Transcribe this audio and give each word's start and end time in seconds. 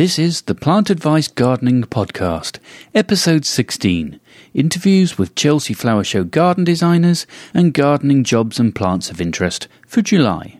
This 0.00 0.16
is 0.18 0.40
the 0.40 0.54
Plant 0.54 0.88
Advice 0.88 1.28
Gardening 1.28 1.82
Podcast, 1.82 2.58
episode 2.94 3.44
16 3.44 4.18
interviews 4.54 5.18
with 5.18 5.34
Chelsea 5.34 5.74
Flower 5.74 6.04
Show 6.04 6.24
garden 6.24 6.64
designers 6.64 7.26
and 7.52 7.74
gardening 7.74 8.24
jobs 8.24 8.58
and 8.58 8.74
plants 8.74 9.10
of 9.10 9.20
interest 9.20 9.68
for 9.86 10.00
July. 10.00 10.58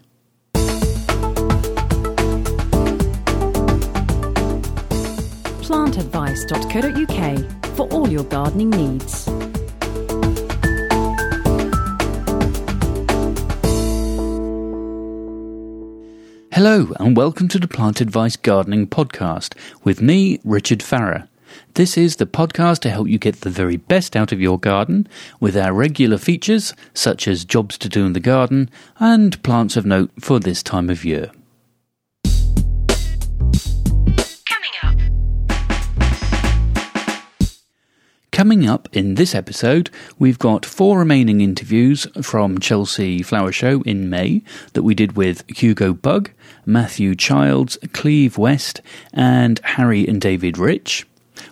plantadvice.co.uk 5.62 7.76
for 7.76 7.88
all 7.88 8.10
your 8.10 8.24
gardening 8.24 8.68
needs. 8.68 9.26
Hello, 16.52 16.92
and 16.98 17.16
welcome 17.16 17.46
to 17.46 17.60
the 17.60 17.68
Plant 17.68 18.00
Advice 18.00 18.34
Gardening 18.34 18.88
Podcast 18.88 19.54
with 19.84 20.02
me, 20.02 20.40
Richard 20.42 20.82
Farrer. 20.82 21.28
This 21.74 21.96
is 21.96 22.16
the 22.16 22.26
podcast 22.26 22.80
to 22.80 22.90
help 22.90 23.06
you 23.06 23.18
get 23.18 23.42
the 23.42 23.50
very 23.50 23.76
best 23.76 24.16
out 24.16 24.32
of 24.32 24.40
your 24.40 24.58
garden 24.58 25.06
with 25.38 25.56
our 25.56 25.72
regular 25.72 26.18
features 26.18 26.74
such 26.92 27.28
as 27.28 27.44
jobs 27.44 27.78
to 27.78 27.88
do 27.88 28.04
in 28.04 28.14
the 28.14 28.20
garden 28.20 28.68
and 28.98 29.40
plants 29.44 29.76
of 29.76 29.86
note 29.86 30.10
for 30.18 30.40
this 30.40 30.64
time 30.64 30.90
of 30.90 31.04
year. 31.04 31.30
Coming 38.32 38.68
up 38.68 38.88
in 38.92 39.16
this 39.16 39.34
episode, 39.34 39.90
we've 40.18 40.38
got 40.38 40.64
four 40.64 41.00
remaining 41.00 41.40
interviews 41.40 42.06
from 42.22 42.60
Chelsea 42.60 43.22
Flower 43.22 43.50
Show 43.50 43.82
in 43.82 44.08
May 44.08 44.42
that 44.72 44.84
we 44.84 44.94
did 44.94 45.16
with 45.16 45.42
Hugo 45.48 45.92
Bugg, 45.92 46.30
Matthew 46.64 47.16
Childs, 47.16 47.76
Cleve 47.92 48.38
West, 48.38 48.82
and 49.12 49.60
Harry 49.64 50.06
and 50.06 50.20
David 50.20 50.58
Rich. 50.58 51.06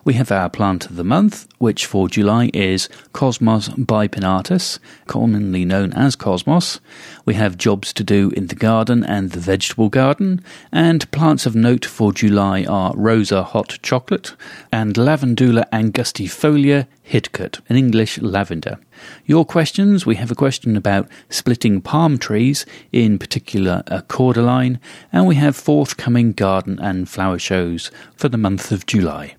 We 0.08 0.14
have 0.14 0.32
our 0.32 0.48
plant 0.48 0.86
of 0.86 0.96
the 0.96 1.04
month, 1.04 1.46
which 1.58 1.84
for 1.84 2.08
July 2.08 2.50
is 2.54 2.88
Cosmos 3.12 3.68
bipinnatus, 3.68 4.78
commonly 5.06 5.66
known 5.66 5.92
as 5.92 6.16
Cosmos. 6.16 6.80
We 7.26 7.34
have 7.34 7.58
jobs 7.58 7.92
to 7.92 8.02
do 8.02 8.30
in 8.30 8.46
the 8.46 8.54
garden 8.54 9.04
and 9.04 9.32
the 9.32 9.38
vegetable 9.38 9.90
garden, 9.90 10.42
and 10.72 11.10
plants 11.10 11.44
of 11.44 11.54
note 11.54 11.84
for 11.84 12.14
July 12.14 12.64
are 12.64 12.94
Rosa 12.96 13.42
hot 13.42 13.80
chocolate 13.82 14.34
and 14.72 14.94
Lavandula 14.94 15.68
angustifolia 15.74 16.86
Hidcote, 17.06 17.60
an 17.68 17.76
English 17.76 18.16
lavender. 18.16 18.78
Your 19.26 19.44
questions 19.44 20.06
we 20.06 20.16
have 20.16 20.30
a 20.30 20.34
question 20.34 20.74
about 20.74 21.06
splitting 21.28 21.82
palm 21.82 22.16
trees, 22.16 22.64
in 22.92 23.18
particular 23.18 23.82
a 23.88 24.00
cordyline, 24.00 24.78
and 25.12 25.26
we 25.26 25.34
have 25.34 25.54
forthcoming 25.54 26.32
garden 26.32 26.78
and 26.80 27.10
flower 27.10 27.38
shows 27.38 27.90
for 28.16 28.30
the 28.30 28.38
month 28.38 28.72
of 28.72 28.86
July. 28.86 29.34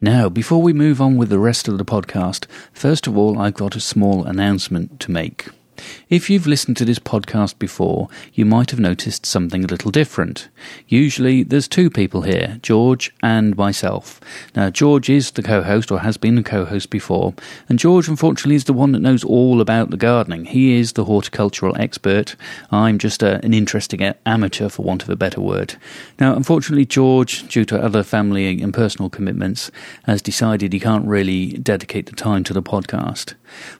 Now, 0.00 0.28
before 0.28 0.60
we 0.60 0.74
move 0.74 1.00
on 1.00 1.16
with 1.16 1.30
the 1.30 1.38
rest 1.38 1.68
of 1.68 1.78
the 1.78 1.84
podcast, 1.84 2.44
first 2.72 3.06
of 3.06 3.16
all, 3.16 3.38
I've 3.38 3.54
got 3.54 3.76
a 3.76 3.80
small 3.80 4.24
announcement 4.24 5.00
to 5.00 5.10
make. 5.10 5.48
If 6.08 6.30
you've 6.30 6.46
listened 6.46 6.76
to 6.78 6.84
this 6.84 6.98
podcast 6.98 7.58
before, 7.58 8.08
you 8.32 8.44
might 8.44 8.70
have 8.70 8.80
noticed 8.80 9.26
something 9.26 9.64
a 9.64 9.68
little 9.68 9.90
different. 9.90 10.48
Usually, 10.88 11.42
there's 11.42 11.68
two 11.68 11.90
people 11.90 12.22
here, 12.22 12.58
George 12.62 13.12
and 13.22 13.56
myself. 13.56 14.20
Now, 14.54 14.70
George 14.70 15.08
is 15.08 15.32
the 15.32 15.42
co 15.42 15.62
host, 15.62 15.90
or 15.90 16.00
has 16.00 16.16
been 16.16 16.38
a 16.38 16.42
co 16.42 16.64
host 16.64 16.90
before, 16.90 17.34
and 17.68 17.78
George, 17.78 18.08
unfortunately, 18.08 18.56
is 18.56 18.64
the 18.64 18.72
one 18.72 18.92
that 18.92 19.02
knows 19.02 19.24
all 19.24 19.60
about 19.60 19.90
the 19.90 19.96
gardening. 19.96 20.44
He 20.44 20.78
is 20.78 20.92
the 20.92 21.04
horticultural 21.04 21.76
expert. 21.80 22.36
I'm 22.70 22.98
just 22.98 23.22
a, 23.22 23.44
an 23.44 23.54
interesting 23.54 24.02
amateur, 24.24 24.68
for 24.68 24.82
want 24.82 25.02
of 25.02 25.10
a 25.10 25.16
better 25.16 25.40
word. 25.40 25.76
Now, 26.18 26.34
unfortunately, 26.34 26.86
George, 26.86 27.48
due 27.48 27.64
to 27.66 27.82
other 27.82 28.02
family 28.02 28.62
and 28.62 28.72
personal 28.72 29.10
commitments, 29.10 29.70
has 30.04 30.22
decided 30.22 30.72
he 30.72 30.80
can't 30.80 31.06
really 31.06 31.52
dedicate 31.58 32.06
the 32.06 32.16
time 32.16 32.44
to 32.44 32.52
the 32.52 32.62
podcast. 32.62 33.34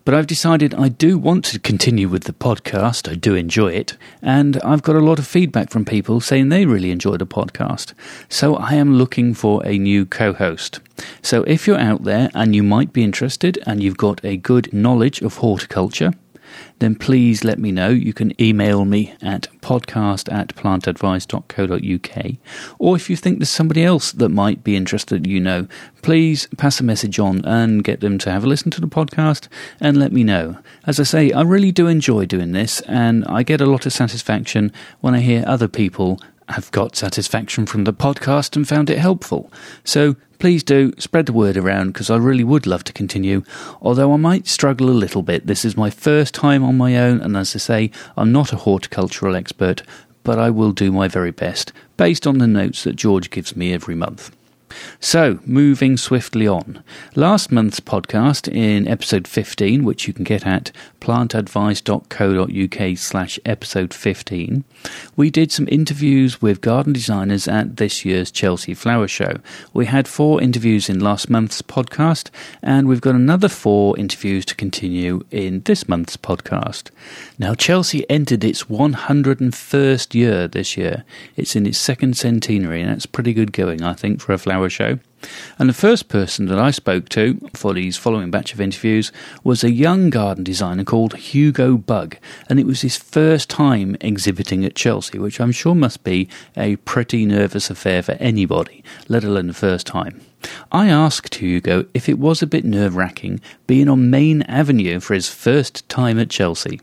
But 0.04 0.14
I've 0.14 0.26
decided 0.26 0.74
I 0.74 0.88
do 0.88 1.18
want 1.18 1.44
to 1.46 1.58
continue 1.58 2.08
with 2.08 2.24
the 2.24 2.32
podcast. 2.32 3.10
I 3.10 3.14
do 3.14 3.34
enjoy 3.34 3.72
it. 3.72 3.96
And 4.22 4.58
I've 4.62 4.82
got 4.82 4.96
a 4.96 5.00
lot 5.00 5.18
of 5.18 5.26
feedback 5.26 5.70
from 5.70 5.84
people 5.84 6.20
saying 6.20 6.48
they 6.48 6.66
really 6.66 6.90
enjoy 6.90 7.16
the 7.16 7.26
podcast. 7.26 7.92
So 8.28 8.56
I 8.56 8.74
am 8.74 8.94
looking 8.94 9.34
for 9.34 9.64
a 9.66 9.78
new 9.78 10.06
co 10.06 10.32
host. 10.32 10.80
So 11.22 11.42
if 11.44 11.66
you're 11.66 11.78
out 11.78 12.04
there 12.04 12.30
and 12.34 12.54
you 12.54 12.62
might 12.62 12.92
be 12.92 13.04
interested 13.04 13.58
and 13.66 13.82
you've 13.82 13.98
got 13.98 14.24
a 14.24 14.36
good 14.36 14.72
knowledge 14.72 15.20
of 15.22 15.36
horticulture, 15.38 16.12
then 16.78 16.94
please 16.94 17.44
let 17.44 17.58
me 17.58 17.72
know. 17.72 17.88
You 17.88 18.12
can 18.12 18.40
email 18.40 18.84
me 18.84 19.14
at 19.22 19.48
podcast 19.60 20.32
at 20.32 20.54
plantadvice.co.uk. 20.54 22.34
Or 22.78 22.96
if 22.96 23.10
you 23.10 23.16
think 23.16 23.38
there's 23.38 23.48
somebody 23.48 23.84
else 23.84 24.12
that 24.12 24.28
might 24.28 24.62
be 24.62 24.76
interested, 24.76 25.26
you 25.26 25.40
know, 25.40 25.66
please 26.02 26.46
pass 26.56 26.80
a 26.80 26.84
message 26.84 27.18
on 27.18 27.44
and 27.44 27.82
get 27.82 28.00
them 28.00 28.18
to 28.18 28.30
have 28.30 28.44
a 28.44 28.46
listen 28.46 28.70
to 28.72 28.80
the 28.80 28.86
podcast 28.86 29.48
and 29.80 29.96
let 29.96 30.12
me 30.12 30.22
know. 30.22 30.58
As 30.86 31.00
I 31.00 31.04
say, 31.04 31.32
I 31.32 31.42
really 31.42 31.72
do 31.72 31.88
enjoy 31.88 32.26
doing 32.26 32.52
this 32.52 32.80
and 32.82 33.24
I 33.26 33.42
get 33.42 33.60
a 33.60 33.66
lot 33.66 33.86
of 33.86 33.92
satisfaction 33.92 34.72
when 35.00 35.14
I 35.14 35.20
hear 35.20 35.44
other 35.46 35.68
people 35.68 36.20
have 36.48 36.70
got 36.70 36.96
satisfaction 36.96 37.66
from 37.66 37.84
the 37.84 37.92
podcast 37.92 38.56
and 38.56 38.68
found 38.68 38.90
it 38.90 38.98
helpful. 38.98 39.50
So 39.84 40.16
please 40.38 40.62
do 40.62 40.92
spread 40.98 41.26
the 41.26 41.32
word 41.32 41.56
around 41.56 41.88
because 41.88 42.10
I 42.10 42.16
really 42.16 42.44
would 42.44 42.66
love 42.66 42.84
to 42.84 42.92
continue. 42.92 43.42
Although 43.80 44.12
I 44.12 44.16
might 44.16 44.46
struggle 44.46 44.88
a 44.88 44.92
little 44.92 45.22
bit. 45.22 45.46
This 45.46 45.64
is 45.64 45.76
my 45.76 45.90
first 45.90 46.34
time 46.34 46.62
on 46.62 46.76
my 46.76 46.96
own, 46.96 47.20
and 47.20 47.36
as 47.36 47.54
I 47.56 47.58
say, 47.58 47.90
I'm 48.16 48.32
not 48.32 48.52
a 48.52 48.56
horticultural 48.56 49.36
expert, 49.36 49.82
but 50.22 50.38
I 50.38 50.50
will 50.50 50.72
do 50.72 50.92
my 50.92 51.08
very 51.08 51.30
best 51.30 51.72
based 51.96 52.26
on 52.26 52.38
the 52.38 52.46
notes 52.46 52.84
that 52.84 52.96
George 52.96 53.30
gives 53.30 53.56
me 53.56 53.72
every 53.72 53.94
month. 53.94 54.34
So, 55.00 55.38
moving 55.44 55.96
swiftly 55.96 56.46
on. 56.48 56.82
Last 57.14 57.52
month's 57.52 57.80
podcast 57.80 58.52
in 58.52 58.88
episode 58.88 59.28
15, 59.28 59.84
which 59.84 60.06
you 60.06 60.12
can 60.12 60.24
get 60.24 60.46
at 60.46 60.72
plantadvice.co.uk 61.00 62.98
slash 62.98 63.38
episode 63.44 63.94
15, 63.94 64.64
we 65.16 65.30
did 65.30 65.52
some 65.52 65.68
interviews 65.70 66.42
with 66.42 66.60
garden 66.60 66.92
designers 66.92 67.46
at 67.46 67.76
this 67.76 68.04
year's 68.04 68.30
Chelsea 68.30 68.74
Flower 68.74 69.06
Show. 69.08 69.38
We 69.72 69.86
had 69.86 70.08
four 70.08 70.42
interviews 70.42 70.88
in 70.88 70.98
last 71.00 71.30
month's 71.30 71.62
podcast, 71.62 72.30
and 72.62 72.88
we've 72.88 73.00
got 73.00 73.14
another 73.14 73.48
four 73.48 73.96
interviews 73.98 74.44
to 74.46 74.54
continue 74.54 75.24
in 75.30 75.60
this 75.60 75.88
month's 75.88 76.16
podcast. 76.16 76.90
Now, 77.38 77.54
Chelsea 77.54 78.08
entered 78.10 78.42
its 78.42 78.64
101st 78.64 80.14
year 80.14 80.48
this 80.48 80.76
year. 80.76 81.04
It's 81.36 81.54
in 81.54 81.66
its 81.66 81.78
second 81.78 82.16
centenary, 82.16 82.80
and 82.82 82.90
that's 82.90 83.06
pretty 83.06 83.32
good 83.32 83.52
going, 83.52 83.82
I 83.82 83.94
think, 83.94 84.20
for 84.20 84.32
a 84.32 84.38
flower 84.38 84.55
show. 84.70 84.98
And 85.58 85.68
the 85.68 85.74
first 85.74 86.08
person 86.08 86.46
that 86.46 86.58
I 86.58 86.70
spoke 86.70 87.08
to 87.10 87.40
for 87.54 87.72
these 87.74 87.96
following 87.96 88.30
batch 88.30 88.52
of 88.52 88.60
interviews 88.60 89.12
was 89.42 89.64
a 89.64 89.70
young 89.70 90.10
garden 90.10 90.44
designer 90.44 90.84
called 90.84 91.16
Hugo 91.16 91.76
Bugg, 91.76 92.18
and 92.48 92.60
it 92.60 92.66
was 92.66 92.82
his 92.82 92.96
first 92.96 93.48
time 93.48 93.96
exhibiting 94.00 94.64
at 94.64 94.74
Chelsea, 94.74 95.18
which 95.18 95.40
I'm 95.40 95.52
sure 95.52 95.74
must 95.74 96.04
be 96.04 96.28
a 96.56 96.76
pretty 96.76 97.26
nervous 97.26 97.70
affair 97.70 98.02
for 98.02 98.12
anybody, 98.12 98.84
let 99.08 99.24
alone 99.24 99.48
the 99.48 99.54
first 99.54 99.86
time. 99.86 100.20
I 100.70 100.88
asked 100.88 101.36
Hugo 101.36 101.86
if 101.94 102.08
it 102.08 102.18
was 102.18 102.42
a 102.42 102.46
bit 102.46 102.64
nerve 102.64 102.94
wracking 102.94 103.40
being 103.66 103.88
on 103.88 104.10
Main 104.10 104.42
Avenue 104.42 105.00
for 105.00 105.14
his 105.14 105.28
first 105.28 105.88
time 105.88 106.18
at 106.18 106.30
Chelsea. 106.30 106.80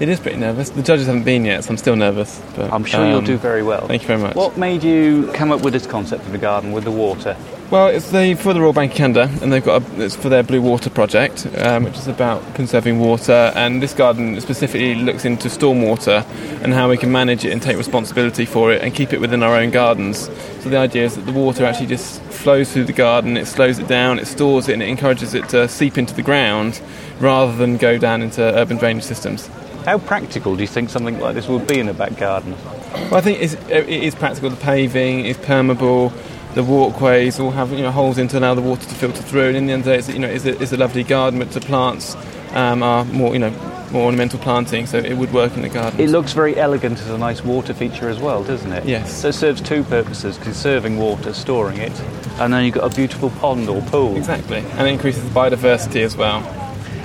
It 0.00 0.08
is 0.08 0.20
pretty 0.20 0.38
nervous. 0.38 0.70
The 0.70 0.82
judges 0.82 1.06
haven't 1.06 1.24
been 1.24 1.44
yet, 1.44 1.64
so 1.64 1.70
I'm 1.70 1.76
still 1.76 1.96
nervous. 1.96 2.40
But, 2.54 2.72
I'm 2.72 2.84
sure 2.84 3.04
you'll 3.04 3.18
um, 3.18 3.24
do 3.24 3.36
very 3.36 3.64
well. 3.64 3.88
Thank 3.88 4.02
you 4.02 4.06
very 4.08 4.20
much. 4.20 4.36
What 4.36 4.56
made 4.56 4.84
you 4.84 5.28
come 5.32 5.50
up 5.50 5.62
with 5.62 5.72
this 5.72 5.88
concept 5.88 6.22
for 6.22 6.30
the 6.30 6.38
garden 6.38 6.70
with 6.70 6.84
the 6.84 6.92
water? 6.92 7.36
Well, 7.72 7.88
it's 7.88 8.12
the, 8.12 8.34
for 8.34 8.54
the 8.54 8.60
Royal 8.60 8.72
Bank 8.72 8.92
of 8.92 8.96
Canada, 8.96 9.28
and 9.42 9.52
they've 9.52 9.64
got 9.64 9.82
a, 9.82 10.04
it's 10.04 10.14
for 10.14 10.28
their 10.28 10.44
Blue 10.44 10.62
Water 10.62 10.88
project, 10.88 11.48
um, 11.58 11.82
which 11.82 11.96
is 11.96 12.06
about 12.06 12.54
conserving 12.54 13.00
water. 13.00 13.52
And 13.56 13.82
this 13.82 13.92
garden 13.92 14.40
specifically 14.40 14.94
looks 14.94 15.24
into 15.24 15.48
stormwater 15.48 16.24
and 16.62 16.72
how 16.72 16.88
we 16.88 16.96
can 16.96 17.10
manage 17.10 17.44
it 17.44 17.50
and 17.50 17.60
take 17.60 17.76
responsibility 17.76 18.44
for 18.44 18.72
it 18.72 18.82
and 18.82 18.94
keep 18.94 19.12
it 19.12 19.20
within 19.20 19.42
our 19.42 19.56
own 19.56 19.70
gardens. 19.70 20.30
So 20.60 20.70
the 20.70 20.78
idea 20.78 21.06
is 21.06 21.16
that 21.16 21.26
the 21.26 21.32
water 21.32 21.64
actually 21.64 21.88
just 21.88 22.22
flows 22.22 22.72
through 22.72 22.84
the 22.84 22.92
garden, 22.92 23.36
it 23.36 23.46
slows 23.46 23.80
it 23.80 23.88
down, 23.88 24.20
it 24.20 24.26
stores 24.28 24.68
it, 24.68 24.74
and 24.74 24.82
it 24.82 24.88
encourages 24.88 25.34
it 25.34 25.48
to 25.48 25.68
seep 25.68 25.98
into 25.98 26.14
the 26.14 26.22
ground 26.22 26.80
rather 27.18 27.54
than 27.54 27.76
go 27.76 27.98
down 27.98 28.22
into 28.22 28.40
urban 28.40 28.76
drainage 28.76 29.02
systems. 29.02 29.50
How 29.84 29.98
practical 29.98 30.54
do 30.54 30.62
you 30.62 30.68
think 30.68 30.90
something 30.90 31.18
like 31.18 31.34
this 31.34 31.48
would 31.48 31.66
be 31.66 31.78
in 31.78 31.88
a 31.88 31.94
back 31.94 32.16
garden? 32.16 32.56
Well, 32.92 33.16
I 33.16 33.20
think 33.20 33.40
it's, 33.40 33.54
it 33.68 33.88
is 33.88 34.14
practical. 34.14 34.50
The 34.50 34.56
paving 34.56 35.24
is 35.24 35.36
permeable. 35.38 36.12
The 36.54 36.64
walkways 36.64 37.38
all 37.38 37.50
have 37.52 37.72
you 37.72 37.82
know 37.82 37.90
holes 37.90 38.18
in 38.18 38.28
to 38.28 38.38
allow 38.38 38.54
the 38.54 38.62
water 38.62 38.82
to 38.82 38.94
filter 38.94 39.22
through. 39.22 39.48
And 39.48 39.56
in 39.56 39.66
the 39.66 39.72
end 39.74 39.80
of 39.80 39.86
the 39.86 39.92
day, 39.92 39.98
it's, 39.98 40.08
you 40.08 40.18
know, 40.18 40.28
it's 40.28 40.44
a, 40.44 40.60
it's 40.60 40.72
a 40.72 40.76
lovely 40.76 41.04
garden, 41.04 41.38
but 41.38 41.50
the 41.52 41.60
plants 41.60 42.16
um, 42.52 42.82
are 42.82 43.04
more 43.06 43.32
you 43.32 43.38
know 43.38 43.50
more 43.92 44.04
ornamental 44.04 44.38
planting, 44.38 44.86
so 44.86 44.98
it 44.98 45.14
would 45.14 45.32
work 45.32 45.54
in 45.56 45.62
the 45.62 45.68
garden. 45.68 45.98
It 45.98 46.10
looks 46.10 46.32
very 46.32 46.56
elegant 46.56 46.98
as 46.98 47.08
a 47.08 47.16
nice 47.18 47.42
water 47.42 47.72
feature 47.72 48.08
as 48.08 48.18
well, 48.18 48.44
doesn't 48.44 48.70
it? 48.72 48.84
Yes. 48.84 49.22
So 49.22 49.28
it 49.28 49.32
serves 49.32 49.62
two 49.62 49.82
purposes 49.84 50.36
conserving 50.38 50.98
water, 50.98 51.32
storing 51.32 51.78
it, 51.78 51.98
and 52.38 52.52
then 52.52 52.64
you've 52.64 52.74
got 52.74 52.92
a 52.92 52.94
beautiful 52.94 53.30
pond 53.30 53.68
or 53.68 53.80
pool. 53.82 54.16
exactly, 54.16 54.58
and 54.58 54.86
it 54.86 54.92
increases 54.92 55.24
the 55.24 55.30
biodiversity 55.30 56.02
as 56.02 56.16
well. 56.16 56.42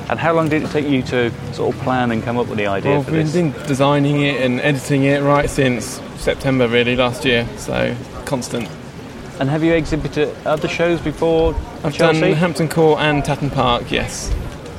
And 0.09 0.19
how 0.19 0.33
long 0.33 0.50
did 0.50 0.63
it 0.63 0.69
take 0.71 0.88
you 0.88 1.01
to 1.03 1.31
sort 1.53 1.73
of 1.75 1.81
plan 1.81 2.11
and 2.11 2.21
come 2.23 2.38
up 2.38 2.47
with 2.47 2.57
the 2.57 2.67
idea 2.67 2.91
Well, 2.91 3.03
for 3.03 3.11
we've 3.13 3.25
this? 3.31 3.33
been 3.33 3.51
designing 3.67 4.21
it 4.21 4.41
and 4.41 4.59
editing 4.61 5.03
it 5.05 5.21
right 5.23 5.50
since 5.50 6.01
September, 6.17 6.67
really, 6.67 6.95
last 6.95 7.23
year. 7.25 7.47
So 7.57 7.95
constant. 8.25 8.69
And 9.39 9.50
have 9.50 9.63
you 9.63 9.73
exhibited 9.73 10.29
at 10.29 10.45
other 10.47 10.67
shows 10.67 11.00
before 11.01 11.55
I've 11.83 11.94
Chelsea? 11.94 12.19
done 12.21 12.33
Hampton 12.33 12.67
Court 12.69 13.00
and 13.00 13.23
Tatton 13.25 13.50
Park. 13.50 13.89
Yes, 13.91 14.31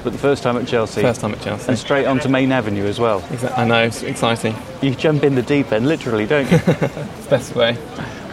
but 0.05 0.12
the 0.12 0.19
first 0.19 0.43
time 0.43 0.56
at 0.56 0.69
Chelsea. 0.69 1.00
first 1.03 1.21
time 1.23 1.32
at 1.32 1.41
Chelsea. 1.41 1.69
And 1.69 1.79
straight 1.79 2.06
onto 2.06 2.29
Main 2.29 2.53
Avenue 2.53 2.85
as 2.85 3.00
well. 3.00 3.21
Exa- 3.23 3.59
I 3.59 3.65
know, 3.67 3.82
it's 3.82 4.03
exciting. 4.03 4.55
You 4.82 4.94
jump 4.94 5.25
in 5.25 5.35
the 5.35 5.43
deep 5.43 5.73
end, 5.73 5.88
literally, 5.88 6.26
don't 6.26 6.50
you? 6.50 6.59
It's 6.67 7.25
the 7.25 7.31
best 7.31 7.56
way. 7.56 7.76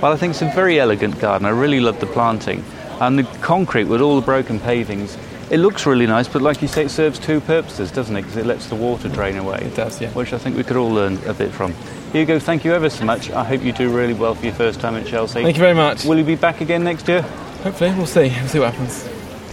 well, 0.02 0.12
I 0.14 0.18
think 0.18 0.32
it's 0.32 0.42
a 0.44 0.52
very 0.54 0.80
elegant 0.80 1.20
garden. 1.20 1.48
I 1.48 1.52
really 1.52 1.80
love 1.80 2.00
the 2.00 2.06
planting. 2.08 2.64
And 3.00 3.18
the 3.18 3.24
concrete 3.42 3.86
with 3.86 4.00
all 4.02 4.16
the 4.18 4.26
broken 4.26 4.60
pavings, 4.60 5.18
it 5.52 5.58
looks 5.58 5.86
really 5.86 6.08
nice, 6.08 6.30
but 6.30 6.42
like 6.42 6.62
you 6.62 6.68
say, 6.70 6.86
it 6.86 6.92
serves 6.92 7.20
two 7.20 7.42
purposes, 7.42 7.92
doesn't 7.92 8.16
it? 8.16 8.22
Because 8.22 8.38
it 8.38 8.46
lets 8.46 8.68
the 8.68 8.76
water 8.76 9.10
drain 9.10 9.36
away. 9.36 9.60
It 9.62 9.76
does, 9.76 10.00
yeah. 10.00 10.10
Which 10.12 10.32
I 10.32 10.38
think 10.38 10.56
we 10.56 10.64
could 10.64 10.78
all 10.78 10.90
learn 10.90 11.18
a 11.28 11.34
bit 11.34 11.52
from. 11.52 11.74
Hugo, 12.14 12.40
thank 12.40 12.64
you 12.64 12.74
ever 12.74 12.90
so 12.90 13.04
much. 13.04 13.30
I 13.32 13.44
hope 13.44 13.62
you 13.62 13.74
do 13.74 13.94
really 13.96 14.14
well 14.14 14.34
for 14.34 14.46
your 14.46 14.56
first 14.56 14.80
time 14.80 14.96
at 14.96 15.06
Chelsea. 15.06 15.44
Thank 15.44 15.58
you 15.58 15.62
very 15.62 15.74
much. 15.74 16.06
Will 16.06 16.18
you 16.18 16.24
be 16.24 16.36
back 16.36 16.62
again 16.62 16.86
next 16.86 17.06
year? 17.10 17.22
Hopefully, 17.64 17.94
we'll 17.96 18.06
see. 18.06 18.30
We'll 18.30 18.48
see 18.48 18.60
what 18.60 18.74
happens. 18.74 19.06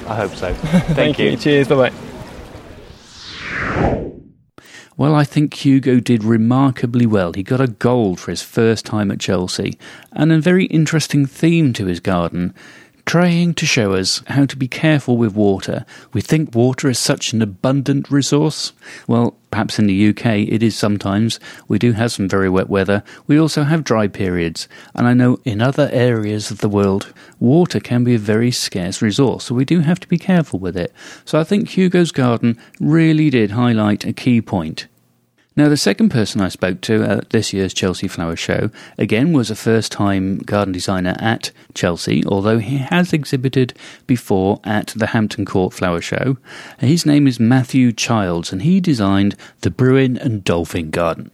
I 0.06 0.14
hope 0.14 0.36
so. 0.36 0.54
Thank, 0.94 1.18
you. 1.18 1.36
Cheers. 1.36 1.66
Bye 1.66 1.90
bye. 1.90 1.92
Well, 4.96 5.16
I 5.16 5.24
think 5.24 5.54
Hugo 5.54 5.98
did 5.98 6.22
remarkably 6.22 7.06
well. 7.06 7.32
He 7.32 7.42
got 7.42 7.60
a 7.60 7.68
gold 7.68 8.20
for 8.20 8.30
his 8.30 8.42
first 8.42 8.86
time 8.86 9.10
at 9.10 9.20
Chelsea, 9.20 9.78
and 10.12 10.30
a 10.30 10.40
very 10.40 10.66
interesting 10.66 11.26
theme 11.26 11.72
to 11.74 11.86
his 11.86 12.00
garden, 12.00 12.54
trying 13.08 13.54
to 13.54 13.64
show 13.64 13.94
us 13.94 14.22
how 14.26 14.44
to 14.44 14.54
be 14.54 14.68
careful 14.68 15.16
with 15.16 15.34
water. 15.34 15.86
We 16.12 16.20
think 16.20 16.54
water 16.54 16.90
is 16.90 16.98
such 16.98 17.32
an 17.32 17.40
abundant 17.40 18.10
resource. 18.10 18.74
Well, 19.06 19.34
perhaps 19.50 19.78
in 19.78 19.86
the 19.86 20.10
UK 20.10 20.26
it 20.46 20.62
is 20.62 20.76
sometimes. 20.76 21.40
We 21.68 21.78
do 21.78 21.92
have 21.92 22.12
some 22.12 22.28
very 22.28 22.50
wet 22.50 22.68
weather. 22.68 23.02
We 23.26 23.40
also 23.40 23.62
have 23.62 23.82
dry 23.82 24.08
periods, 24.08 24.68
and 24.94 25.06
I 25.06 25.14
know 25.14 25.40
in 25.46 25.62
other 25.62 25.88
areas 25.90 26.50
of 26.50 26.58
the 26.58 26.68
world, 26.68 27.14
water 27.40 27.80
can 27.80 28.04
be 28.04 28.14
a 28.14 28.18
very 28.18 28.50
scarce 28.50 29.00
resource, 29.00 29.44
so 29.44 29.54
we 29.54 29.64
do 29.64 29.80
have 29.80 30.00
to 30.00 30.08
be 30.08 30.18
careful 30.18 30.58
with 30.58 30.76
it. 30.76 30.92
So 31.24 31.40
I 31.40 31.44
think 31.44 31.70
Hugo's 31.70 32.12
garden 32.12 32.58
really 32.78 33.30
did 33.30 33.52
highlight 33.52 34.04
a 34.04 34.12
key 34.12 34.42
point. 34.42 34.86
Now, 35.58 35.68
the 35.68 35.76
second 35.76 36.10
person 36.10 36.40
I 36.40 36.50
spoke 36.50 36.80
to 36.82 37.02
at 37.02 37.30
this 37.30 37.52
year's 37.52 37.74
Chelsea 37.74 38.06
Flower 38.06 38.36
Show, 38.36 38.70
again, 38.96 39.32
was 39.32 39.50
a 39.50 39.56
first 39.56 39.90
time 39.90 40.38
garden 40.38 40.72
designer 40.72 41.16
at 41.18 41.50
Chelsea, 41.74 42.22
although 42.26 42.60
he 42.60 42.76
has 42.78 43.12
exhibited 43.12 43.74
before 44.06 44.60
at 44.62 44.94
the 44.94 45.08
Hampton 45.08 45.44
Court 45.44 45.74
Flower 45.74 46.00
Show. 46.00 46.38
His 46.78 47.04
name 47.04 47.26
is 47.26 47.40
Matthew 47.40 47.90
Childs, 47.90 48.52
and 48.52 48.62
he 48.62 48.78
designed 48.78 49.34
the 49.62 49.70
Brewin 49.72 50.16
and 50.16 50.44
Dolphin 50.44 50.90
Garden. 50.90 51.32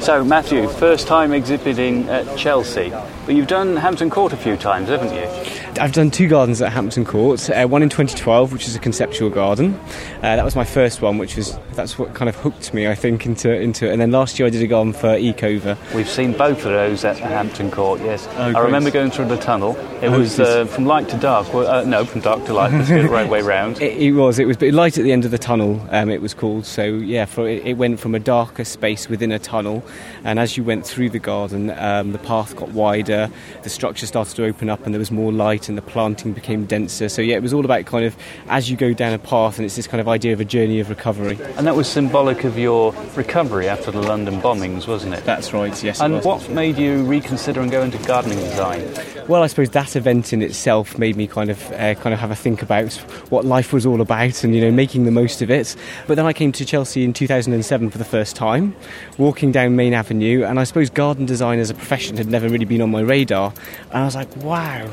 So, 0.00 0.22
Matthew, 0.22 0.68
first 0.68 1.06
time 1.06 1.32
exhibiting 1.32 2.06
at 2.10 2.36
Chelsea, 2.36 2.92
but 3.30 3.36
you've 3.36 3.46
done 3.46 3.76
Hampton 3.76 4.10
Court 4.10 4.32
a 4.32 4.36
few 4.36 4.56
times, 4.56 4.88
haven't 4.88 5.14
you? 5.14 5.80
I've 5.80 5.92
done 5.92 6.10
two 6.10 6.26
gardens 6.26 6.60
at 6.60 6.72
Hampton 6.72 7.04
Court. 7.04 7.48
Uh, 7.48 7.64
one 7.68 7.80
in 7.80 7.88
2012, 7.88 8.52
which 8.52 8.66
is 8.66 8.74
a 8.74 8.80
conceptual 8.80 9.30
garden. 9.30 9.78
Uh, 10.16 10.34
that 10.34 10.44
was 10.44 10.56
my 10.56 10.64
first 10.64 11.00
one, 11.00 11.16
which 11.16 11.36
was 11.36 11.56
that's 11.74 11.96
what 11.96 12.12
kind 12.12 12.28
of 12.28 12.34
hooked 12.34 12.74
me, 12.74 12.88
I 12.88 12.96
think, 12.96 13.26
into 13.26 13.54
into 13.54 13.86
it. 13.86 13.92
And 13.92 14.00
then 14.00 14.10
last 14.10 14.40
year 14.40 14.48
I 14.48 14.50
did 14.50 14.60
a 14.62 14.66
garden 14.66 14.92
for 14.92 15.10
Ecover. 15.14 15.78
We've 15.94 16.08
seen 16.08 16.32
both 16.32 16.58
of 16.58 16.72
those 16.72 17.04
at 17.04 17.18
Hampton 17.18 17.70
Court, 17.70 18.00
yes. 18.00 18.26
Oh, 18.32 18.42
I 18.48 18.52
great. 18.52 18.64
remember 18.64 18.90
going 18.90 19.12
through 19.12 19.26
the 19.26 19.36
tunnel. 19.36 19.76
It 20.02 20.08
Oh, 20.08 20.18
was 20.18 20.40
uh, 20.40 20.64
from 20.64 20.86
light 20.86 21.08
to 21.10 21.16
dark. 21.18 21.54
Well, 21.54 21.68
uh, 21.68 21.84
no, 21.84 22.04
from 22.04 22.22
dark 22.22 22.44
to 22.46 22.52
light. 22.52 22.72
Let's 22.72 22.88
get 22.88 23.08
right 23.08 23.28
way 23.28 23.42
round. 23.42 23.80
It, 23.90 23.96
it 23.96 24.12
was. 24.12 24.40
It 24.40 24.46
was 24.48 24.56
but 24.56 24.72
light 24.74 24.98
at 24.98 25.04
the 25.04 25.12
end 25.12 25.24
of 25.24 25.30
the 25.30 25.38
tunnel. 25.38 25.80
Um, 25.90 26.10
it 26.10 26.20
was 26.20 26.34
called. 26.34 26.66
So 26.66 26.82
yeah, 26.84 27.26
for, 27.26 27.48
it, 27.48 27.64
it 27.64 27.74
went 27.74 28.00
from 28.00 28.16
a 28.16 28.18
darker 28.18 28.64
space 28.64 29.08
within 29.08 29.30
a 29.30 29.38
tunnel, 29.38 29.84
and 30.24 30.40
as 30.40 30.56
you 30.56 30.64
went 30.64 30.84
through 30.84 31.10
the 31.10 31.20
garden, 31.20 31.70
um, 31.78 32.10
the 32.10 32.18
path 32.18 32.56
got 32.56 32.70
wider, 32.70 33.19
the 33.62 33.70
structure 33.70 34.06
started 34.06 34.36
to 34.36 34.44
open 34.44 34.70
up, 34.70 34.84
and 34.84 34.94
there 34.94 34.98
was 34.98 35.10
more 35.10 35.32
light, 35.32 35.68
and 35.68 35.76
the 35.76 35.82
planting 35.82 36.32
became 36.32 36.64
denser. 36.66 37.08
So 37.08 37.22
yeah, 37.22 37.36
it 37.36 37.42
was 37.42 37.52
all 37.52 37.64
about 37.64 37.86
kind 37.86 38.04
of 38.04 38.16
as 38.48 38.70
you 38.70 38.76
go 38.76 38.92
down 38.92 39.12
a 39.12 39.18
path, 39.18 39.58
and 39.58 39.66
it's 39.66 39.76
this 39.76 39.86
kind 39.86 40.00
of 40.00 40.08
idea 40.08 40.32
of 40.32 40.40
a 40.40 40.44
journey 40.44 40.80
of 40.80 40.88
recovery. 40.88 41.38
And 41.56 41.66
that 41.66 41.76
was 41.76 41.88
symbolic 41.88 42.44
of 42.44 42.58
your 42.58 42.92
recovery 43.14 43.68
after 43.68 43.90
the 43.90 44.02
London 44.02 44.40
bombings, 44.40 44.86
wasn't 44.86 45.14
it? 45.14 45.24
That's 45.24 45.52
right. 45.52 45.70
Yes. 45.82 46.00
and 46.00 46.14
was. 46.14 46.24
what 46.24 46.48
made 46.50 46.78
you 46.78 47.04
reconsider 47.04 47.60
and 47.60 47.70
go 47.70 47.82
into 47.82 47.98
gardening 48.06 48.38
design? 48.38 48.80
Well, 49.28 49.42
I 49.42 49.46
suppose 49.46 49.70
that 49.70 49.96
event 49.96 50.32
in 50.32 50.42
itself 50.42 50.98
made 50.98 51.16
me 51.16 51.26
kind 51.26 51.50
of 51.50 51.70
uh, 51.72 51.94
kind 51.94 52.12
of 52.12 52.20
have 52.20 52.30
a 52.30 52.36
think 52.36 52.62
about 52.62 52.92
what 53.30 53.44
life 53.44 53.72
was 53.72 53.86
all 53.86 54.00
about 54.00 54.42
and 54.44 54.54
you 54.54 54.60
know 54.60 54.70
making 54.70 55.04
the 55.04 55.10
most 55.10 55.42
of 55.42 55.50
it. 55.50 55.76
But 56.06 56.16
then 56.16 56.26
I 56.26 56.32
came 56.32 56.52
to 56.52 56.64
Chelsea 56.64 57.04
in 57.04 57.12
2007 57.12 57.90
for 57.90 57.98
the 57.98 58.04
first 58.04 58.36
time, 58.36 58.74
walking 59.18 59.52
down 59.52 59.76
Main 59.76 59.94
Avenue, 59.94 60.44
and 60.44 60.58
I 60.58 60.64
suppose 60.64 60.90
garden 60.90 61.26
design 61.26 61.58
as 61.58 61.70
a 61.70 61.74
profession 61.74 62.16
had 62.16 62.28
never 62.28 62.48
really 62.48 62.64
been 62.64 62.82
on 62.82 62.90
my 62.90 62.99
radar. 63.06 63.52
And 63.90 64.02
I 64.02 64.04
was 64.04 64.14
like, 64.14 64.34
wow. 64.36 64.90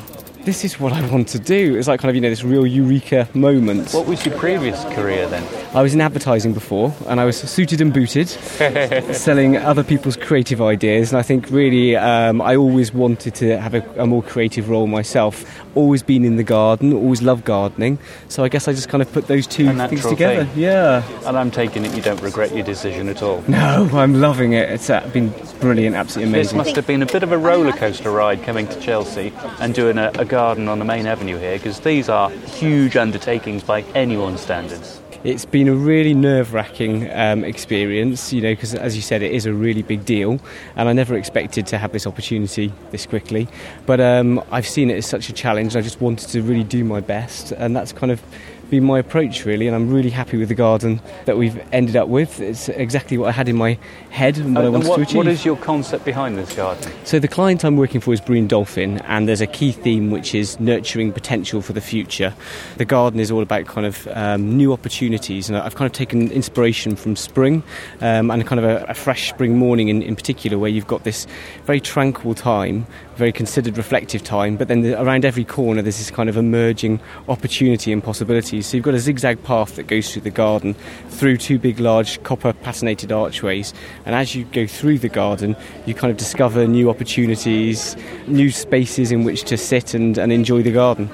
This 0.47 0.63
is 0.63 0.79
what 0.79 0.93
I 0.93 1.05
want 1.11 1.27
to 1.29 1.39
do. 1.39 1.75
It's 1.75 1.89
like 1.89 1.99
kind 1.99 2.09
of 2.09 2.15
you 2.15 2.21
know 2.21 2.29
this 2.29 2.41
real 2.41 2.65
eureka 2.65 3.27
moment. 3.33 3.91
What 3.91 4.07
was 4.07 4.25
your 4.25 4.33
previous 4.37 4.81
career 4.95 5.27
then? 5.27 5.43
I 5.75 5.81
was 5.81 5.93
in 5.93 5.99
advertising 5.99 6.53
before, 6.53 6.95
and 7.07 7.19
I 7.19 7.25
was 7.25 7.37
suited 7.37 7.81
and 7.81 7.93
booted, 7.93 8.29
selling 9.13 9.57
other 9.57 9.83
people's 9.83 10.15
creative 10.15 10.61
ideas. 10.61 11.11
And 11.11 11.19
I 11.19 11.21
think 11.21 11.49
really, 11.49 11.97
um, 11.97 12.41
I 12.41 12.55
always 12.55 12.93
wanted 12.93 13.35
to 13.35 13.59
have 13.59 13.73
a, 13.73 13.81
a 14.01 14.07
more 14.07 14.23
creative 14.23 14.69
role 14.69 14.87
myself. 14.87 15.43
Always 15.75 16.01
been 16.01 16.23
in 16.23 16.37
the 16.37 16.43
garden, 16.43 16.93
always 16.93 17.21
loved 17.21 17.43
gardening. 17.43 17.99
So 18.29 18.45
I 18.45 18.47
guess 18.47 18.69
I 18.69 18.71
just 18.71 18.87
kind 18.87 19.01
of 19.01 19.11
put 19.11 19.27
those 19.27 19.47
two 19.47 19.67
things 19.67 20.05
together. 20.05 20.45
thing. 20.45 20.59
Yeah. 20.63 21.03
And 21.27 21.37
I'm 21.37 21.51
taking 21.51 21.83
it 21.83 21.93
you 21.93 22.01
don't 22.01 22.21
regret 22.21 22.55
your 22.55 22.63
decision 22.63 23.09
at 23.09 23.21
all. 23.21 23.43
No, 23.49 23.89
I'm 23.91 24.21
loving 24.21 24.53
it. 24.53 24.69
It's 24.69 24.89
uh, 24.89 25.05
been 25.09 25.33
brilliant, 25.59 25.97
absolutely 25.97 26.31
amazing. 26.31 26.31
This 26.31 26.51
amazing. 26.53 26.57
must 26.57 26.75
have 26.77 26.87
been 26.87 27.01
a 27.01 27.05
bit 27.05 27.23
of 27.23 27.33
a 27.33 27.37
roller 27.37 27.73
coaster 27.73 28.11
ride 28.11 28.41
coming 28.43 28.65
to 28.69 28.79
Chelsea 28.79 29.33
and 29.59 29.73
doing 29.73 29.97
a, 29.97 30.09
a 30.17 30.36
garden 30.37 30.67
on 30.67 30.77
the 30.77 30.85
main 30.85 31.07
avenue 31.07 31.35
here 31.39 31.57
because 31.57 31.79
these 31.79 32.09
are 32.09 32.29
huge 32.29 32.95
undertakings 32.95 33.63
by 33.63 33.81
anyone's 33.95 34.39
standards. 34.39 35.01
It's 35.23 35.45
been 35.45 35.67
a 35.67 35.73
really 35.73 36.13
nerve 36.13 36.53
wracking 36.53 37.09
um, 37.11 37.43
experience, 37.43 38.31
you 38.31 38.41
know, 38.41 38.51
because 38.51 38.75
as 38.75 38.95
you 38.95 39.01
said, 39.01 39.23
it 39.23 39.31
is 39.31 39.47
a 39.47 39.51
really 39.51 39.81
big 39.81 40.05
deal, 40.05 40.39
and 40.75 40.87
I 40.87 40.93
never 40.93 41.17
expected 41.17 41.65
to 41.67 41.79
have 41.79 41.91
this 41.91 42.05
opportunity 42.05 42.71
this 42.91 43.07
quickly. 43.07 43.47
But 43.87 43.99
um, 43.99 44.43
I've 44.51 44.67
seen 44.67 44.91
it 44.91 44.97
as 44.97 45.07
such 45.07 45.27
a 45.27 45.33
challenge, 45.33 45.73
and 45.73 45.81
I 45.81 45.83
just 45.83 45.99
wanted 46.01 46.29
to 46.29 46.43
really 46.43 46.63
do 46.63 46.83
my 46.83 46.99
best, 46.99 47.51
and 47.51 47.75
that's 47.75 47.91
kind 47.91 48.11
of 48.11 48.21
been 48.69 48.83
my 48.83 48.99
approach, 48.99 49.45
really. 49.45 49.67
And 49.67 49.75
I'm 49.75 49.91
really 49.91 50.09
happy 50.09 50.37
with 50.37 50.49
the 50.49 50.55
garden 50.55 51.01
that 51.25 51.37
we've 51.37 51.59
ended 51.71 51.95
up 51.95 52.07
with. 52.07 52.39
It's 52.39 52.69
exactly 52.69 53.17
what 53.17 53.29
I 53.29 53.31
had 53.31 53.49
in 53.49 53.55
my 53.55 53.77
head 54.09 54.37
and 54.37 54.55
what 54.55 54.65
I 54.65 54.69
wanted 54.69 54.87
what, 54.87 54.95
to 54.97 55.01
achieve. 55.03 55.17
what 55.17 55.27
is 55.27 55.45
your 55.45 55.57
concept 55.57 56.05
behind 56.05 56.37
this 56.37 56.55
garden? 56.55 56.91
So 57.03 57.19
the 57.19 57.27
client 57.27 57.63
I'm 57.63 57.77
working 57.77 58.01
for 58.01 58.13
is 58.13 58.21
Brewin 58.21 58.47
Dolphin, 58.47 58.99
and 58.99 59.27
there's 59.27 59.41
a 59.41 59.47
key 59.47 59.71
theme 59.71 60.11
which 60.11 60.35
is 60.35 60.59
nurturing 60.59 61.13
potential 61.13 61.61
for 61.61 61.73
the 61.73 61.81
future. 61.81 62.33
The 62.77 62.85
garden 62.85 63.19
is 63.19 63.31
all 63.31 63.41
about 63.41 63.65
kind 63.65 63.85
of 63.85 64.07
um, 64.09 64.57
new 64.57 64.73
opportunities, 64.73 65.49
and 65.49 65.57
I've 65.57 65.75
kind 65.75 65.85
of 65.85 65.93
taken 65.93 66.31
inspiration 66.31 66.95
from 66.95 67.15
spring 67.15 67.63
um, 68.01 68.31
and 68.31 68.45
kind 68.45 68.59
of 68.59 68.65
a, 68.65 68.85
a 68.89 68.93
fresh 68.93 69.29
spring 69.29 69.57
morning 69.57 69.87
in, 69.87 70.01
in 70.01 70.15
particular, 70.15 70.57
where 70.57 70.69
you've 70.69 70.87
got 70.87 71.03
this 71.03 71.27
very 71.65 71.79
tranquil 71.79 72.35
time, 72.35 72.85
very 73.17 73.31
considered, 73.31 73.77
reflective 73.77 74.23
time, 74.23 74.55
but 74.55 74.67
then 74.67 74.81
the, 74.81 75.01
around 75.01 75.25
every 75.25 75.43
corner 75.43 75.81
there's 75.81 75.97
this 75.97 76.11
kind 76.11 76.29
of 76.29 76.37
emerging 76.37 76.99
opportunity 77.27 77.91
and 77.91 78.03
possibilities. 78.03 78.67
So 78.67 78.77
you've 78.77 78.85
got 78.85 78.93
a 78.93 78.99
zigzag 78.99 79.43
path 79.43 79.75
that 79.75 79.87
goes 79.87 80.11
through 80.11 80.21
the 80.21 80.29
garden, 80.29 80.75
through 81.09 81.37
two 81.37 81.59
big, 81.59 81.79
large 81.79 82.21
copper 82.23 82.53
patinated 82.53 83.15
archways, 83.15 83.73
and 84.05 84.15
as 84.15 84.35
you 84.35 84.45
go 84.45 84.67
through 84.67 84.99
the 84.99 85.09
garden, 85.09 85.55
you 85.85 85.93
kind 85.93 86.11
of 86.11 86.17
discover 86.17 86.67
new 86.67 86.89
opportunities, 86.89 87.95
new 88.27 88.51
spaces 88.51 89.11
in 89.11 89.23
which 89.23 89.43
to 89.43 89.57
sit 89.57 89.93
and, 89.93 90.17
and 90.17 90.31
enjoy 90.31 90.61
the 90.61 90.71
garden. 90.71 91.09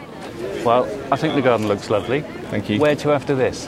Well, 0.63 0.85
I 1.11 1.17
think 1.17 1.35
the 1.35 1.41
garden 1.41 1.67
looks 1.67 1.89
lovely. 1.89 2.21
Thank 2.49 2.69
you. 2.69 2.79
Where 2.79 2.95
to 2.97 3.11
after 3.11 3.35
this? 3.35 3.67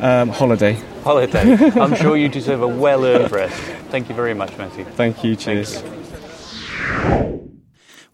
Um, 0.00 0.28
holiday. 0.28 0.74
Holiday. 1.02 1.56
I'm 1.80 1.94
sure 1.94 2.16
you 2.16 2.28
deserve 2.28 2.62
a 2.62 2.68
well 2.68 3.04
earned 3.04 3.32
rest. 3.32 3.56
Thank 3.90 4.08
you 4.08 4.14
very 4.14 4.34
much, 4.34 4.56
Matthew. 4.58 4.84
Thank 4.84 5.24
you. 5.24 5.36
Cheers. 5.36 5.82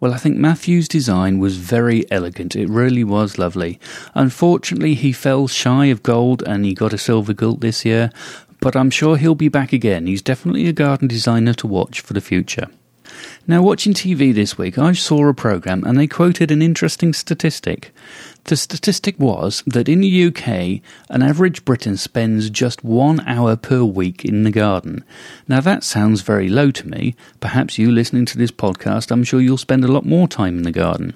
Well, 0.02 0.12
I 0.12 0.16
think 0.16 0.37
Matthew's 0.37 0.88
design 0.88 1.38
was 1.38 1.59
very 1.59 2.11
elegant. 2.11 2.56
It 2.56 2.68
really 2.68 3.04
was 3.04 3.38
lovely. 3.38 3.78
Unfortunately, 4.16 4.94
he 4.94 5.12
fell 5.12 5.47
shy 5.47 5.87
of 5.87 6.02
gold 6.02 6.42
and 6.42 6.64
he 6.64 6.75
got 6.75 6.92
a 6.92 6.99
silver 6.99 7.32
gilt 7.32 7.61
this 7.61 7.85
year, 7.85 8.11
but 8.61 8.75
I'm 8.75 8.90
sure 8.90 9.16
he'll 9.16 9.37
be 9.37 9.49
back 9.49 9.73
again. 9.73 10.09
He's 10.09 10.21
definitely 10.21 10.66
a 10.66 10.73
garden 10.73 11.06
designer 11.06 11.54
to 11.54 11.68
watch 11.68 12.00
for 12.00 12.14
the 12.14 12.21
future. 12.21 12.66
Now, 13.47 13.62
watching 13.62 13.95
TV 13.95 14.35
this 14.35 14.57
week, 14.57 14.79
I 14.79 14.93
saw 14.93 15.29
a 15.29 15.35
programme 15.35 15.85
and 15.85 15.99
they 15.99 16.07
quoted 16.07 16.50
an 16.50 16.62
interesting 16.62 17.12
statistic. 17.12 17.93
The 18.45 18.57
statistic 18.57 19.19
was 19.19 19.62
that 19.67 19.88
in 19.88 20.00
the 20.00 20.26
UK, 20.26 20.81
an 21.09 21.23
average 21.23 21.64
Briton 21.64 21.97
spends 21.97 22.50
just 22.50 22.83
one 22.83 23.21
hour 23.21 23.57
per 23.57 23.85
week 23.85 24.25
in 24.25 24.43
the 24.43 24.50
garden. 24.50 25.05
Now, 25.47 25.61
that 25.61 25.85
sounds 25.85 26.23
very 26.23 26.49
low 26.49 26.71
to 26.73 26.88
me. 26.88 27.14
Perhaps 27.41 27.79
you 27.79 27.91
listening 27.91 28.26
to 28.26 28.38
this 28.38 28.50
podcast, 28.50 29.11
I'm 29.11 29.25
sure 29.25 29.41
you'll 29.41 29.59
spend 29.59 29.85
a 29.85 29.93
lot 29.93 30.05
more 30.05 30.26
time 30.26 30.59
in 30.59 30.64
the 30.64 30.73
garden. 30.73 31.14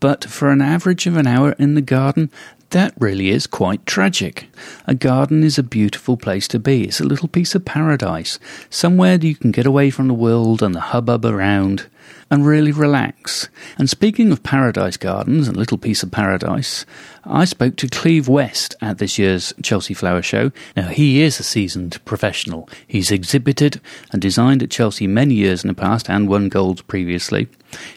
But 0.00 0.24
for 0.24 0.50
an 0.50 0.60
average 0.60 1.06
of 1.06 1.16
an 1.16 1.26
hour 1.28 1.52
in 1.60 1.74
the 1.74 1.80
garden, 1.80 2.30
That 2.72 2.94
really 2.98 3.28
is 3.28 3.46
quite 3.46 3.84
tragic. 3.84 4.48
A 4.86 4.94
garden 4.94 5.44
is 5.44 5.58
a 5.58 5.62
beautiful 5.62 6.16
place 6.16 6.48
to 6.48 6.58
be. 6.58 6.84
It's 6.84 7.00
a 7.00 7.04
little 7.04 7.28
piece 7.28 7.54
of 7.54 7.66
paradise, 7.66 8.38
somewhere 8.70 9.16
you 9.16 9.34
can 9.34 9.50
get 9.50 9.66
away 9.66 9.90
from 9.90 10.08
the 10.08 10.14
world 10.14 10.62
and 10.62 10.74
the 10.74 10.80
hubbub 10.80 11.26
around 11.26 11.86
and 12.30 12.46
really 12.46 12.72
relax. 12.72 13.50
And 13.76 13.90
speaking 13.90 14.32
of 14.32 14.42
paradise 14.42 14.96
gardens 14.96 15.48
and 15.48 15.54
little 15.54 15.76
piece 15.76 16.02
of 16.02 16.12
paradise, 16.12 16.86
I 17.24 17.44
spoke 17.44 17.76
to 17.76 17.88
Cleve 17.88 18.26
West 18.26 18.74
at 18.80 18.96
this 18.96 19.18
year's 19.18 19.52
Chelsea 19.62 19.92
Flower 19.92 20.22
Show. 20.22 20.50
Now 20.74 20.88
he 20.88 21.20
is 21.20 21.38
a 21.38 21.42
seasoned 21.42 22.02
professional. 22.06 22.70
He's 22.86 23.10
exhibited 23.10 23.82
and 24.12 24.22
designed 24.22 24.62
at 24.62 24.70
Chelsea 24.70 25.06
many 25.06 25.34
years 25.34 25.62
in 25.62 25.68
the 25.68 25.74
past 25.74 26.08
and 26.08 26.26
won 26.26 26.48
golds 26.48 26.80
previously. 26.80 27.48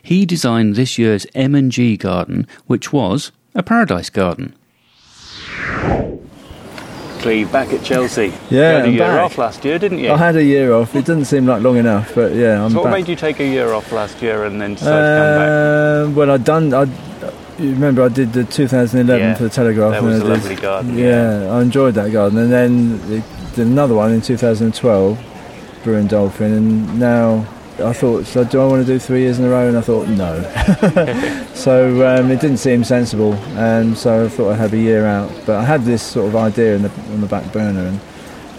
He 0.04 0.26
designed 0.26 0.76
this 0.76 0.98
year's 0.98 1.26
M&G 1.34 1.96
garden, 1.96 2.46
which 2.68 2.92
was 2.92 3.32
a 3.54 3.64
paradise 3.64 4.10
garden. 4.10 4.54
Cleve, 7.20 7.52
back 7.52 7.74
at 7.74 7.84
Chelsea. 7.84 8.32
Yeah, 8.52 8.60
you 8.60 8.60
had 8.60 8.76
a 8.76 8.84
I'm 8.88 8.94
year 8.94 9.00
back. 9.00 9.20
off 9.26 9.38
last 9.40 9.66
year, 9.66 9.80
didn't 9.80 9.98
you? 10.00 10.12
I 10.12 10.18
had 10.18 10.36
a 10.36 10.44
year 10.44 10.74
off. 10.74 10.94
It 10.96 11.06
didn't 11.06 11.26
seem 11.26 11.48
like 11.48 11.64
long 11.64 11.78
enough, 11.78 12.14
but 12.14 12.34
yeah, 12.36 12.64
I'm 12.64 12.70
so 12.72 12.78
what 12.78 12.84
back. 12.86 12.94
made 12.94 13.08
you 13.10 13.16
take 13.16 13.40
a 13.40 13.46
year 13.48 13.74
off 13.74 13.92
last 13.92 14.22
year 14.22 14.44
and 14.46 14.62
then 14.62 14.76
decide 14.76 14.86
to 14.86 15.18
come 15.18 15.36
back? 15.40 15.48
Uh, 15.48 16.12
well, 16.20 16.32
I'd 16.32 16.44
done. 16.44 16.74
I 16.74 16.84
you 17.58 17.72
remember 17.72 18.04
I 18.04 18.10
did 18.10 18.34
the 18.34 18.44
2011 18.44 19.26
Yeah, 19.28 19.34
for 19.36 19.44
the 19.44 19.50
Telegraph. 19.50 19.92
that 19.94 19.98
and 20.04 20.08
was 20.08 20.16
I 20.16 20.18
a 20.18 20.28
did- 20.28 20.30
lovely 20.30 20.56
garden, 20.56 20.98
Yeah, 20.98 21.48
I 21.52 21.62
enjoyed 21.62 21.94
that 21.96 22.12
garden, 22.12 22.38
and 22.38 22.52
then 22.52 23.00
it- 23.10 23.56
did 23.56 23.66
another 23.68 23.96
one 23.96 24.12
in 24.12 24.20
2012, 24.22 25.18
Brewin 25.84 26.08
Dolphin, 26.08 26.52
and 26.54 27.00
now 27.00 27.46
I 27.80 27.94
thought, 27.94 28.26
so 28.26 28.44
do 28.44 28.62
I 28.62 28.66
want 28.66 28.86
to 28.86 28.94
do 28.94 29.00
three 29.00 29.22
years 29.22 29.38
in 29.40 29.46
a 29.46 29.50
row? 29.50 29.68
And 29.68 29.78
I 29.78 29.82
thought 29.82 30.08
no. 30.08 30.42
so 31.54 32.08
um, 32.08 32.32
it 32.32 32.40
didn't 32.40 32.58
seem 32.58 32.84
sensible, 32.84 33.34
and 33.58 33.98
so 33.98 34.26
I 34.26 34.30
thought 34.30 34.54
I'd 34.54 34.60
have 34.60 34.74
a 34.74 34.78
year 34.78 35.06
out. 35.06 35.32
But 35.46 35.58
I 35.58 35.64
had 35.66 35.84
this 35.84 36.02
sort 36.02 36.28
of 36.28 36.36
idea 36.36 36.76
in 36.76 36.84
the, 36.84 36.92
on 37.12 37.22
the 37.22 37.28
back 37.28 37.52
burner, 37.52 37.88
and, 37.88 38.00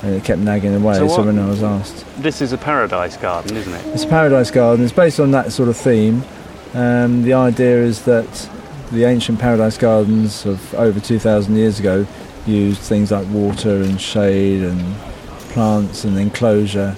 and 0.03 0.15
it 0.15 0.25
kept 0.25 0.41
nagging 0.41 0.75
away. 0.75 0.95
So 0.97 1.09
So, 1.09 1.23
when 1.25 1.39
I 1.39 1.49
was 1.49 1.63
asked. 1.63 2.05
This 2.19 2.43
is 2.43 2.53
a 2.53 2.59
paradise 2.59 3.17
garden, 3.17 3.57
isn't 3.57 3.73
it? 3.73 3.87
It's 3.95 4.05
a 4.05 4.09
paradise 4.09 4.51
garden. 4.51 4.85
It's 4.85 4.95
based 4.95 5.19
on 5.19 5.31
that 5.31 5.53
sort 5.53 5.69
of 5.69 5.77
theme. 5.77 6.23
Um, 6.75 7.23
the 7.23 7.33
idea 7.33 7.83
is 7.83 8.05
that 8.05 8.51
the 8.93 9.05
ancient 9.05 9.39
paradise 9.39 9.79
gardens 9.79 10.45
of 10.47 10.75
over 10.75 11.01
2,000 11.01 11.57
years 11.57 11.81
ago 11.81 12.07
used 12.47 12.81
things 12.81 13.11
like 13.11 13.27
water 13.29 13.83
and 13.83 14.01
shade 14.01 14.63
and 14.63 14.95
plants 15.51 16.05
and 16.05 16.19
enclosure 16.19 16.95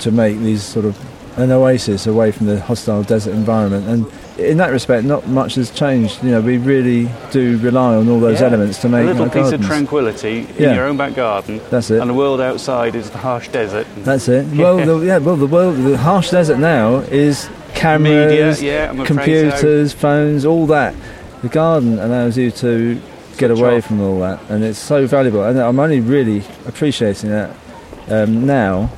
to 0.00 0.10
make 0.10 0.38
these 0.38 0.62
sort 0.62 0.84
of 0.84 0.98
an 1.36 1.50
oasis 1.52 2.06
away 2.06 2.32
from 2.32 2.46
the 2.46 2.58
hostile 2.60 3.02
desert 3.02 3.32
environment. 3.34 3.86
And 3.86 4.06
in 4.38 4.56
that 4.58 4.70
respect, 4.70 5.04
not 5.04 5.26
much 5.28 5.54
has 5.56 5.70
changed. 5.70 6.22
You 6.24 6.30
know, 6.30 6.40
we 6.40 6.56
really 6.58 7.08
do 7.30 7.58
rely 7.58 7.94
on 7.94 8.08
all 8.08 8.20
those 8.20 8.40
Yeah. 8.40 8.46
elements 8.48 8.78
to 8.82 8.88
make 8.88 9.04
A 9.04 9.08
little 9.12 9.26
piece 9.26 9.34
gardens. 9.34 9.52
of 9.62 9.66
tranquility 9.66 10.46
in 10.56 10.62
Yeah. 10.64 10.74
your 10.74 10.86
own 10.86 10.96
back 10.96 11.14
garden, 11.14 11.60
That's 11.70 11.90
it. 11.90 12.00
and 12.00 12.08
the 12.08 12.14
world 12.14 12.40
outside 12.40 12.94
is 12.94 13.10
the 13.10 13.18
harsh 13.18 13.48
desert. 13.48 13.86
That's 14.04 14.28
it. 14.28 14.46
Well, 14.56 14.78
the, 14.78 14.98
yeah. 15.06 15.18
Well, 15.18 15.36
the 15.36 15.46
world, 15.46 15.76
the 15.84 15.98
harsh 15.98 16.30
desert 16.30 16.58
now 16.58 17.02
is 17.10 17.48
cameras, 17.74 18.60
Media, 18.60 18.92
yeah, 18.94 19.04
computers, 19.04 19.92
phones, 19.92 20.44
all 20.46 20.66
that. 20.68 20.94
The 21.42 21.48
garden 21.48 21.98
allows 21.98 22.38
you 22.38 22.50
to 22.52 22.98
get 23.36 23.48
Switch 23.50 23.60
away 23.60 23.76
off. 23.76 23.84
from 23.84 24.00
all 24.00 24.18
that, 24.20 24.38
and 24.48 24.64
it's 24.64 24.78
so 24.78 25.06
valuable. 25.06 25.44
And 25.44 25.58
I'm 25.60 25.78
only 25.78 26.00
really 26.00 26.42
appreciating 26.66 27.28
that 27.30 27.50
um, 28.08 28.46
now, 28.46 28.88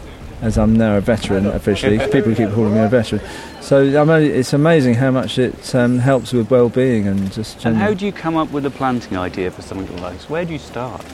as 0.40 0.59
I'm 0.59 0.76
now 0.76 0.97
a 0.97 1.00
veteran 1.00 1.47
officially. 1.47 1.99
People 2.12 2.35
keep 2.35 2.50
calling 2.50 2.75
me 2.75 2.80
a 2.80 2.88
veteran, 2.88 3.21
so 3.61 3.78
I'm 4.00 4.11
only, 4.11 4.30
it's 4.30 4.52
amazing 4.52 4.95
how 4.95 5.11
much 5.11 5.38
it 5.38 5.75
um, 5.75 5.99
helps 5.99 6.33
with 6.33 6.50
well-being 6.50 7.07
and 7.07 7.33
just. 7.33 7.64
And 7.64 7.76
how 7.76 7.95
do 7.95 8.07
you 8.07 8.12
come 8.12 8.37
up 8.37 8.50
with 8.50 8.66
a 8.66 8.71
planting 8.71 9.16
idea 9.16 9.50
for 9.50 9.62
something 9.62 10.00
like 10.02 10.14
this? 10.14 10.30
Where 10.30 10.45
do 10.45 10.52
you 10.52 10.59
start? 10.59 11.04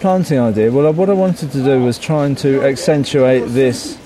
planting 0.00 0.38
idea. 0.40 0.72
Well, 0.72 0.90
what 0.94 1.10
I 1.10 1.12
wanted 1.12 1.52
to 1.52 1.62
do 1.62 1.84
was 1.84 1.98
trying 1.98 2.34
to 2.36 2.62
accentuate 2.62 3.40
this 3.48 3.98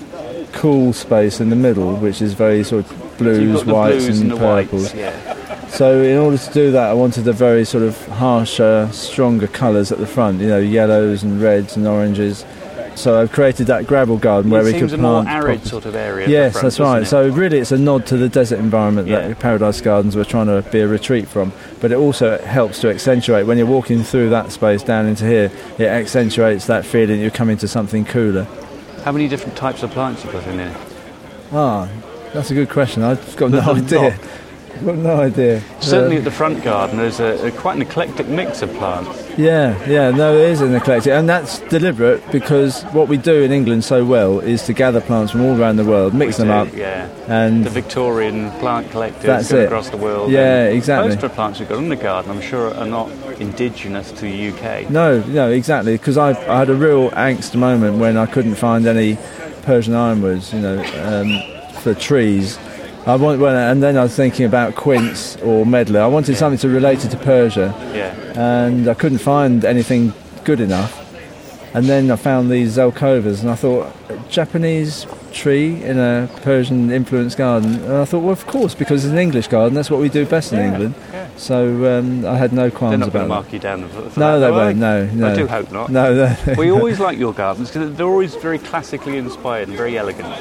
cool 0.51 0.93
space 0.93 1.39
in 1.39 1.49
the 1.49 1.55
middle, 1.55 1.95
which 1.95 2.21
is 2.21 2.33
very 2.33 2.63
sort 2.63 2.89
of 2.89 3.17
blues, 3.17 3.63
the 3.63 3.73
whites, 3.73 4.05
blues 4.05 4.19
and, 4.19 4.31
and 4.31 4.39
purples. 4.39 4.83
whites. 4.83 4.95
Yeah. 4.95 5.67
So, 5.67 6.01
in 6.01 6.17
order 6.17 6.37
to 6.37 6.53
do 6.53 6.71
that, 6.71 6.89
I 6.89 6.93
wanted 6.93 7.23
the 7.23 7.33
very 7.33 7.65
sort 7.65 7.83
of 7.83 8.07
harsher, 8.07 8.89
stronger 8.91 9.47
colours 9.47 9.91
at 9.91 9.97
the 9.97 10.07
front. 10.07 10.39
You 10.39 10.47
know, 10.47 10.59
yellows 10.59 11.23
and 11.23 11.41
reds 11.41 11.75
and 11.75 11.87
oranges. 11.87 12.45
So 12.95 13.21
I've 13.21 13.31
created 13.31 13.67
that 13.67 13.87
gravel 13.87 14.17
garden 14.17 14.49
where 14.51 14.61
it 14.61 14.65
we 14.65 14.71
seems 14.71 14.91
could 14.91 14.99
a 14.99 15.03
more 15.03 15.27
arid 15.27 15.65
sort 15.67 15.85
of 15.85 15.95
area. 15.95 16.27
Yes, 16.29 16.53
front, 16.53 16.63
that's 16.63 16.79
right. 16.79 17.05
So 17.05 17.27
really, 17.29 17.59
it's 17.59 17.71
a 17.71 17.77
nod 17.77 18.05
to 18.07 18.17
the 18.17 18.29
desert 18.29 18.59
environment 18.59 19.07
Yeah. 19.07 19.27
that 19.27 19.39
Paradise 19.39 19.81
Gardens 19.81 20.15
were 20.15 20.23
trying 20.25 20.47
to 20.47 20.61
be 20.71 20.79
a 20.79 20.87
retreat 20.87 21.27
from. 21.27 21.51
But 21.81 21.91
it 21.91 21.95
also 21.97 22.37
helps 22.39 22.79
to 22.81 22.89
accentuate 22.89 23.45
when 23.47 23.57
you're 23.57 23.67
walking 23.67 24.01
through 24.03 24.29
that 24.29 24.51
space 24.51 24.81
down 24.81 25.05
into 25.07 25.25
here. 25.25 25.51
It 25.77 25.87
accentuates 25.87 26.67
that 26.67 26.85
feeling 26.85 27.19
you're 27.19 27.31
coming 27.31 27.57
to 27.57 27.67
something 27.67 28.05
cooler. 28.05 28.47
how 29.03 29.11
many 29.11 29.27
different 29.27 29.55
types 29.57 29.83
of 29.83 29.91
plants 29.91 30.23
you 30.25 30.31
got 30.31 30.47
in 30.47 30.57
there? 30.57 30.75
Ah, 31.51 31.87
that's 32.33 32.49
a 32.49 32.53
good 32.55 32.69
question. 32.69 33.03
I've 33.03 33.35
got 33.35 33.51
no 33.51 33.59
idea. 33.73 34.17
I've 34.75 34.85
got 34.85 34.95
no 34.97 35.21
idea. 35.21 35.61
Certainly 35.79 36.17
Um, 36.17 36.19
at 36.19 36.23
the 36.25 36.31
front 36.31 36.63
garden, 36.63 36.97
there's 36.97 37.19
a, 37.19 37.47
a 37.47 37.51
quite 37.51 37.75
an 37.77 37.81
eclectic 37.81 38.27
mix 38.27 38.61
of 38.61 38.73
plants. 38.75 39.23
Yeah, 39.37 39.77
yeah, 39.87 40.11
no, 40.11 40.35
it 40.35 40.49
is 40.49 40.61
an 40.61 40.75
eclectic, 40.75 41.11
and 41.13 41.27
that's 41.29 41.59
deliberate 41.69 42.21
because 42.31 42.83
what 42.93 43.07
we 43.07 43.17
do 43.17 43.41
in 43.43 43.51
England 43.51 43.83
so 43.83 44.03
well 44.05 44.39
is 44.39 44.63
to 44.63 44.73
gather 44.73 44.99
plants 45.01 45.31
from 45.31 45.41
all 45.45 45.59
around 45.59 45.77
the 45.77 45.85
world, 45.85 46.13
mix 46.13 46.37
We 46.39 46.45
them 46.45 46.67
do, 46.67 46.71
up, 46.71 46.75
Yeah. 46.77 47.07
and 47.27 47.63
The 47.65 47.69
Victorian 47.69 48.51
plant 48.59 48.91
collectors 48.91 49.51
across 49.51 49.89
the 49.89 49.97
world. 49.97 50.31
Yeah, 50.31 50.65
exactly. 50.65 51.09
Most 51.09 51.23
of 51.23 51.29
the 51.31 51.35
plants 51.35 51.59
we've 51.59 51.69
got 51.69 51.77
in 51.79 51.89
the 51.89 51.95
garden, 51.95 52.31
I'm 52.31 52.41
sure, 52.41 52.73
are 52.75 52.85
not 52.85 53.09
indigenous 53.39 54.11
to 54.11 54.21
the 54.21 54.49
UK. 54.49 54.89
No, 54.89 55.21
no, 55.21 55.49
exactly. 55.51 55.93
Because 55.93 56.17
I, 56.17 56.29
I 56.51 56.59
had 56.59 56.69
a 56.69 56.75
real 56.75 57.11
angst 57.11 57.55
moment 57.55 57.97
when 57.97 58.17
I 58.17 58.25
couldn't 58.25 58.55
find 58.55 58.85
any 58.87 59.17
Persian 59.63 59.95
ironwoods, 59.95 60.53
you 60.53 60.59
know, 60.59 60.79
um, 61.03 61.73
for 61.81 61.93
trees. 61.93 62.57
I 63.07 63.15
want, 63.17 63.39
well, 63.39 63.55
and 63.55 63.83
then 63.83 63.97
I 63.97 64.03
was 64.03 64.15
thinking 64.15 64.45
about 64.45 64.75
quince 64.75 65.35
or 65.37 65.63
medlar. 65.65 66.01
I 66.01 66.07
wanted 66.07 66.35
something 66.37 66.57
to 66.59 66.69
relate 66.69 67.05
it 67.05 67.09
to 67.11 67.17
Persia, 67.17 67.73
Yeah. 67.93 68.13
and 68.65 68.87
I 68.87 68.95
couldn't 68.95 69.19
find 69.19 69.63
anything 69.63 70.13
good 70.43 70.59
enough. 70.59 71.01
And 71.75 71.85
then 71.85 72.09
I 72.09 72.15
found 72.15 72.49
these 72.49 72.77
Zelkovas, 72.77 73.41
and 73.41 73.51
I 73.51 73.55
thought, 73.55 73.91
Japanese 74.29 75.05
tree 75.33 75.83
in 75.83 75.99
a 75.99 76.27
Persian 76.41 76.89
influenced 76.89 77.37
garden. 77.37 77.75
And 77.75 77.93
I 77.93 78.05
thought, 78.05 78.19
well, 78.23 78.31
of 78.31 78.47
course, 78.47 78.73
because 78.73 79.03
it's 79.03 79.11
an 79.11 79.17
English 79.19 79.49
garden, 79.49 79.75
that's 79.75 79.91
what 79.91 79.99
we 79.99 80.07
do 80.09 80.25
best 80.25 80.53
in 80.53 80.59
Yeah, 80.59 80.67
England. 80.71 80.95
yeah. 81.11 81.27
So 81.35 81.99
um, 81.99 82.25
I 82.25 82.37
had 82.37 82.53
no 82.53 82.71
qualms 82.71 82.91
They're 82.91 82.99
qualms 83.09 83.13
not 83.13 83.25
about 83.25 83.27
mark 83.27 83.53
you 83.53 83.59
down 83.59 83.87
for, 83.89 84.09
for 84.09 84.19
No, 84.19 84.39
that, 84.39 84.45
they 84.47 84.51
won't. 84.51 84.77
No, 84.77 85.05
no. 85.07 85.31
I 85.31 85.35
do 85.35 85.45
hope 85.47 85.71
not. 85.71 85.89
No, 85.91 86.33
We 86.57 86.71
always 86.77 86.99
like 87.01 87.17
your 87.19 87.33
gardens 87.33 87.69
because 87.69 87.93
they're 87.95 88.07
always 88.07 88.35
very 88.35 88.57
classically 88.57 89.17
inspired 89.17 89.67
and 89.67 89.75
very 89.77 89.97
elegant. 89.97 90.33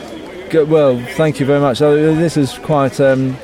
Good, 0.54 0.70
well, 0.70 1.04
thank 1.16 1.40
you 1.40 1.46
very 1.46 1.58
much. 1.58 1.82
Oh, 1.82 2.14
this 2.14 2.36
is 2.36 2.60
quite 2.60 3.00
um, 3.00 3.36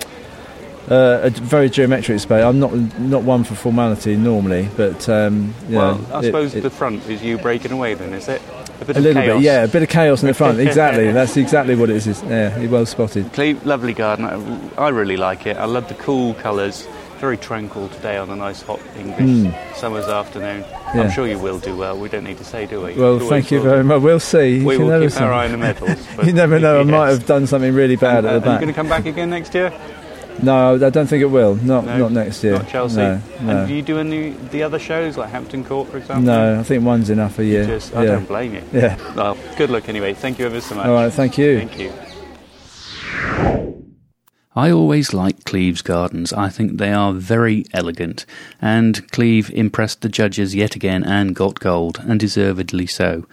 uh, 0.88 1.18
a 1.24 1.30
very 1.30 1.68
geometric 1.68 2.20
space. 2.20 2.44
I'm 2.44 2.60
not 2.60 2.72
not 3.00 3.24
one 3.24 3.42
for 3.42 3.56
formality 3.56 4.14
normally, 4.14 4.68
but 4.76 5.08
um, 5.08 5.52
well, 5.68 5.98
know, 5.98 6.14
I 6.14 6.22
suppose 6.22 6.54
it- 6.54 6.62
the 6.62 6.70
front 6.70 7.04
is 7.08 7.20
you 7.20 7.36
breaking 7.36 7.72
away 7.72 7.94
then, 7.94 8.14
is 8.14 8.28
it? 8.28 8.40
A 8.80 8.84
bit 8.84 8.96
a 8.96 9.00
little 9.00 9.22
chaos. 9.22 9.38
bit, 9.38 9.42
yeah, 9.42 9.64
a 9.64 9.66
bit 9.66 9.82
of 9.82 9.88
chaos 9.88 10.22
in 10.22 10.28
the 10.28 10.34
front. 10.34 10.60
Exactly, 10.68 11.10
that's 11.10 11.36
exactly 11.36 11.74
what 11.74 11.90
it 11.90 11.96
is. 11.96 12.22
Yeah, 12.22 12.56
well 12.66 12.86
spotted. 12.86 13.36
Lovely 13.66 13.92
garden. 13.92 14.26
I, 14.78 14.84
I 14.84 14.88
really 14.90 15.16
like 15.16 15.48
it. 15.48 15.56
I 15.56 15.64
love 15.64 15.88
the 15.88 15.94
cool 15.94 16.34
colours. 16.34 16.86
Very 17.20 17.36
tranquil 17.36 17.88
today 17.90 18.16
on 18.16 18.30
a 18.30 18.36
nice 18.36 18.62
hot 18.62 18.80
English 18.98 19.52
summer's 19.76 20.06
afternoon. 20.06 20.62
Yeah. 20.94 21.02
I'm 21.02 21.10
sure 21.10 21.26
you 21.26 21.38
will 21.38 21.58
do 21.58 21.76
well. 21.76 21.98
We 21.98 22.08
don't 22.08 22.24
need 22.24 22.38
to 22.38 22.44
say, 22.44 22.64
do 22.64 22.80
we? 22.80 22.94
Well, 22.94 23.18
thank 23.20 23.50
you 23.50 23.60
very 23.60 23.84
much. 23.84 24.00
We'll 24.00 24.18
see. 24.20 24.56
You 24.56 24.66
We 24.66 24.78
will 24.78 24.88
never 24.88 25.06
keep 25.10 25.20
our 25.20 25.30
eye 25.32 25.44
on 25.44 25.52
the 25.52 25.58
medals. 25.58 25.98
You 26.26 26.32
never 26.32 26.58
know. 26.58 26.80
I 26.80 26.82
might 26.84 27.10
have 27.10 27.26
done 27.26 27.46
something 27.46 27.74
really 27.74 27.96
bad 27.96 28.24
Uh, 28.24 28.28
at 28.28 28.32
the 28.32 28.40
back. 28.40 28.48
Are 28.48 28.52
you 28.54 28.58
going 28.60 28.68
to 28.68 28.74
come 28.74 28.88
back 28.88 29.04
again 29.04 29.28
next 29.28 29.52
year? 29.54 29.70
No, 30.42 30.76
I 30.76 30.88
don't 30.90 31.06
think 31.06 31.20
it 31.20 31.26
will. 31.26 31.56
Not 31.56 31.84
No? 31.84 31.98
not 31.98 32.12
next 32.12 32.42
year. 32.42 32.54
Not 32.54 32.68
Chelsea. 32.68 32.96
No, 32.96 33.20
no. 33.42 33.50
And 33.58 33.68
do 33.68 33.74
you 33.74 33.82
do 33.82 33.98
any 33.98 34.30
the 34.30 34.62
other 34.62 34.78
shows 34.78 35.18
like 35.18 35.28
Hampton 35.28 35.62
Court, 35.62 35.88
for 35.90 35.98
example? 35.98 36.24
no, 36.24 36.58
I 36.58 36.62
think 36.62 36.82
one's 36.84 37.10
enough 37.10 37.38
a 37.38 37.44
year. 37.44 37.66
Just, 37.66 37.94
I 37.94 38.04
yeah. 38.04 38.12
don't 38.12 38.26
blame 38.28 38.54
you. 38.54 38.62
yeah. 38.72 38.96
Well, 39.14 39.36
good 39.58 39.68
luck 39.68 39.90
anyway. 39.90 40.14
Thank 40.14 40.38
you 40.38 40.46
ever 40.46 40.62
so 40.62 40.74
much. 40.74 40.86
All 40.86 40.94
right. 40.94 41.12
Thank 41.12 41.36
you. 41.36 41.58
Thank 41.58 41.78
you. 41.78 41.92
I 44.56 44.72
always 44.72 45.14
like 45.14 45.44
Cleve's 45.44 45.80
gardens. 45.80 46.32
I 46.32 46.48
think 46.48 46.78
they 46.78 46.92
are 46.92 47.12
very 47.12 47.66
elegant, 47.72 48.26
and 48.60 49.08
Cleve 49.12 49.48
impressed 49.50 50.00
the 50.00 50.08
judges 50.08 50.56
yet 50.56 50.74
again 50.74 51.04
and 51.04 51.36
got 51.36 51.60
gold, 51.60 52.00
and 52.04 52.18
deservedly 52.18 52.86
so. 52.86 53.26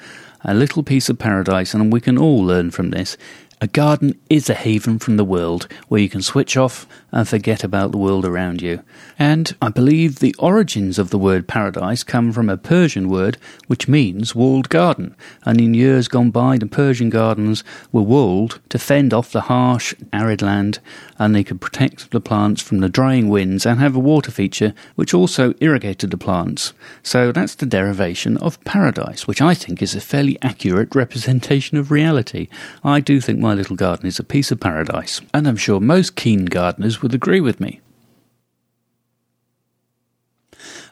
A 0.44 0.54
little 0.54 0.84
piece 0.84 1.10
of 1.10 1.18
paradise, 1.18 1.74
and 1.74 1.92
we 1.92 2.02
can 2.02 2.20
all 2.20 2.44
learn 2.44 2.70
from 2.70 2.92
this. 2.92 3.18
A 3.60 3.66
garden 3.66 4.14
is 4.30 4.52
a 4.52 4.54
haven 4.54 5.00
from 5.00 5.18
the 5.18 5.26
world 5.26 5.68
where 5.88 6.00
you 6.00 6.10
can 6.10 6.22
switch 6.22 6.56
off 6.56 6.86
and 7.12 7.28
forget 7.28 7.64
about 7.64 7.92
the 7.92 7.98
world 7.98 8.24
around 8.24 8.62
you. 8.62 8.84
And 9.18 9.56
I 9.60 9.70
believe 9.70 10.20
the 10.20 10.36
origins 10.38 11.00
of 11.00 11.10
the 11.10 11.18
word 11.18 11.48
paradise 11.48 12.04
come 12.04 12.32
from 12.32 12.50
a 12.50 12.58
Persian 12.58 13.10
word 13.10 13.40
which 13.66 13.88
means 13.88 14.36
walled 14.36 14.70
garden. 14.70 15.16
And 15.44 15.60
in 15.60 15.74
years 15.74 16.08
gone 16.08 16.30
by, 16.30 16.60
the 16.60 16.68
Persian 16.68 17.10
gardens 17.10 17.64
were 17.92 18.04
walled 18.04 18.60
to 18.70 18.78
fend 18.78 19.12
off 19.12 19.32
the 19.32 19.42
harsh, 19.42 19.96
arid 20.14 20.44
land, 20.44 20.78
and 21.18 21.34
they 21.34 21.44
could 21.44 21.60
protect 21.60 22.12
the 22.12 22.22
plants 22.22 22.62
from 22.62 22.80
the 22.80 22.90
drying 22.90 23.28
winds 23.28 23.66
and 23.66 23.80
have 23.80 23.96
a 23.96 24.00
water 24.00 24.30
feature 24.30 24.76
which 24.94 25.16
also 25.16 25.56
irrigated 25.62 26.12
the 26.12 26.18
plants. 26.18 26.74
So 27.02 27.32
that's 27.32 27.56
the 27.56 27.66
derivation 27.66 28.38
of 28.38 28.64
paradise, 28.66 29.26
which 29.26 29.42
I 29.42 29.56
think 29.56 29.82
is 29.82 29.96
a 29.96 30.02
fairly 30.02 30.38
accurate 30.44 30.94
representation 30.94 31.80
of 31.80 31.90
reality. 31.90 32.50
I 32.84 33.00
do 33.00 33.20
think 33.20 33.47
my 33.48 33.54
little 33.54 33.78
garden 33.78 34.06
is 34.06 34.20
a 34.20 34.26
piece 34.26 34.52
of 34.52 34.60
paradise, 34.60 35.22
and 35.34 35.48
I'm 35.48 35.56
sure 35.56 35.80
most 35.80 36.18
keen 36.18 36.44
gardeners 36.44 37.02
would 37.02 37.14
agree 37.14 37.40
with 37.40 37.62
me. 37.62 37.80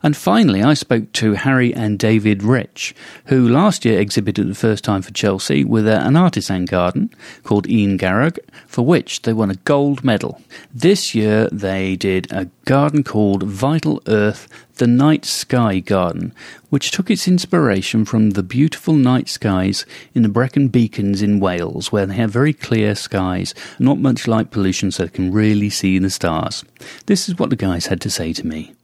And 0.05 0.15
finally, 0.15 0.61
I 0.61 0.75
spoke 0.75 1.11
to 1.13 1.33
Harry 1.33 1.73
and 1.73 1.97
David 1.97 2.43
Rich, 2.43 2.93
who 3.25 3.49
last 3.49 3.85
year 3.85 3.99
exhibited 3.99 4.47
the 4.47 4.53
first 4.53 4.83
time 4.83 5.01
for 5.01 5.11
Chelsea 5.11 5.63
with 5.63 5.87
an 5.87 6.15
artisan 6.15 6.65
garden 6.65 7.09
called 7.41 7.65
Un 7.65 7.97
Garreg, 7.97 8.37
for 8.67 8.85
which 8.85 9.23
they 9.23 9.33
won 9.33 9.49
a 9.49 9.55
gold 9.55 10.03
medal. 10.03 10.39
This 10.71 11.15
year, 11.15 11.49
they 11.51 11.95
did 11.95 12.31
a 12.31 12.51
garden 12.65 13.03
called 13.03 13.41
Vital 13.41 13.99
Earth 14.05 14.47
the 14.75 14.85
Night 14.85 15.25
Sky 15.25 15.79
Garden, 15.79 16.35
which 16.69 16.91
took 16.91 17.09
its 17.09 17.27
inspiration 17.27 18.05
from 18.05 18.31
the 18.31 18.43
beautiful 18.43 18.93
night 18.93 19.27
skies 19.27 19.87
in 20.13 20.21
the 20.21 20.29
Brecon 20.29 20.67
Beacons 20.67 21.23
in 21.23 21.39
Wales, 21.39 21.91
where 21.91 22.05
they 22.05 22.13
have 22.13 22.29
very 22.29 22.53
clear 22.53 22.93
skies, 22.93 23.55
not 23.79 23.97
much 23.97 24.27
light 24.27 24.51
pollution, 24.51 24.91
so 24.91 25.05
they 25.05 25.09
can 25.09 25.31
really 25.31 25.71
see 25.71 25.97
the 25.97 26.11
stars. 26.11 26.63
This 27.07 27.27
is 27.27 27.39
what 27.39 27.49
the 27.49 27.55
guys 27.55 27.87
had 27.87 28.01
to 28.01 28.11
say 28.11 28.33
to 28.33 28.45
me. 28.45 28.75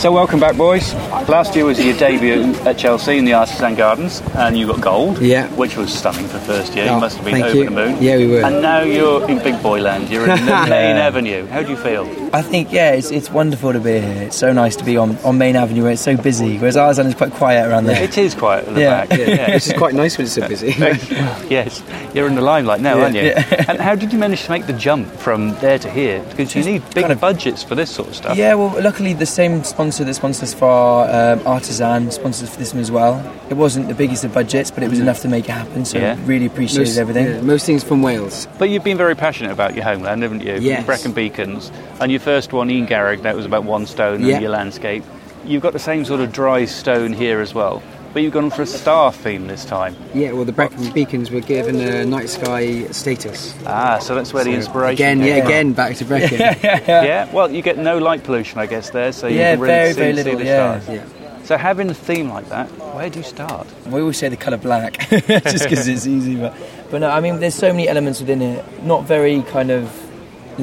So 0.00 0.10
welcome 0.10 0.40
back, 0.40 0.56
boys. 0.56 0.94
Last 1.28 1.54
year 1.54 1.66
was 1.66 1.78
your 1.78 1.94
debut 1.94 2.54
at 2.64 2.78
Chelsea 2.78 3.18
in 3.18 3.26
the 3.26 3.34
Artisan 3.34 3.74
Gardens, 3.74 4.22
and 4.34 4.56
you 4.56 4.66
got 4.66 4.80
gold. 4.80 5.18
Yeah. 5.20 5.46
which 5.56 5.76
was 5.76 5.92
stunning 5.92 6.26
for 6.26 6.38
first 6.38 6.74
year. 6.74 6.86
Oh, 6.88 6.94
you 6.94 7.00
must 7.00 7.16
have 7.18 7.24
been 7.26 7.42
over 7.42 7.54
you. 7.54 7.64
the 7.66 7.70
moon. 7.70 8.02
Yeah, 8.02 8.16
we 8.16 8.26
were. 8.28 8.40
And 8.42 8.62
now 8.62 8.80
you're 8.80 9.28
in 9.28 9.40
Big 9.40 9.62
Boy 9.62 9.82
Land. 9.82 10.08
You're 10.08 10.22
in 10.22 10.46
the 10.46 10.66
main 10.70 10.96
avenue. 10.96 11.44
How 11.48 11.62
do 11.62 11.68
you 11.70 11.76
feel? 11.76 12.06
I 12.32 12.42
think 12.42 12.70
yeah, 12.70 12.92
it's, 12.92 13.10
it's 13.10 13.28
wonderful 13.28 13.72
to 13.72 13.80
be 13.80 13.98
here. 14.00 14.22
It's 14.22 14.36
so 14.36 14.52
nice 14.52 14.76
to 14.76 14.84
be 14.84 14.96
on, 14.96 15.16
on 15.18 15.36
Main 15.36 15.56
Avenue 15.56 15.82
where 15.82 15.92
it's 15.92 16.02
so 16.02 16.16
busy, 16.16 16.58
whereas 16.58 16.76
Artisan 16.76 17.08
is 17.08 17.14
quite 17.16 17.32
quiet 17.32 17.68
around 17.68 17.86
there. 17.86 18.00
It 18.00 18.16
is 18.16 18.36
quiet 18.36 18.68
at 18.68 18.74
the 18.74 18.80
Yeah. 18.80 19.06
back. 19.06 19.18
Yeah. 19.18 19.46
This 19.50 19.66
is 19.66 19.72
quite 19.72 19.94
nice 19.94 20.16
when 20.16 20.26
it's 20.26 20.34
so 20.34 20.46
busy. 20.46 20.68
yes, 21.48 21.82
you're 22.14 22.28
in 22.28 22.36
the 22.36 22.40
limelight 22.40 22.80
now, 22.80 22.96
Yeah, 22.98 23.02
aren't 23.02 23.16
you? 23.16 23.22
yeah. 23.22 23.64
and 23.68 23.80
how 23.80 23.96
did 23.96 24.12
you 24.12 24.18
manage 24.18 24.44
to 24.44 24.50
make 24.52 24.66
the 24.66 24.72
jump 24.72 25.08
from 25.14 25.54
there 25.60 25.78
to 25.80 25.90
here? 25.90 26.22
Because 26.30 26.54
you 26.54 26.62
need 26.62 26.82
big 26.94 27.02
kind 27.02 27.12
of- 27.12 27.20
budgets 27.20 27.64
for 27.64 27.74
this 27.74 27.90
sort 27.90 28.08
of 28.08 28.14
stuff. 28.14 28.36
Yeah, 28.36 28.54
well, 28.54 28.80
luckily 28.80 29.12
the 29.12 29.26
same 29.26 29.64
sponsor 29.64 30.04
that 30.04 30.14
sponsors 30.14 30.54
for 30.54 31.10
um, 31.10 31.40
Artisan 31.46 32.10
sponsors 32.12 32.48
for 32.50 32.58
this 32.58 32.72
one 32.72 32.80
as 32.80 32.92
well. 32.92 33.18
It 33.50 33.54
wasn't 33.54 33.88
the 33.88 33.94
biggest 33.94 34.22
of 34.22 34.32
budgets, 34.32 34.70
but 34.70 34.84
it 34.84 34.88
was 34.90 35.00
enough 35.00 35.20
to 35.22 35.28
make 35.28 35.46
it 35.48 35.52
happen. 35.52 35.84
So 35.84 35.98
Yeah. 35.98 36.16
really 36.26 36.46
appreciated 36.46 36.96
everything. 36.96 37.26
yeah, 37.26 37.40
most 37.40 37.66
things 37.66 37.82
from 37.82 38.02
Wales. 38.02 38.46
But 38.58 38.70
you've 38.70 38.84
been 38.84 38.96
very 38.98 39.16
passionate 39.16 39.50
about 39.50 39.74
your 39.74 39.82
homeland, 39.84 40.22
haven't 40.22 40.42
you? 40.42 40.54
Yes. 40.60 40.86
Brecon 40.86 41.10
Beacons. 41.12 41.72
And 42.00 42.12
your 42.20 42.24
first 42.24 42.52
one, 42.52 42.70
Un 42.70 42.86
Garreg, 42.86 43.22
that 43.22 43.34
was 43.36 43.46
about 43.46 43.64
one 43.64 43.86
stone 43.86 44.24
Yeah. 44.24 44.34
and 44.34 44.42
your 44.42 44.50
landscape. 44.50 45.02
You've 45.44 45.62
got 45.62 45.72
the 45.72 45.78
same 45.78 46.04
sort 46.04 46.20
of 46.20 46.32
dry 46.32 46.66
stone 46.66 47.12
here 47.14 47.40
as 47.40 47.54
well. 47.54 47.82
But 48.12 48.22
you've 48.22 48.32
gone 48.32 48.50
for 48.50 48.62
a 48.62 48.66
star 48.66 49.12
theme 49.12 49.46
this 49.46 49.64
time. 49.64 49.94
Yeah, 50.14 50.32
well, 50.32 50.44
the 50.44 50.50
Brecon 50.52 50.90
Beacons 50.92 51.30
were 51.30 51.40
given 51.40 51.76
a 51.80 52.04
night 52.04 52.28
sky 52.28 52.82
status. 52.90 53.54
Ah, 53.64 53.98
so 54.00 54.16
that's 54.16 54.34
where 54.34 54.42
the 54.42 54.52
inspiration 54.52 54.94
Again, 54.94 55.18
came 55.20 55.26
yeah, 55.28 55.38
from. 55.38 55.46
again, 55.46 55.72
back 55.74 55.96
to 55.96 56.04
Brecon. 56.04 56.38
Yeah, 56.40 56.56
yeah. 56.88 57.32
well, 57.32 57.50
you 57.50 57.62
get 57.62 57.78
no 57.78 57.98
light 57.98 58.24
pollution, 58.24 58.58
I 58.58 58.66
guess, 58.66 58.90
there, 58.90 59.12
so 59.12 59.28
you 59.28 59.38
Yeah, 59.38 59.52
can 59.52 59.60
really 59.60 59.72
very, 59.74 59.92
see, 59.92 60.00
very 60.00 60.12
see 60.16 60.16
little, 60.24 60.38
the 60.40 60.44
yeah. 60.44 60.80
stars. 60.80 60.96
yeah. 60.96 61.44
So 61.44 61.56
having 61.56 61.88
a 61.88 61.94
theme 61.94 62.28
like 62.30 62.48
that, 62.48 62.66
where 62.96 63.08
do 63.08 63.20
you 63.20 63.24
start? 63.24 63.66
We 63.86 64.00
always 64.00 64.18
say 64.18 64.28
the 64.28 64.36
colour 64.36 64.56
black, 64.56 64.98
just 65.08 65.64
because 65.68 65.86
it's 65.88 66.06
easy. 66.06 66.34
But, 66.34 66.54
but 66.90 67.00
no, 67.00 67.10
I 67.10 67.20
mean, 67.20 67.38
there's 67.38 67.54
so 67.54 67.70
many 67.70 67.88
elements 67.88 68.18
within 68.20 68.42
it. 68.42 68.82
Not 68.84 69.04
very 69.04 69.42
kind 69.42 69.70
of 69.70 69.84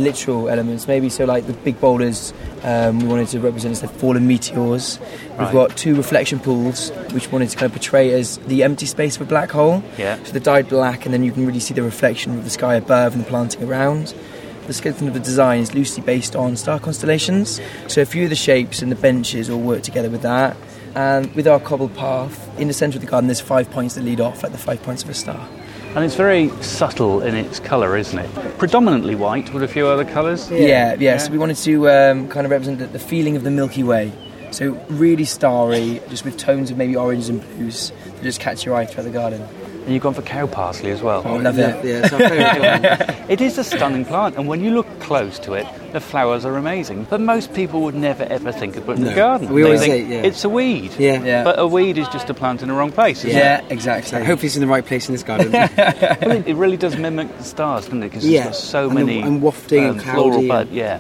literal 0.04 0.50
elements. 0.50 0.88
Maybe 0.88 1.10
so, 1.10 1.25
like 1.25 1.48
the 1.48 1.54
big 1.54 1.80
boulders. 1.80 2.34
Um, 2.63 3.00
we 3.00 3.08
wanted 3.08 3.27
to 3.30 3.39
represent 3.39 3.72
as 3.72 3.82
the 3.82 3.88
fallen 3.88 4.27
meteors. 4.27 5.00
We've 5.39 5.51
got 5.51 5.77
two 5.77 5.96
reflection 5.96 6.39
pools, 6.39 6.89
which 7.12 7.32
wanted 7.32 7.50
to 7.50 7.56
kind 7.56 7.66
of 7.68 7.74
portray 7.74 8.12
as 8.13 8.38
the 8.39 8.63
empty 8.63 8.86
space 8.86 9.16
of 9.16 9.22
a 9.22 9.25
black 9.25 9.51
hole. 9.51 9.84
Yeah. 9.98 10.22
So 10.24 10.32
they're 10.32 10.42
dyed 10.42 10.68
black, 10.70 11.06
and 11.06 11.13
then 11.13 11.24
you 11.24 11.32
can 11.32 11.45
really 11.45 11.60
see 11.60 11.74
the 11.74 11.84
reflection 11.84 12.38
of 12.38 12.43
the 12.43 12.50
sky 12.50 12.76
above 12.76 13.13
and 13.13 13.24
the 13.24 13.28
planting 13.28 13.63
around. 13.63 14.13
The 14.65 14.74
skeleton 14.74 15.08
of 15.08 15.13
the 15.13 15.21
design 15.21 15.62
is 15.62 15.74
loosely 15.74 16.04
based 16.04 16.36
on 16.36 16.58
star 16.58 16.78
constellations. 16.80 17.62
So 17.88 18.02
a 18.02 18.06
few 18.06 18.26
of 18.26 18.30
the 18.30 18.36
shapes 18.36 18.82
and 18.82 18.91
the 18.91 18.98
benches 18.98 19.50
all 19.50 19.62
work 19.62 19.82
together 19.82 20.10
with 20.10 20.24
that. 20.24 20.58
And 20.93 21.34
with 21.36 21.48
our 21.48 21.60
cobbled 21.60 21.95
path, 21.95 22.50
in 22.60 22.67
the 22.67 22.74
centre 22.74 22.98
of 22.98 23.02
the 23.02 23.08
garden, 23.10 23.28
there's 23.28 23.39
five 23.39 23.69
points 23.71 23.95
that 23.95 24.04
lead 24.04 24.19
off, 24.19 24.43
like 24.43 24.52
the 24.52 24.58
five 24.58 24.82
points 24.84 25.04
of 25.04 25.10
a 25.10 25.13
star. 25.13 25.48
And 25.95 26.06
it's 26.06 26.15
very 26.15 26.50
subtle 26.62 27.21
in 27.21 27.36
its 27.36 27.60
colour, 27.60 27.97
isn't 27.97 28.19
it? 28.19 28.58
Predominantly 28.60 29.15
white 29.15 29.52
with 29.52 29.63
a 29.63 29.67
few 29.67 29.88
other 29.88 30.06
colours. 30.06 30.50
Yeah, 30.52 30.95
yeah. 31.00 31.17
So 31.17 31.32
we 31.32 31.38
wanted 31.38 31.58
to 31.58 31.89
um, 31.89 32.28
kind 32.30 32.45
of 32.45 32.52
represent 32.52 32.80
the, 32.80 32.88
the 32.88 33.00
feeling 33.00 33.36
of 33.36 33.43
the 33.43 33.52
Milky 33.52 33.84
Way. 33.84 34.12
So 34.52 34.71
really 34.89 35.26
starry, 35.26 36.02
just 36.10 36.23
with 36.23 36.38
tones 36.38 36.71
of 36.71 36.78
maybe 36.78 36.95
orange 36.95 37.30
and 37.30 37.41
blues 37.41 37.91
that 38.06 38.23
just 38.23 38.39
catch 38.39 38.65
your 38.65 38.76
eye 38.76 38.86
throughout 38.86 39.04
the 39.04 39.10
garden. 39.12 39.47
And 39.88 39.93
you've 39.93 40.04
gone 40.04 40.13
for 40.13 40.21
cow 40.21 40.45
parsley 40.47 40.91
as 40.91 41.02
well. 41.02 41.26
I 41.26 41.38
love 41.38 41.58
yeah, 41.58 41.76
it. 41.78 41.86
yeah, 41.86 42.02
it's 42.04 42.12
our 42.13 42.19
favourite. 42.19 43.15
It 43.30 43.39
is 43.41 43.58
a 43.58 43.63
stunning 43.63 44.04
plant, 44.04 44.36
and 44.36 44.45
when 44.47 44.62
you 44.62 44.71
look 44.71 44.86
close 45.00 45.39
to 45.39 45.54
it, 45.54 45.65
the 45.93 46.02
flowers 46.02 46.43
are 46.43 46.58
amazing. 46.58 47.06
But 47.10 47.21
most 47.21 47.54
people 47.54 47.82
would 47.84 47.95
never 47.95 48.23
ever 48.23 48.52
think 48.52 48.76
of 48.76 48.86
putting 48.86 49.04
it 49.06 49.08
in 49.08 49.10
No. 49.12 49.15
the 49.15 49.15
garden. 49.15 49.54
We 49.54 49.62
They 49.62 49.65
always 49.65 49.80
think 49.82 50.08
say, 50.10 50.13
yeah. 50.15 50.23
it's 50.28 50.43
a 50.43 50.50
weed. 50.50 50.91
Yeah. 51.00 51.23
Yeah. 51.23 51.43
But 51.45 51.58
a 51.58 51.65
weed 51.65 51.97
is 51.97 52.08
just 52.10 52.30
a 52.30 52.34
plant 52.34 52.62
in 52.62 52.67
the 52.67 52.73
wrong 52.73 52.91
place. 52.91 53.23
Isn't 53.23 53.38
Yeah, 53.39 53.60
It? 53.63 53.71
exactly. 53.71 54.19
Hopefully, 54.26 54.47
it's 54.47 54.56
in 54.58 54.62
the 54.62 54.67
right 54.67 54.86
place 54.86 55.08
in 55.08 55.13
this 55.13 55.23
garden. 55.23 55.52
Well, 56.21 56.32
it, 56.32 56.47
it 56.47 56.56
really 56.56 56.78
does 56.78 56.97
mimic 56.97 57.36
the 57.38 57.43
stars, 57.45 57.86
doesn't 57.86 58.04
it? 58.04 58.10
Because 58.10 58.28
Yeah. 58.28 58.47
it's 58.50 58.58
got 58.60 58.65
so 58.67 58.89
And 58.89 58.97
the- 58.97 59.06
many 59.06 59.21
and 59.21 59.41
wafting 59.41 59.86
and 59.86 60.02
floral 60.04 60.45
bud. 60.45 60.67
Yeah. 60.69 61.00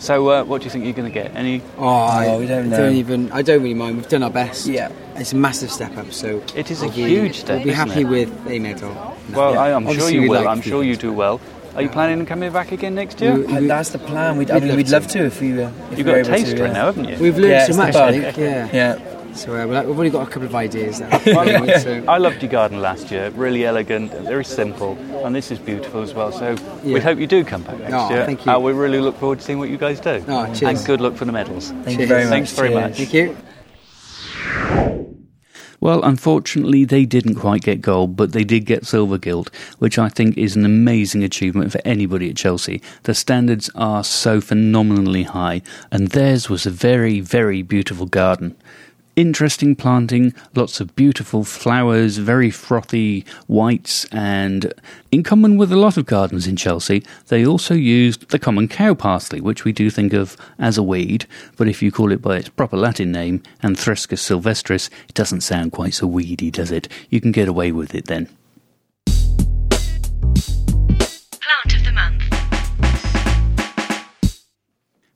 So, 0.00 0.28
uh, 0.28 0.44
what 0.44 0.60
do 0.60 0.64
you 0.66 0.70
think 0.70 0.84
you're 0.84 0.94
going 0.94 1.10
to 1.10 1.14
get? 1.14 1.34
Any? 1.34 1.62
oh, 1.78 1.86
I 1.88 2.26
Oh, 2.26 2.40
we 2.40 2.46
don't 2.46 2.68
know. 2.70 2.76
don't 2.76 2.96
even. 2.96 3.30
I 3.32 3.40
don't 3.42 3.62
really 3.62 3.72
mind. 3.74 3.96
We've 3.96 4.08
done 4.08 4.22
our 4.22 4.30
best. 4.30 4.66
Yeah. 4.66 4.90
It's 5.16 5.32
a 5.32 5.36
massive 5.36 5.70
step 5.70 5.96
up. 5.96 6.12
So 6.12 6.42
It 6.54 6.70
is 6.70 6.82
a 6.82 6.86
we'll 6.86 6.94
be- 6.96 7.02
huge 7.08 7.40
step, 7.40 7.56
We'll 7.56 7.64
be 7.66 7.72
happy 7.72 8.00
it? 8.00 8.04
with 8.08 8.46
a 8.48 8.58
medal. 8.58 9.16
Well, 9.32 9.58
I, 9.58 9.72
I'm 9.72 9.86
sure 9.92 10.10
you 10.10 10.22
will. 10.30 10.38
like 10.42 10.46
I'm 10.46 10.62
sure 10.62 10.82
you 10.82 10.96
do 10.96 11.12
well. 11.12 11.40
Are 11.74 11.80
you 11.82 11.88
planning 11.88 12.20
on 12.20 12.26
coming 12.26 12.52
back 12.52 12.70
again 12.72 12.94
next 12.94 13.20
year? 13.20 13.34
We- 13.36 13.46
Uh, 13.56 13.60
That's 13.62 13.90
the 13.90 13.98
plan. 13.98 14.36
We'd, 14.36 14.50
I 14.50 14.54
We'd 14.54 14.60
mean, 14.62 14.68
love 14.70 14.76
we'd 14.76 14.86
to. 14.86 14.92
love 14.92 15.06
to 15.08 15.24
if 15.26 15.40
we. 15.40 15.62
Uh, 15.62 15.70
if 15.90 15.98
You've 15.98 15.98
we 15.98 16.04
got 16.04 16.14
a 16.14 16.18
able 16.18 16.24
to, 16.30 16.36
taster 16.36 16.56
in 16.56 16.62
yeah. 16.66 16.72
now, 16.72 16.84
haven't 16.86 17.04
you? 17.08 17.16
We've 17.18 17.36
learned 17.38 17.50
Yeah, 17.52 17.66
so 17.66 17.76
much. 17.76 17.94
I 17.94 18.20
think. 18.20 18.36
Yeah. 18.36 18.68
Yeah. 18.72 18.98
So 19.34 19.52
uh, 19.54 19.66
we're 19.66 19.72
like- 19.74 19.86
we've 19.86 19.98
only 19.98 20.10
got 20.10 20.28
a 20.28 20.30
couple 20.30 20.44
of 20.48 20.54
ideas 20.54 21.00
now. 21.00 21.08
Well, 21.26 21.80
so, 21.80 22.04
I 22.06 22.18
loved 22.18 22.42
your 22.42 22.50
garden 22.50 22.82
last 22.82 23.10
year. 23.10 23.30
Really 23.30 23.64
elegant, 23.64 24.12
very 24.12 24.44
simple, 24.44 24.98
and 25.24 25.34
this 25.34 25.50
is 25.50 25.58
beautiful 25.58 26.02
as 26.02 26.12
well. 26.12 26.30
So 26.32 26.56
we 26.84 27.00
hope 27.00 27.18
you 27.18 27.26
do 27.26 27.42
come 27.42 27.62
back 27.62 27.78
next 27.78 27.94
Oh, 27.94 28.10
year. 28.10 28.26
thank 28.26 28.44
you. 28.44 28.52
Uh, 28.52 28.58
we 28.58 28.72
really 28.72 29.00
look 29.00 29.16
forward 29.18 29.38
to 29.38 29.44
seeing 29.44 29.58
what 29.58 29.70
you 29.70 29.78
guys 29.78 30.00
do. 30.00 30.22
Oh, 30.28 30.44
cheers. 30.52 30.62
And 30.78 30.86
good 30.86 31.00
luck 31.00 31.14
for 31.14 31.24
the 31.24 31.32
medals. 31.32 31.70
Thank 31.84 32.00
you 32.00 32.06
very 32.06 32.24
much. 32.24 32.30
Thanks 32.30 32.52
very 32.52 32.68
Cheers. 32.70 32.82
much. 32.82 32.96
Thank 32.98 33.14
you. 33.14 33.36
Well, 35.82 36.04
unfortunately, 36.04 36.84
they 36.84 37.04
didn't 37.04 37.34
quite 37.34 37.62
get 37.62 37.80
gold, 37.80 38.14
but 38.14 38.30
they 38.30 38.44
did 38.44 38.66
get 38.66 38.86
silver 38.86 39.18
gilt, 39.18 39.50
which 39.80 39.98
I 39.98 40.08
think 40.08 40.38
is 40.38 40.54
an 40.54 40.64
amazing 40.64 41.24
achievement 41.24 41.72
for 41.72 41.80
anybody 41.84 42.30
at 42.30 42.36
Chelsea. 42.36 42.80
The 43.02 43.14
standards 43.14 43.68
are 43.74 44.04
so 44.04 44.40
phenomenally 44.40 45.24
high, 45.24 45.60
and 45.90 46.06
theirs 46.10 46.48
was 46.48 46.66
a 46.66 46.70
very, 46.70 47.18
very 47.18 47.62
beautiful 47.62 48.06
garden. 48.06 48.54
Interesting 49.14 49.76
planting, 49.76 50.32
lots 50.54 50.80
of 50.80 50.96
beautiful 50.96 51.44
flowers, 51.44 52.16
very 52.16 52.50
frothy 52.50 53.26
whites, 53.46 54.06
and 54.06 54.72
in 55.10 55.22
common 55.22 55.58
with 55.58 55.70
a 55.70 55.76
lot 55.76 55.98
of 55.98 56.06
gardens 56.06 56.46
in 56.46 56.56
Chelsea, 56.56 57.04
they 57.28 57.44
also 57.44 57.74
used 57.74 58.30
the 58.30 58.38
common 58.38 58.68
cow 58.68 58.94
parsley, 58.94 59.38
which 59.38 59.64
we 59.64 59.72
do 59.72 59.90
think 59.90 60.14
of 60.14 60.34
as 60.58 60.78
a 60.78 60.82
weed, 60.82 61.26
but 61.58 61.68
if 61.68 61.82
you 61.82 61.92
call 61.92 62.10
it 62.10 62.22
by 62.22 62.38
its 62.38 62.48
proper 62.48 62.78
Latin 62.78 63.12
name, 63.12 63.42
Anthriscus 63.62 64.22
sylvestris, 64.22 64.88
it 65.06 65.14
doesn't 65.14 65.42
sound 65.42 65.72
quite 65.72 65.92
so 65.92 66.06
weedy, 66.06 66.50
does 66.50 66.70
it? 66.70 66.88
You 67.10 67.20
can 67.20 67.32
get 67.32 67.48
away 67.48 67.70
with 67.70 67.94
it 67.94 68.06
then. 68.06 68.30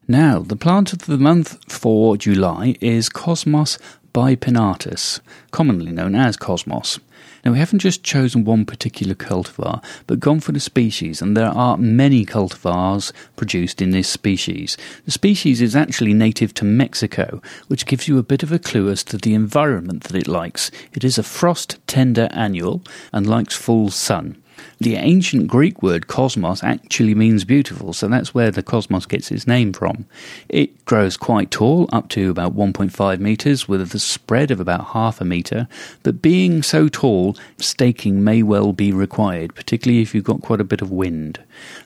Now, 0.09 0.39
the 0.39 0.55
plant 0.55 0.93
of 0.93 1.07
the 1.07 1.19
month 1.19 1.59
for 1.69 2.17
July 2.17 2.77
is 2.81 3.09
Cosmos 3.09 3.77
bipinnatus, 4.15 5.21
commonly 5.51 5.91
known 5.91 6.15
as 6.15 6.37
cosmos. 6.37 7.01
Now, 7.45 7.53
we 7.53 7.59
haven't 7.59 7.81
just 7.81 8.05
chosen 8.05 8.45
one 8.45 8.65
particular 8.65 9.17
cultivar, 9.17 9.83
but 10.07 10.21
gone 10.21 10.39
for 10.39 10.53
the 10.53 10.61
species, 10.61 11.21
and 11.21 11.37
there 11.37 11.51
are 11.51 11.77
many 11.77 12.25
cultivars 12.25 13.13
produced 13.35 13.83
in 13.83 13.91
this 13.91 14.09
species. 14.09 14.77
The 15.07 15.11
species 15.11 15.61
is 15.61 15.75
actually 15.75 16.15
native 16.15 16.55
to 16.55 16.65
Mexico, 16.65 17.43
which 17.67 17.85
gives 17.85 18.07
you 18.07 18.17
a 18.17 18.23
bit 18.23 18.45
of 18.45 18.53
a 18.53 18.61
clue 18.61 18.89
as 18.89 19.03
to 19.05 19.19
the 19.19 19.35
environment 19.35 20.05
that 20.05 20.17
it 20.17 20.29
likes. 20.29 20.71
It 20.93 21.03
is 21.03 21.19
a 21.19 21.25
frost 21.25 21.79
tender 21.89 22.29
annual 22.31 22.83
and 23.13 23.27
likes 23.27 23.57
full 23.57 23.91
sun. 23.91 24.41
The 24.79 24.97
ancient 24.97 25.49
Greek 25.49 25.83
word 25.83 26.07
cosmos 26.07 26.63
actually 26.63 27.15
means 27.15 27.45
beautiful, 27.45 27.93
so 27.93 28.09
that's 28.09 28.35
where 28.35 28.51
the 28.51 28.63
cosmos 28.63 29.07
gets 29.07 29.31
its 29.31 29.47
name 29.47 29.73
from. 29.73 30.05
It 30.49 30.85
grows 30.85 31.17
quite 31.17 31.51
tall, 31.51 31.89
up 31.93 32.09
to 32.11 32.31
about 32.31 32.55
1.5 32.55 33.19
metres, 33.19 33.67
with 33.67 33.95
a 33.95 33.99
spread 33.99 34.51
of 34.51 34.61
about 34.61 34.89
half 34.89 35.21
a 35.21 35.25
metre, 35.25 35.67
but 36.03 36.21
being 36.21 36.63
so 36.63 36.89
tall, 36.89 37.37
staking 37.59 38.23
may 38.23 38.43
well 38.43 38.73
be 38.73 38.93
required, 38.93 39.55
particularly 39.55 40.03
if 40.03 40.15
you've 40.15 40.25
got 40.25 40.43
quite 40.43 40.61
a 40.61 40.65
bit 40.65 40.83
of 40.83 40.91
wind. 40.91 41.41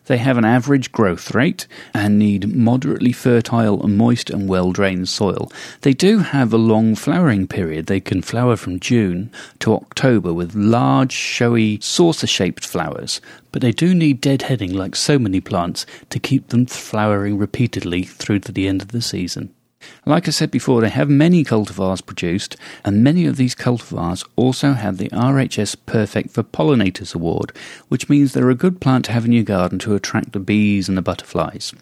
They 0.06 0.18
have 0.18 0.36
an 0.36 0.44
average 0.44 0.90
growth 0.90 1.32
rate 1.34 1.68
and 1.94 2.18
need 2.18 2.54
moderately 2.54 3.12
fertile, 3.12 3.86
moist, 3.86 4.30
and 4.30 4.48
well 4.48 4.72
drained 4.72 5.08
soil. 5.08 5.52
They 5.82 5.92
do 5.92 6.18
have 6.18 6.52
a 6.52 6.58
long 6.58 6.96
flowering 6.96 7.46
period. 7.46 7.86
They 7.86 8.00
can 8.00 8.22
flower 8.22 8.56
from 8.56 8.80
June 8.80 9.30
to 9.60 9.74
October 9.74 10.32
with 10.32 10.54
large, 10.54 11.12
showy, 11.12 11.78
saucer 11.80 12.26
shaped 12.26 12.59
flowers, 12.66 13.20
but 13.52 13.62
they 13.62 13.72
do 13.72 13.94
need 13.94 14.22
deadheading 14.22 14.72
like 14.72 14.96
so 14.96 15.18
many 15.18 15.40
plants 15.40 15.86
to 16.10 16.18
keep 16.18 16.48
them 16.48 16.66
flowering 16.66 17.38
repeatedly 17.38 18.02
through 18.02 18.40
to 18.40 18.52
the 18.52 18.68
end 18.68 18.82
of 18.82 18.88
the 18.88 19.02
season. 19.02 19.54
Like 20.04 20.28
I 20.28 20.30
said 20.30 20.50
before, 20.50 20.80
they 20.80 20.90
have 20.90 21.08
many 21.08 21.42
cultivars 21.42 22.04
produced, 22.04 22.56
and 22.84 23.02
many 23.02 23.26
of 23.26 23.36
these 23.36 23.54
cultivars 23.54 24.26
also 24.36 24.74
have 24.74 24.98
the 24.98 25.08
RHS 25.08 25.76
Perfect 25.86 26.30
for 26.30 26.42
Pollinators 26.42 27.14
Award, 27.14 27.52
which 27.88 28.08
means 28.08 28.32
they're 28.32 28.50
a 28.50 28.54
good 28.54 28.80
plant 28.80 29.06
to 29.06 29.12
have 29.12 29.24
in 29.24 29.32
your 29.32 29.44
garden 29.44 29.78
to 29.80 29.94
attract 29.94 30.32
the 30.32 30.40
bees 30.40 30.88
and 30.88 30.98
the 30.98 31.02
butterflies. 31.02 31.72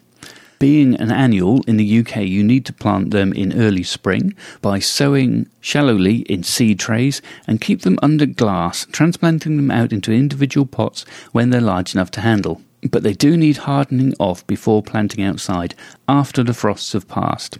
Being 0.58 0.96
an 0.96 1.12
annual 1.12 1.62
in 1.68 1.76
the 1.76 2.00
UK, 2.00 2.22
you 2.22 2.42
need 2.42 2.66
to 2.66 2.72
plant 2.72 3.12
them 3.12 3.32
in 3.32 3.56
early 3.56 3.84
spring 3.84 4.34
by 4.60 4.80
sowing 4.80 5.48
shallowly 5.60 6.22
in 6.22 6.42
seed 6.42 6.80
trays 6.80 7.22
and 7.46 7.60
keep 7.60 7.82
them 7.82 7.96
under 8.02 8.26
glass, 8.26 8.84
transplanting 8.90 9.56
them 9.56 9.70
out 9.70 9.92
into 9.92 10.10
individual 10.10 10.66
pots 10.66 11.04
when 11.30 11.50
they're 11.50 11.60
large 11.60 11.94
enough 11.94 12.10
to 12.10 12.22
handle. 12.22 12.60
But 12.90 13.04
they 13.04 13.12
do 13.12 13.36
need 13.36 13.58
hardening 13.58 14.14
off 14.18 14.44
before 14.48 14.82
planting 14.82 15.22
outside 15.22 15.76
after 16.08 16.42
the 16.42 16.54
frosts 16.54 16.92
have 16.92 17.06
passed. 17.06 17.58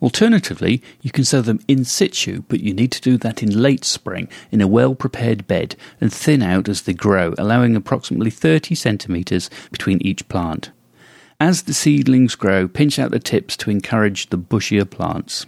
Alternatively, 0.00 0.82
you 1.02 1.10
can 1.10 1.24
sow 1.24 1.42
them 1.42 1.60
in 1.68 1.84
situ, 1.84 2.42
but 2.48 2.60
you 2.60 2.72
need 2.72 2.92
to 2.92 3.02
do 3.02 3.18
that 3.18 3.42
in 3.42 3.62
late 3.62 3.84
spring 3.84 4.28
in 4.50 4.62
a 4.62 4.66
well 4.66 4.94
prepared 4.94 5.46
bed 5.46 5.76
and 6.00 6.10
thin 6.10 6.42
out 6.42 6.70
as 6.70 6.82
they 6.82 6.94
grow, 6.94 7.34
allowing 7.36 7.76
approximately 7.76 8.30
30 8.30 8.74
centimetres 8.74 9.50
between 9.70 10.00
each 10.00 10.26
plant. 10.28 10.70
As 11.40 11.62
the 11.62 11.72
seedlings 11.72 12.34
grow, 12.34 12.68
pinch 12.68 12.98
out 12.98 13.12
the 13.12 13.18
tips 13.18 13.56
to 13.56 13.70
encourage 13.70 14.26
the 14.26 14.36
bushier 14.36 14.88
plants. 14.88 15.46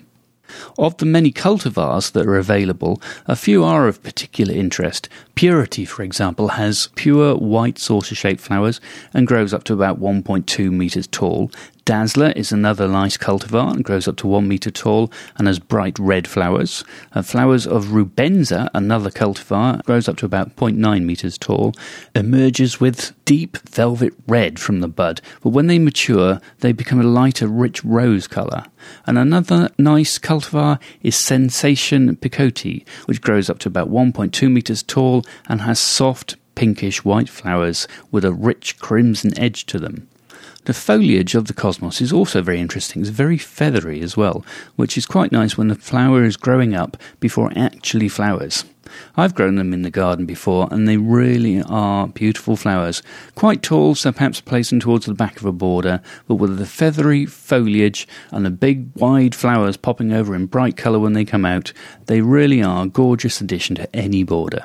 Of 0.78 0.96
the 0.96 1.06
many 1.06 1.32
cultivars 1.32 2.12
that 2.12 2.26
are 2.26 2.36
available, 2.36 3.00
a 3.26 3.36
few 3.36 3.64
are 3.64 3.88
of 3.88 4.02
particular 4.02 4.54
interest. 4.54 5.08
Purity, 5.34 5.84
for 5.84 6.02
example, 6.02 6.48
has 6.48 6.88
pure 6.94 7.36
white 7.36 7.78
saucer 7.78 8.14
shaped 8.14 8.40
flowers 8.40 8.80
and 9.14 9.26
grows 9.26 9.54
up 9.54 9.64
to 9.64 9.72
about 9.72 10.00
1.2 10.00 10.70
metres 10.70 11.06
tall. 11.06 11.50
Dazzler 11.84 12.30
is 12.36 12.52
another 12.52 12.86
nice 12.86 13.16
cultivar 13.16 13.72
and 13.72 13.82
grows 13.82 14.06
up 14.06 14.16
to 14.18 14.28
one 14.28 14.46
metre 14.46 14.70
tall 14.70 15.10
and 15.36 15.48
has 15.48 15.58
bright 15.58 15.98
red 15.98 16.28
flowers. 16.28 16.84
Uh, 17.12 17.22
flowers 17.22 17.66
of 17.66 17.86
Rubenza, 17.86 18.68
another 18.72 19.10
cultivar, 19.10 19.82
grows 19.84 20.08
up 20.08 20.16
to 20.18 20.26
about 20.26 20.54
0.9 20.54 21.02
metres 21.02 21.36
tall, 21.36 21.74
emerges 22.14 22.78
with 22.78 23.12
deep 23.24 23.56
velvet 23.68 24.14
red 24.28 24.60
from 24.60 24.80
the 24.80 24.86
bud, 24.86 25.20
but 25.42 25.50
when 25.50 25.66
they 25.66 25.78
mature, 25.78 26.40
they 26.60 26.70
become 26.70 27.00
a 27.00 27.04
lighter, 27.04 27.48
rich 27.48 27.84
rose 27.84 28.28
colour. 28.28 28.64
And 29.06 29.18
another 29.18 29.70
nice 29.76 30.18
cultivar 30.18 30.41
is 31.02 31.16
Sensation 31.16 32.16
Picotee, 32.16 32.84
which 33.06 33.20
grows 33.20 33.48
up 33.48 33.58
to 33.60 33.68
about 33.68 33.90
1.2 33.90 34.50
metres 34.50 34.82
tall 34.82 35.24
and 35.48 35.62
has 35.62 35.78
soft, 35.78 36.36
pinkish 36.54 37.04
white 37.04 37.28
flowers 37.28 37.88
with 38.10 38.24
a 38.24 38.32
rich 38.32 38.78
crimson 38.78 39.38
edge 39.38 39.66
to 39.66 39.78
them. 39.78 40.08
The 40.64 40.74
foliage 40.74 41.34
of 41.34 41.46
the 41.46 41.54
cosmos 41.54 42.00
is 42.00 42.12
also 42.12 42.40
very 42.40 42.60
interesting. 42.60 43.02
It's 43.02 43.10
very 43.10 43.36
feathery 43.36 44.00
as 44.00 44.16
well, 44.16 44.44
which 44.76 44.96
is 44.96 45.06
quite 45.06 45.32
nice 45.32 45.58
when 45.58 45.66
the 45.66 45.74
flower 45.74 46.22
is 46.22 46.36
growing 46.36 46.72
up 46.72 46.96
before 47.18 47.50
it 47.50 47.56
actually 47.56 48.08
flowers. 48.08 48.64
I've 49.16 49.34
grown 49.34 49.56
them 49.56 49.72
in 49.72 49.82
the 49.82 49.90
garden 49.90 50.24
before, 50.24 50.68
and 50.70 50.86
they 50.86 50.98
really 50.98 51.62
are 51.62 52.06
beautiful 52.06 52.54
flowers. 52.56 53.02
Quite 53.34 53.62
tall, 53.64 53.96
so 53.96 54.12
perhaps 54.12 54.40
place 54.40 54.70
them 54.70 54.78
towards 54.78 55.06
the 55.06 55.14
back 55.14 55.38
of 55.38 55.46
a 55.46 55.52
border, 55.52 56.00
but 56.28 56.36
with 56.36 56.58
the 56.58 56.66
feathery 56.66 57.26
foliage 57.26 58.06
and 58.30 58.46
the 58.46 58.50
big 58.50 58.88
wide 58.94 59.34
flowers 59.34 59.76
popping 59.76 60.12
over 60.12 60.32
in 60.32 60.46
bright 60.46 60.76
colour 60.76 61.00
when 61.00 61.14
they 61.14 61.24
come 61.24 61.44
out, 61.44 61.72
they 62.06 62.20
really 62.20 62.62
are 62.62 62.84
a 62.84 62.88
gorgeous 62.88 63.40
addition 63.40 63.74
to 63.74 63.96
any 63.96 64.22
border. 64.22 64.64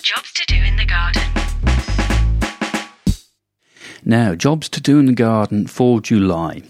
Jobs 0.00 0.32
to 0.32 0.46
do 0.46 0.56
in 0.56 0.76
the 0.76 0.86
garden. 0.86 1.21
Now, 4.04 4.34
jobs 4.34 4.68
to 4.70 4.80
do 4.80 4.98
in 4.98 5.06
the 5.06 5.12
garden 5.12 5.68
for 5.68 6.00
July. 6.00 6.62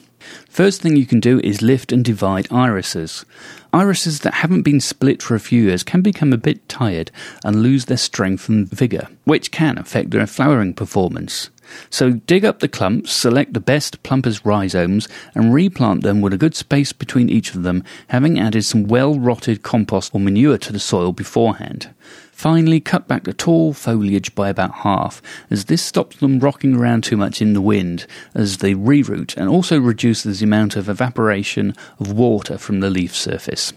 First 0.48 0.82
thing 0.82 0.96
you 0.96 1.06
can 1.06 1.18
do 1.18 1.40
is 1.40 1.62
lift 1.62 1.90
and 1.90 2.04
divide 2.04 2.46
irises. 2.52 3.24
Irises 3.72 4.20
that 4.20 4.34
haven't 4.34 4.62
been 4.62 4.80
split 4.80 5.22
for 5.22 5.34
a 5.34 5.40
few 5.40 5.62
years 5.62 5.82
can 5.82 6.02
become 6.02 6.32
a 6.32 6.38
bit 6.38 6.68
tired 6.68 7.10
and 7.42 7.62
lose 7.62 7.86
their 7.86 7.96
strength 7.96 8.50
and 8.50 8.68
vigour, 8.68 9.08
which 9.24 9.50
can 9.50 9.78
affect 9.78 10.10
their 10.10 10.26
flowering 10.26 10.74
performance. 10.74 11.48
So 11.88 12.10
dig 12.10 12.44
up 12.44 12.60
the 12.60 12.68
clumps, 12.68 13.12
select 13.12 13.54
the 13.54 13.60
best 13.60 14.02
plumpers 14.02 14.44
rhizomes, 14.44 15.08
and 15.34 15.54
replant 15.54 16.02
them 16.02 16.20
with 16.20 16.34
a 16.34 16.38
good 16.38 16.54
space 16.54 16.92
between 16.92 17.30
each 17.30 17.54
of 17.54 17.62
them, 17.62 17.82
having 18.08 18.38
added 18.38 18.66
some 18.66 18.84
well 18.84 19.18
rotted 19.18 19.62
compost 19.62 20.14
or 20.14 20.20
manure 20.20 20.58
to 20.58 20.72
the 20.72 20.78
soil 20.78 21.12
beforehand. 21.12 21.94
Finally, 22.42 22.80
cut 22.80 23.06
back 23.06 23.22
the 23.22 23.32
tall 23.32 23.72
foliage 23.72 24.34
by 24.34 24.48
about 24.48 24.78
half, 24.78 25.22
as 25.48 25.66
this 25.66 25.80
stops 25.80 26.16
them 26.16 26.40
rocking 26.40 26.74
around 26.74 27.04
too 27.04 27.16
much 27.16 27.40
in 27.40 27.52
the 27.52 27.60
wind 27.60 28.04
as 28.34 28.56
they 28.56 28.74
reroot 28.74 29.36
and 29.36 29.48
also 29.48 29.78
reduces 29.78 30.40
the 30.40 30.44
amount 30.44 30.74
of 30.74 30.88
evaporation 30.88 31.72
of 32.00 32.10
water 32.10 32.58
from 32.58 32.80
the 32.80 32.90
leaf 32.90 33.14
surface. 33.14 33.72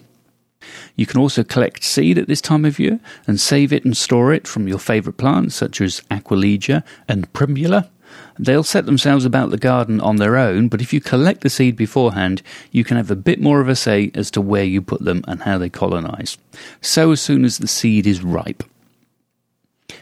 You 0.95 1.06
can 1.06 1.19
also 1.19 1.43
collect 1.43 1.84
seed 1.84 2.17
at 2.17 2.28
this 2.28 2.41
time 2.41 2.65
of 2.65 2.80
year 2.80 2.99
and 3.28 3.39
save 3.39 3.71
it 3.71 3.86
and 3.86 3.95
store 3.95 4.34
it 4.34 4.47
from 4.47 4.67
your 4.67 4.80
favourite 4.80 5.17
plants 5.17 5.54
such 5.54 5.80
as 5.80 6.01
Aquilegia 6.10 6.84
and 7.08 7.32
Primula. 7.34 7.91
They'll 8.38 8.63
set 8.63 8.86
themselves 8.86 9.25
about 9.25 9.49
the 9.49 9.58
garden 9.58 10.01
on 10.01 10.17
their 10.17 10.38
own, 10.38 10.67
but 10.67 10.82
if 10.82 10.91
you 10.93 10.99
collect 10.99 11.41
the 11.41 11.49
seed 11.49 11.75
beforehand, 11.75 12.41
you 12.71 12.84
can 12.84 12.97
have 12.97 13.12
a 13.12 13.15
bit 13.15 13.39
more 13.39 13.62
of 13.62 13.69
a 13.69 13.75
say 13.75 14.12
as 14.13 14.30
to 14.32 14.41
where 14.41 14.63
you 14.63 14.82
put 14.82 15.04
them 15.04 15.23
and 15.28 15.43
how 15.43 15.58
they 15.58 15.69
colonise. 15.69 16.38
So 16.82 17.12
as 17.12 17.21
soon 17.21 17.45
as 17.45 17.58
the 17.58 17.67
seed 17.67 18.06
is 18.06 18.23
ripe. 18.23 18.63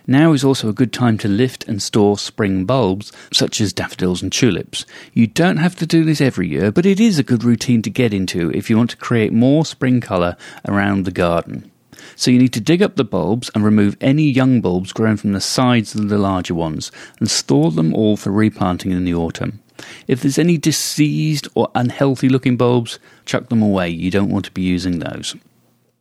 Now 0.07 0.33
is 0.33 0.43
also 0.43 0.69
a 0.69 0.73
good 0.73 0.91
time 0.91 1.17
to 1.19 1.27
lift 1.27 1.67
and 1.67 1.81
store 1.81 2.17
spring 2.17 2.65
bulbs, 2.65 3.11
such 3.31 3.61
as 3.61 3.73
daffodils 3.73 4.21
and 4.21 4.31
tulips. 4.31 4.85
You 5.13 5.27
don't 5.27 5.57
have 5.57 5.75
to 5.77 5.85
do 5.85 6.03
this 6.03 6.21
every 6.21 6.47
year, 6.47 6.71
but 6.71 6.85
it 6.85 6.99
is 6.99 7.19
a 7.19 7.23
good 7.23 7.43
routine 7.43 7.81
to 7.83 7.89
get 7.89 8.13
into 8.13 8.51
if 8.51 8.69
you 8.69 8.77
want 8.77 8.89
to 8.91 8.97
create 8.97 9.31
more 9.31 9.65
spring 9.65 10.01
colour 10.01 10.35
around 10.67 11.05
the 11.05 11.11
garden. 11.11 11.71
So 12.15 12.31
you 12.31 12.39
need 12.39 12.53
to 12.53 12.61
dig 12.61 12.81
up 12.81 12.95
the 12.95 13.03
bulbs 13.03 13.49
and 13.53 13.63
remove 13.63 13.97
any 14.01 14.29
young 14.29 14.61
bulbs 14.61 14.93
grown 14.93 15.17
from 15.17 15.33
the 15.33 15.41
sides 15.41 15.95
of 15.95 16.09
the 16.09 16.17
larger 16.17 16.53
ones 16.55 16.91
and 17.19 17.29
store 17.29 17.71
them 17.71 17.93
all 17.93 18.17
for 18.17 18.31
replanting 18.31 18.91
in 18.91 19.05
the 19.05 19.15
autumn. 19.15 19.59
If 20.07 20.21
there's 20.21 20.39
any 20.39 20.57
diseased 20.57 21.47
or 21.55 21.69
unhealthy 21.75 22.29
looking 22.29 22.57
bulbs, 22.57 22.99
chuck 23.25 23.49
them 23.49 23.61
away. 23.61 23.89
You 23.89 24.11
don't 24.11 24.29
want 24.29 24.45
to 24.45 24.51
be 24.51 24.61
using 24.61 24.99
those. 24.99 25.35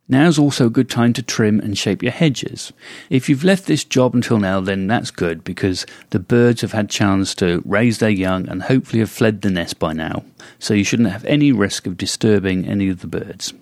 Now's 0.09 0.39
also 0.39 0.67
a 0.67 0.71
good 0.71 0.91
time 0.91 1.13
to 1.15 1.23
trim 1.23 1.59
and 1.61 1.79
shape 1.79 2.03
your 2.03 2.13
hedges. 2.13 2.73
If 3.09 3.29
you've 3.29 3.45
left 3.45 3.67
this 3.67 3.85
job 3.85 4.15
until 4.15 4.39
now, 4.39 4.61
then 4.61 4.87
that's 4.87 5.11
good 5.11 5.43
because 5.43 5.87
the 6.11 6.19
birds 6.19 6.61
have 6.61 6.73
had 6.73 6.91
chance 6.91 7.35
to 7.37 7.63
raise 7.65 7.99
their 7.99 8.11
young 8.11 8.49
and 8.49 8.65
hopefully 8.65 9.01
have 9.01 9.11
fled 9.11 9.41
the 9.41 9.51
nest 9.51 9.79
by 9.79 9.93
now. 9.93 10.25
So 10.59 10.75
you 10.75 10.85
shouldn't 10.85 11.11
have 11.11 11.25
any 11.25 11.51
risk 11.51 11.87
of 11.87 11.97
disturbing 11.97 12.67
any 12.67 12.89
of 12.89 13.01
the 13.01 13.07
birds. 13.07 13.55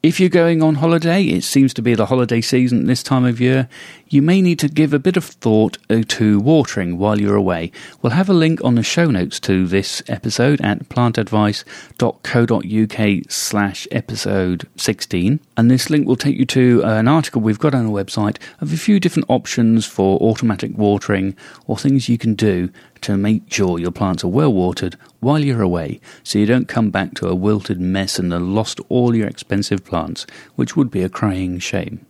If 0.00 0.20
you're 0.20 0.28
going 0.28 0.62
on 0.62 0.76
holiday, 0.76 1.24
it 1.24 1.42
seems 1.42 1.74
to 1.74 1.82
be 1.82 1.96
the 1.96 2.06
holiday 2.06 2.40
season 2.40 2.86
this 2.86 3.02
time 3.02 3.24
of 3.24 3.40
year, 3.40 3.68
you 4.08 4.22
may 4.22 4.40
need 4.40 4.58
to 4.60 4.68
give 4.68 4.94
a 4.94 4.98
bit 4.98 5.16
of 5.16 5.24
thought 5.24 5.78
uh, 5.90 6.02
to 6.08 6.40
watering 6.40 6.98
while 6.98 7.20
you're 7.20 7.36
away. 7.36 7.70
We'll 8.00 8.12
have 8.12 8.28
a 8.28 8.34
link 8.34 8.62
on 8.64 8.74
the 8.74 8.82
show 8.82 9.10
notes 9.10 9.38
to 9.40 9.66
this 9.66 10.02
episode 10.08 10.60
at 10.62 10.88
plantadvice.co.uk 10.88 13.30
slash 13.30 13.88
episode 13.90 14.68
16. 14.76 15.40
And 15.56 15.70
this 15.70 15.90
link 15.90 16.06
will 16.06 16.16
take 16.16 16.36
you 16.36 16.46
to 16.46 16.82
an 16.84 17.08
article 17.08 17.42
we've 17.42 17.58
got 17.58 17.74
on 17.74 17.86
our 17.86 17.92
website 17.92 18.38
of 18.60 18.72
a 18.72 18.76
few 18.76 18.98
different 18.98 19.28
options 19.28 19.86
for 19.86 20.18
automatic 20.18 20.76
watering 20.76 21.36
or 21.66 21.76
things 21.76 22.08
you 22.08 22.18
can 22.18 22.34
do 22.34 22.70
to 23.02 23.16
make 23.16 23.52
sure 23.52 23.78
your 23.78 23.92
plants 23.92 24.24
are 24.24 24.28
well 24.28 24.52
watered 24.52 24.96
while 25.20 25.38
you're 25.38 25.62
away 25.62 26.00
so 26.22 26.38
you 26.38 26.46
don't 26.46 26.68
come 26.68 26.90
back 26.90 27.14
to 27.14 27.28
a 27.28 27.34
wilted 27.34 27.80
mess 27.80 28.18
and 28.18 28.32
have 28.32 28.42
lost 28.42 28.80
all 28.88 29.14
your 29.14 29.28
expensive 29.28 29.84
plants, 29.84 30.26
which 30.56 30.76
would 30.76 30.90
be 30.90 31.02
a 31.02 31.08
crying 31.08 31.58
shame. 31.58 32.04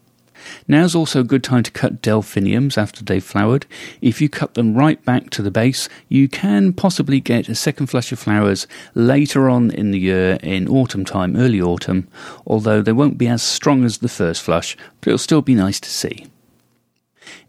Now's 0.66 0.94
also 0.94 1.20
a 1.20 1.24
good 1.24 1.44
time 1.44 1.62
to 1.62 1.70
cut 1.70 2.02
delphiniums 2.02 2.78
after 2.78 3.04
they've 3.04 3.22
flowered. 3.22 3.66
If 4.00 4.20
you 4.20 4.28
cut 4.28 4.54
them 4.54 4.74
right 4.74 5.02
back 5.04 5.30
to 5.30 5.42
the 5.42 5.50
base, 5.50 5.88
you 6.08 6.28
can 6.28 6.72
possibly 6.72 7.20
get 7.20 7.48
a 7.48 7.54
second 7.54 7.86
flush 7.86 8.12
of 8.12 8.18
flowers 8.18 8.66
later 8.94 9.48
on 9.48 9.70
in 9.70 9.90
the 9.90 9.98
year 9.98 10.38
in 10.42 10.68
autumn 10.68 11.04
time, 11.04 11.36
early 11.36 11.60
autumn, 11.60 12.08
although 12.46 12.82
they 12.82 12.92
won't 12.92 13.18
be 13.18 13.28
as 13.28 13.42
strong 13.42 13.84
as 13.84 13.98
the 13.98 14.08
first 14.08 14.42
flush, 14.42 14.76
but 15.00 15.08
it'll 15.08 15.18
still 15.18 15.42
be 15.42 15.54
nice 15.54 15.80
to 15.80 15.90
see. 15.90 16.26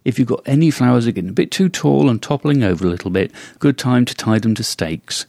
If 0.06 0.18
you've 0.18 0.28
got 0.28 0.44
any 0.46 0.72
flowers 0.72 1.06
that 1.06 1.12
are 1.12 1.14
getting 1.14 1.30
a 1.30 1.34
bit 1.34 1.52
too 1.52 1.70
tall 1.70 2.10
and 2.10 2.22
toppling 2.22 2.64
over 2.64 2.86
a 2.86 2.90
little 2.90 3.12
bit, 3.12 3.32
good 3.60 3.78
time 3.78 4.06
to 4.06 4.16
tie 4.16 4.40
them 4.40 4.56
to 4.56 4.64
stakes. 4.64 5.26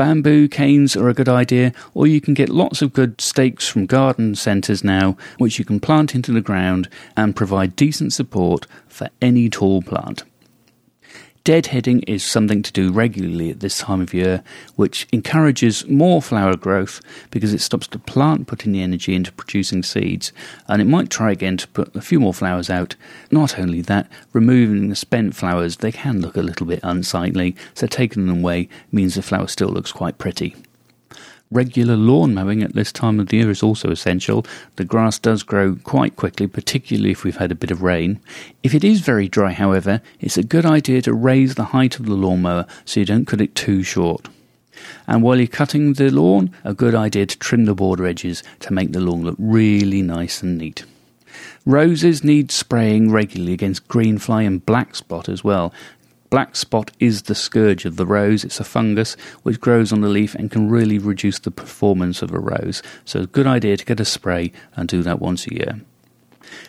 Bamboo 0.00 0.48
canes 0.48 0.96
are 0.96 1.10
a 1.10 1.12
good 1.12 1.28
idea, 1.28 1.74
or 1.92 2.06
you 2.06 2.22
can 2.22 2.32
get 2.32 2.48
lots 2.48 2.80
of 2.80 2.94
good 2.94 3.20
stakes 3.20 3.68
from 3.68 3.84
garden 3.84 4.34
centres 4.34 4.82
now, 4.82 5.14
which 5.36 5.58
you 5.58 5.64
can 5.66 5.78
plant 5.78 6.14
into 6.14 6.32
the 6.32 6.40
ground 6.40 6.88
and 7.18 7.36
provide 7.36 7.76
decent 7.76 8.14
support 8.14 8.66
for 8.88 9.10
any 9.20 9.50
tall 9.50 9.82
plant. 9.82 10.24
Deadheading 11.44 12.04
is 12.06 12.22
something 12.22 12.62
to 12.62 12.72
do 12.72 12.92
regularly 12.92 13.50
at 13.50 13.60
this 13.60 13.78
time 13.78 14.02
of 14.02 14.12
year, 14.12 14.42
which 14.76 15.08
encourages 15.10 15.86
more 15.88 16.20
flower 16.20 16.54
growth 16.54 17.00
because 17.30 17.54
it 17.54 17.62
stops 17.62 17.86
the 17.86 17.98
plant 17.98 18.46
putting 18.46 18.72
the 18.72 18.82
energy 18.82 19.14
into 19.14 19.32
producing 19.32 19.82
seeds, 19.82 20.32
and 20.68 20.82
it 20.82 20.86
might 20.86 21.08
try 21.08 21.32
again 21.32 21.56
to 21.56 21.68
put 21.68 21.96
a 21.96 22.02
few 22.02 22.20
more 22.20 22.34
flowers 22.34 22.68
out. 22.68 22.94
Not 23.30 23.58
only 23.58 23.80
that, 23.82 24.10
removing 24.34 24.90
the 24.90 24.96
spent 24.96 25.34
flowers, 25.34 25.78
they 25.78 25.92
can 25.92 26.20
look 26.20 26.36
a 26.36 26.42
little 26.42 26.66
bit 26.66 26.80
unsightly, 26.82 27.56
so 27.72 27.86
taking 27.86 28.26
them 28.26 28.40
away 28.40 28.68
means 28.92 29.14
the 29.14 29.22
flower 29.22 29.46
still 29.46 29.70
looks 29.70 29.92
quite 29.92 30.18
pretty. 30.18 30.54
Regular 31.52 31.96
lawn 31.96 32.32
mowing 32.32 32.62
at 32.62 32.74
this 32.74 32.92
time 32.92 33.18
of 33.18 33.26
the 33.26 33.38
year 33.38 33.50
is 33.50 33.60
also 33.60 33.90
essential. 33.90 34.46
The 34.76 34.84
grass 34.84 35.18
does 35.18 35.42
grow 35.42 35.74
quite 35.82 36.14
quickly, 36.14 36.46
particularly 36.46 37.10
if 37.10 37.24
we've 37.24 37.38
had 37.38 37.50
a 37.50 37.56
bit 37.56 37.72
of 37.72 37.82
rain. 37.82 38.20
If 38.62 38.72
it 38.72 38.84
is 38.84 39.00
very 39.00 39.28
dry, 39.28 39.50
however, 39.50 40.00
it's 40.20 40.38
a 40.38 40.44
good 40.44 40.64
idea 40.64 41.02
to 41.02 41.12
raise 41.12 41.56
the 41.56 41.64
height 41.64 41.98
of 41.98 42.06
the 42.06 42.14
lawnmower 42.14 42.66
so 42.84 43.00
you 43.00 43.06
don't 43.06 43.24
cut 43.24 43.40
it 43.40 43.56
too 43.56 43.82
short. 43.82 44.28
And 45.08 45.24
while 45.24 45.38
you're 45.38 45.48
cutting 45.48 45.94
the 45.94 46.10
lawn, 46.10 46.54
a 46.62 46.72
good 46.72 46.94
idea 46.94 47.26
to 47.26 47.38
trim 47.38 47.64
the 47.64 47.74
border 47.74 48.06
edges 48.06 48.44
to 48.60 48.72
make 48.72 48.92
the 48.92 49.00
lawn 49.00 49.24
look 49.24 49.36
really 49.40 50.02
nice 50.02 50.44
and 50.44 50.56
neat. 50.56 50.84
Roses 51.66 52.22
need 52.22 52.52
spraying 52.52 53.10
regularly 53.10 53.54
against 53.54 53.88
green 53.88 54.18
fly 54.18 54.42
and 54.42 54.64
black 54.64 54.94
spot 54.94 55.28
as 55.28 55.42
well, 55.42 55.74
Black 56.30 56.54
spot 56.54 56.92
is 57.00 57.22
the 57.22 57.34
scourge 57.34 57.84
of 57.84 57.96
the 57.96 58.06
rose. 58.06 58.44
It's 58.44 58.60
a 58.60 58.64
fungus 58.64 59.14
which 59.42 59.60
grows 59.60 59.92
on 59.92 60.00
the 60.00 60.08
leaf 60.08 60.36
and 60.36 60.50
can 60.50 60.70
really 60.70 60.96
reduce 60.96 61.40
the 61.40 61.50
performance 61.50 62.22
of 62.22 62.32
a 62.32 62.38
rose. 62.38 62.82
So, 63.04 63.18
it's 63.18 63.24
a 63.24 63.32
good 63.32 63.48
idea 63.48 63.76
to 63.76 63.84
get 63.84 63.98
a 63.98 64.04
spray 64.04 64.52
and 64.76 64.88
do 64.88 65.02
that 65.02 65.20
once 65.20 65.48
a 65.48 65.54
year. 65.54 65.80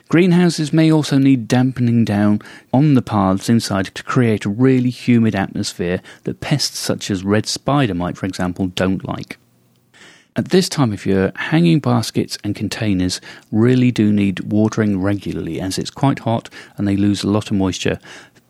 Greenhouses 0.10 0.74
may 0.74 0.92
also 0.92 1.18
need 1.18 1.48
dampening 1.48 2.06
down 2.06 2.42
on 2.74 2.96
the 2.96 3.02
paths 3.02 3.50
inside 3.50 3.86
to 3.86 4.04
create 4.04 4.46
a 4.46 4.50
really 4.50 4.90
humid 4.90 5.36
atmosphere 5.36 6.02
that 6.24 6.42
pests 6.42 6.78
such 6.78 7.10
as 7.10 7.24
red 7.24 7.46
spider 7.46 7.94
mite, 7.94 8.18
for 8.18 8.26
example, 8.26 8.68
don't 8.68 9.08
like. 9.08 9.38
At 10.34 10.50
this 10.50 10.70
time 10.70 10.94
of 10.94 11.06
year, 11.06 11.34
hanging 11.36 11.80
baskets 11.80 12.38
and 12.42 12.56
containers 12.56 13.20
really 13.52 13.92
do 13.92 14.14
need 14.14 14.40
watering 14.52 15.02
regularly 15.02 15.60
as 15.60 15.78
it's 15.78 15.90
quite 15.90 16.20
hot 16.20 16.50
and 16.78 16.88
they 16.88 16.96
lose 16.96 17.22
a 17.24 17.30
lot 17.30 17.52
of 17.52 17.58
moisture. 17.58 18.00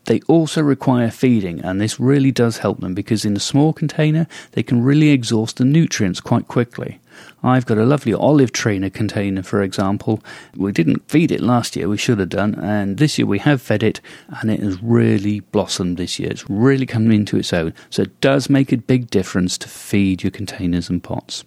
They 0.06 0.20
also 0.22 0.62
require 0.62 1.10
feeding, 1.10 1.60
and 1.60 1.80
this 1.80 2.00
really 2.00 2.32
does 2.32 2.58
help 2.58 2.80
them 2.80 2.94
because 2.94 3.24
in 3.24 3.36
a 3.36 3.40
small 3.40 3.72
container 3.72 4.26
they 4.52 4.62
can 4.62 4.82
really 4.82 5.10
exhaust 5.10 5.58
the 5.58 5.64
nutrients 5.64 6.20
quite 6.20 6.48
quickly. 6.48 6.98
I've 7.42 7.66
got 7.66 7.78
a 7.78 7.84
lovely 7.84 8.12
olive 8.14 8.50
a 8.66 8.90
container, 8.90 9.42
for 9.42 9.62
example. 9.62 10.22
We 10.56 10.72
didn't 10.72 11.08
feed 11.08 11.30
it 11.30 11.40
last 11.40 11.76
year, 11.76 11.88
we 11.88 11.98
should 11.98 12.18
have 12.18 12.30
done, 12.30 12.54
and 12.56 12.98
this 12.98 13.18
year 13.18 13.26
we 13.26 13.38
have 13.40 13.62
fed 13.62 13.82
it, 13.82 14.00
and 14.40 14.50
it 14.50 14.60
has 14.60 14.82
really 14.82 15.40
blossomed 15.40 15.98
this 15.98 16.18
year. 16.18 16.30
It's 16.30 16.48
really 16.48 16.86
come 16.86 17.10
into 17.12 17.38
its 17.38 17.52
own, 17.52 17.74
so 17.90 18.02
it 18.02 18.20
does 18.20 18.50
make 18.50 18.72
a 18.72 18.78
big 18.78 19.10
difference 19.10 19.56
to 19.58 19.68
feed 19.68 20.22
your 20.22 20.30
containers 20.30 20.88
and 20.90 21.02
pots. 21.02 21.44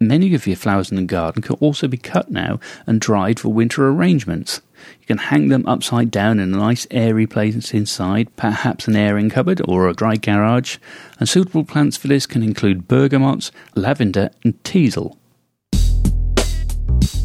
Many 0.00 0.34
of 0.34 0.46
your 0.46 0.56
flowers 0.56 0.90
in 0.90 0.96
the 0.96 1.02
garden 1.02 1.40
can 1.40 1.56
also 1.56 1.88
be 1.88 1.96
cut 1.96 2.30
now 2.30 2.60
and 2.86 3.00
dried 3.00 3.40
for 3.40 3.48
winter 3.48 3.88
arrangements. 3.88 4.60
You 5.00 5.06
can 5.06 5.18
hang 5.18 5.48
them 5.48 5.66
upside 5.66 6.10
down 6.10 6.38
in 6.40 6.54
a 6.54 6.56
nice 6.56 6.86
airy 6.90 7.26
place 7.26 7.74
inside, 7.74 8.34
perhaps 8.36 8.88
an 8.88 8.96
airing 8.96 9.30
cupboard 9.30 9.60
or 9.66 9.88
a 9.88 9.94
dry 9.94 10.16
garage. 10.16 10.78
And 11.18 11.28
suitable 11.28 11.64
plants 11.64 11.96
for 11.96 12.08
this 12.08 12.26
can 12.26 12.42
include 12.42 12.88
bergamots, 12.88 13.50
lavender, 13.74 14.30
and 14.42 14.62
teasel. 14.64 15.18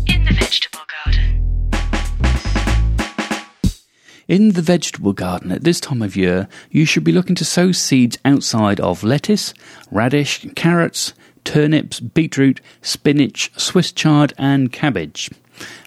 In 0.07 0.25
the 0.25 0.33
vegetable 0.33 0.81
garden. 1.05 1.39
In 4.27 4.51
the 4.51 4.61
vegetable 4.61 5.13
garden 5.13 5.51
at 5.51 5.63
this 5.63 5.79
time 5.79 6.01
of 6.01 6.15
year, 6.15 6.47
you 6.69 6.85
should 6.85 7.03
be 7.03 7.11
looking 7.11 7.35
to 7.35 7.45
sow 7.45 7.71
seeds 7.71 8.17
outside 8.23 8.79
of 8.79 9.03
lettuce, 9.03 9.53
radish, 9.89 10.45
carrots, 10.55 11.13
turnips, 11.43 11.99
beetroot, 11.99 12.61
spinach, 12.81 13.51
Swiss 13.57 13.91
chard, 13.91 14.33
and 14.37 14.71
cabbage. 14.71 15.31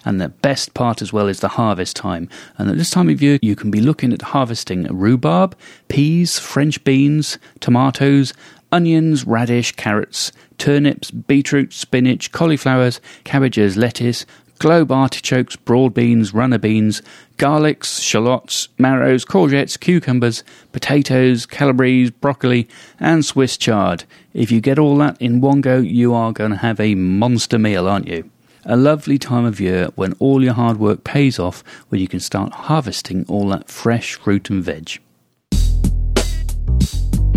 And 0.05 0.19
the 0.19 0.29
best 0.29 0.73
part 0.73 1.01
as 1.01 1.13
well 1.13 1.27
is 1.27 1.39
the 1.39 1.49
harvest 1.49 1.95
time. 1.95 2.29
And 2.57 2.69
at 2.69 2.77
this 2.77 2.89
time 2.89 3.09
of 3.09 3.21
year, 3.21 3.39
you 3.41 3.55
can 3.55 3.71
be 3.71 3.81
looking 3.81 4.13
at 4.13 4.21
harvesting 4.21 4.83
rhubarb, 4.85 5.55
peas, 5.87 6.39
French 6.39 6.83
beans, 6.83 7.37
tomatoes, 7.59 8.33
onions, 8.71 9.25
radish, 9.25 9.71
carrots, 9.73 10.31
turnips, 10.57 11.11
beetroot, 11.11 11.73
spinach, 11.73 12.31
cauliflowers, 12.31 12.99
cabbages, 13.23 13.77
lettuce, 13.77 14.25
globe 14.59 14.91
artichokes, 14.91 15.55
broad 15.55 15.93
beans, 15.93 16.33
runner 16.33 16.57
beans, 16.57 17.01
garlics, 17.37 18.01
shallots, 18.01 18.69
marrows, 18.77 19.25
courgettes, 19.25 19.79
cucumbers, 19.79 20.43
potatoes, 20.71 21.45
calabrese, 21.45 22.11
broccoli, 22.11 22.67
and 22.99 23.25
Swiss 23.25 23.57
chard. 23.57 24.05
If 24.33 24.51
you 24.51 24.61
get 24.61 24.79
all 24.79 24.97
that 24.97 25.21
in 25.21 25.41
one 25.41 25.61
go, 25.61 25.79
you 25.79 26.13
are 26.13 26.31
going 26.31 26.51
to 26.51 26.57
have 26.57 26.79
a 26.79 26.95
monster 26.95 27.59
meal, 27.59 27.87
aren't 27.87 28.07
you? 28.07 28.29
A 28.65 28.77
lovely 28.77 29.17
time 29.17 29.43
of 29.43 29.59
year 29.59 29.89
when 29.95 30.13
all 30.19 30.41
your 30.41 30.53
hard 30.53 30.79
work 30.79 31.03
pays 31.03 31.37
off 31.37 31.65
when 31.89 31.99
you 31.99 32.07
can 32.07 32.21
start 32.21 32.53
harvesting 32.53 33.25
all 33.27 33.49
that 33.49 33.69
fresh 33.69 34.13
fruit 34.15 34.49
and 34.49 34.63
veg. 34.63 35.01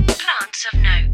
Plants 0.07 0.67
of 0.73 0.79
note. 0.81 1.06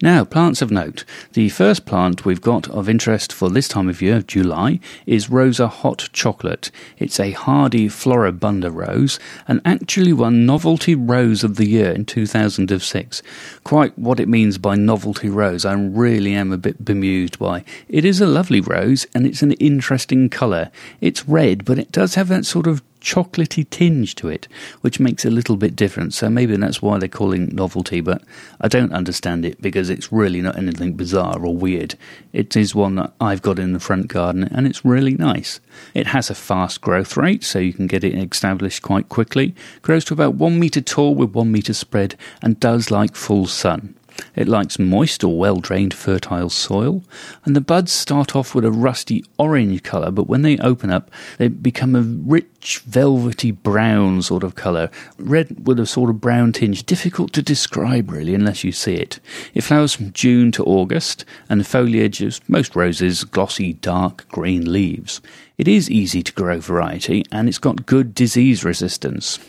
Now, 0.00 0.24
plants 0.24 0.62
of 0.62 0.70
note. 0.70 1.04
The 1.32 1.48
first 1.48 1.84
plant 1.84 2.24
we've 2.24 2.40
got 2.40 2.68
of 2.70 2.88
interest 2.88 3.32
for 3.32 3.50
this 3.50 3.66
time 3.66 3.88
of 3.88 4.00
year, 4.00 4.22
July, 4.22 4.78
is 5.06 5.28
Rosa 5.28 5.66
Hot 5.66 6.08
Chocolate. 6.12 6.70
It's 6.98 7.18
a 7.18 7.32
hardy 7.32 7.88
Floribunda 7.88 8.72
rose 8.72 9.18
and 9.48 9.60
actually 9.64 10.12
won 10.12 10.46
Novelty 10.46 10.94
Rose 10.94 11.42
of 11.42 11.56
the 11.56 11.66
Year 11.66 11.90
in 11.90 12.04
2006. 12.04 13.22
Quite 13.64 13.98
what 13.98 14.20
it 14.20 14.28
means 14.28 14.56
by 14.56 14.76
novelty 14.76 15.28
rose, 15.28 15.64
I 15.64 15.72
really 15.72 16.32
am 16.32 16.52
a 16.52 16.58
bit 16.58 16.84
bemused 16.84 17.36
by. 17.40 17.64
It 17.88 18.04
is 18.04 18.20
a 18.20 18.26
lovely 18.26 18.60
rose 18.60 19.04
and 19.16 19.26
it's 19.26 19.42
an 19.42 19.52
interesting 19.54 20.28
colour. 20.28 20.70
It's 21.00 21.28
red, 21.28 21.64
but 21.64 21.80
it 21.80 21.90
does 21.90 22.14
have 22.14 22.28
that 22.28 22.46
sort 22.46 22.68
of 22.68 22.84
chocolatey 23.00 23.68
tinge 23.70 24.14
to 24.16 24.28
it, 24.28 24.48
which 24.80 25.00
makes 25.00 25.24
a 25.24 25.30
little 25.30 25.56
bit 25.56 25.76
different. 25.76 26.14
So 26.14 26.28
maybe 26.28 26.56
that's 26.56 26.82
why 26.82 26.98
they're 26.98 27.08
calling 27.08 27.48
it 27.48 27.52
novelty, 27.52 28.00
but 28.00 28.22
I 28.60 28.68
don't 28.68 28.92
understand 28.92 29.44
it 29.44 29.60
because 29.60 29.90
it's 29.90 30.12
really 30.12 30.40
not 30.40 30.56
anything 30.56 30.94
bizarre 30.94 31.44
or 31.44 31.56
weird. 31.56 31.94
It 32.32 32.56
is 32.56 32.74
one 32.74 32.96
that 32.96 33.12
I've 33.20 33.42
got 33.42 33.58
in 33.58 33.72
the 33.72 33.80
front 33.80 34.08
garden 34.08 34.44
and 34.44 34.66
it's 34.66 34.84
really 34.84 35.14
nice. 35.14 35.60
It 35.94 36.08
has 36.08 36.30
a 36.30 36.34
fast 36.34 36.80
growth 36.80 37.16
rate, 37.16 37.44
so 37.44 37.58
you 37.58 37.72
can 37.72 37.86
get 37.86 38.04
it 38.04 38.14
established 38.14 38.82
quite 38.82 39.08
quickly. 39.08 39.54
Grows 39.82 40.04
to 40.06 40.14
about 40.14 40.34
one 40.34 40.58
metre 40.58 40.80
tall 40.80 41.14
with 41.14 41.34
one 41.34 41.52
metre 41.52 41.74
spread 41.74 42.16
and 42.42 42.60
does 42.60 42.90
like 42.90 43.14
full 43.14 43.46
sun. 43.46 43.94
It 44.34 44.48
likes 44.48 44.78
moist 44.78 45.24
or 45.24 45.36
well 45.36 45.56
drained 45.56 45.94
fertile 45.94 46.50
soil, 46.50 47.02
and 47.44 47.54
the 47.54 47.60
buds 47.60 47.92
start 47.92 48.34
off 48.34 48.54
with 48.54 48.64
a 48.64 48.70
rusty 48.70 49.24
orange 49.38 49.82
colour, 49.82 50.10
but 50.10 50.28
when 50.28 50.42
they 50.42 50.58
open 50.58 50.90
up, 50.90 51.10
they 51.38 51.48
become 51.48 51.94
a 51.94 52.02
rich, 52.02 52.82
velvety 52.86 53.50
brown 53.50 54.22
sort 54.22 54.42
of 54.42 54.54
colour, 54.54 54.90
red 55.18 55.66
with 55.66 55.78
a 55.78 55.86
sort 55.86 56.10
of 56.10 56.20
brown 56.20 56.52
tinge, 56.52 56.84
difficult 56.84 57.32
to 57.32 57.42
describe 57.42 58.10
really 58.10 58.34
unless 58.34 58.64
you 58.64 58.72
see 58.72 58.94
it. 58.94 59.20
It 59.54 59.62
flowers 59.62 59.94
from 59.94 60.12
June 60.12 60.52
to 60.52 60.64
August, 60.64 61.24
and 61.48 61.60
the 61.60 61.64
foliage 61.64 62.20
is 62.20 62.40
most 62.48 62.76
roses, 62.76 63.24
glossy, 63.24 63.74
dark 63.74 64.28
green 64.28 64.70
leaves. 64.70 65.20
It 65.58 65.66
is 65.66 65.90
easy 65.90 66.22
to 66.22 66.32
grow 66.32 66.60
variety, 66.60 67.24
and 67.32 67.48
it's 67.48 67.58
got 67.58 67.84
good 67.84 68.14
disease 68.14 68.64
resistance. 68.64 69.40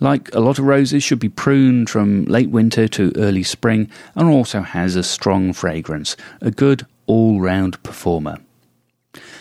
Like 0.00 0.32
a 0.34 0.40
lot 0.40 0.58
of 0.58 0.66
roses, 0.66 1.02
should 1.02 1.18
be 1.18 1.30
pruned 1.30 1.88
from 1.88 2.26
late 2.26 2.50
winter 2.50 2.86
to 2.88 3.12
early 3.16 3.42
spring, 3.42 3.90
and 4.14 4.28
also 4.28 4.60
has 4.60 4.96
a 4.96 5.02
strong 5.02 5.54
fragrance, 5.54 6.14
a 6.42 6.50
good 6.50 6.84
all 7.06 7.40
round 7.40 7.82
performer. 7.82 8.36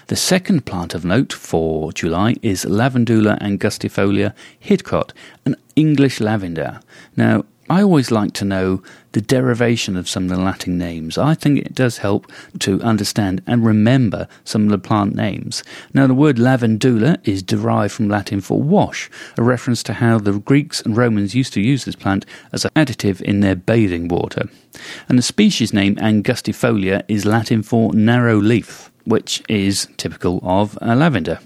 The 0.07 0.15
second 0.15 0.65
plant 0.65 0.93
of 0.93 1.03
note 1.03 1.33
for 1.33 1.91
July 1.91 2.35
is 2.41 2.63
Lavandula 2.63 3.37
angustifolia 3.41 4.33
Hidcote, 4.63 5.11
an 5.45 5.57
English 5.75 6.21
lavender. 6.21 6.79
Now, 7.17 7.43
I 7.67 7.81
always 7.81 8.11
like 8.11 8.33
to 8.33 8.45
know 8.45 8.83
the 9.13 9.21
derivation 9.21 9.97
of 9.97 10.07
some 10.07 10.25
of 10.25 10.29
the 10.29 10.37
Latin 10.37 10.77
names. 10.77 11.17
I 11.17 11.33
think 11.33 11.57
it 11.57 11.73
does 11.73 11.97
help 11.97 12.31
to 12.59 12.79
understand 12.81 13.41
and 13.47 13.65
remember 13.65 14.27
some 14.43 14.65
of 14.65 14.69
the 14.69 14.77
plant 14.77 15.15
names. 15.15 15.63
Now, 15.91 16.05
the 16.05 16.13
word 16.13 16.37
lavandula 16.37 17.17
is 17.27 17.41
derived 17.41 17.93
from 17.93 18.07
Latin 18.07 18.39
for 18.39 18.61
wash, 18.61 19.09
a 19.35 19.41
reference 19.41 19.81
to 19.83 19.93
how 19.93 20.19
the 20.19 20.37
Greeks 20.37 20.79
and 20.81 20.95
Romans 20.95 21.33
used 21.33 21.53
to 21.53 21.61
use 21.61 21.85
this 21.85 21.95
plant 21.95 22.23
as 22.51 22.65
an 22.65 22.71
additive 22.75 23.19
in 23.21 23.39
their 23.39 23.55
bathing 23.55 24.09
water. 24.09 24.47
And 25.09 25.17
the 25.17 25.23
species 25.23 25.73
name 25.73 25.95
angustifolia 25.95 27.03
is 27.07 27.25
Latin 27.25 27.63
for 27.63 27.93
narrow 27.93 28.37
leaf, 28.37 28.91
which 29.05 29.41
is 29.49 29.87
typical 29.97 30.39
of 30.43 30.77
a 30.83 30.95
lavender. 30.95 31.39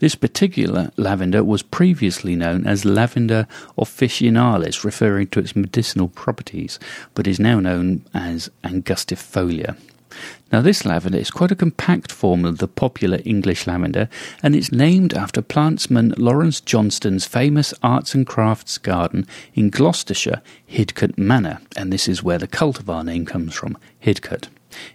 This 0.00 0.14
particular 0.14 0.90
lavender 0.96 1.44
was 1.44 1.62
previously 1.62 2.34
known 2.34 2.66
as 2.66 2.84
Lavender 2.84 3.46
officinalis, 3.78 4.84
referring 4.84 5.28
to 5.28 5.40
its 5.40 5.54
medicinal 5.54 6.08
properties, 6.08 6.78
but 7.14 7.26
is 7.26 7.38
now 7.38 7.60
known 7.60 8.04
as 8.14 8.50
Angustifolia. 8.64 9.76
Now, 10.52 10.60
this 10.60 10.84
lavender 10.84 11.18
is 11.18 11.30
quite 11.30 11.52
a 11.52 11.56
compact 11.56 12.10
form 12.10 12.44
of 12.44 12.58
the 12.58 12.66
popular 12.66 13.20
English 13.24 13.66
lavender, 13.66 14.08
and 14.42 14.56
it's 14.56 14.72
named 14.72 15.14
after 15.14 15.40
plantsman 15.40 16.14
Lawrence 16.18 16.60
Johnston's 16.60 17.24
famous 17.24 17.72
arts 17.82 18.14
and 18.14 18.26
crafts 18.26 18.76
garden 18.76 19.26
in 19.54 19.70
Gloucestershire, 19.70 20.42
Hidcote 20.68 21.16
Manor, 21.16 21.60
and 21.76 21.92
this 21.92 22.08
is 22.08 22.24
where 22.24 22.38
the 22.38 22.48
cultivar 22.48 23.04
name 23.04 23.24
comes 23.24 23.54
from, 23.54 23.78
Hidcote. 24.02 24.48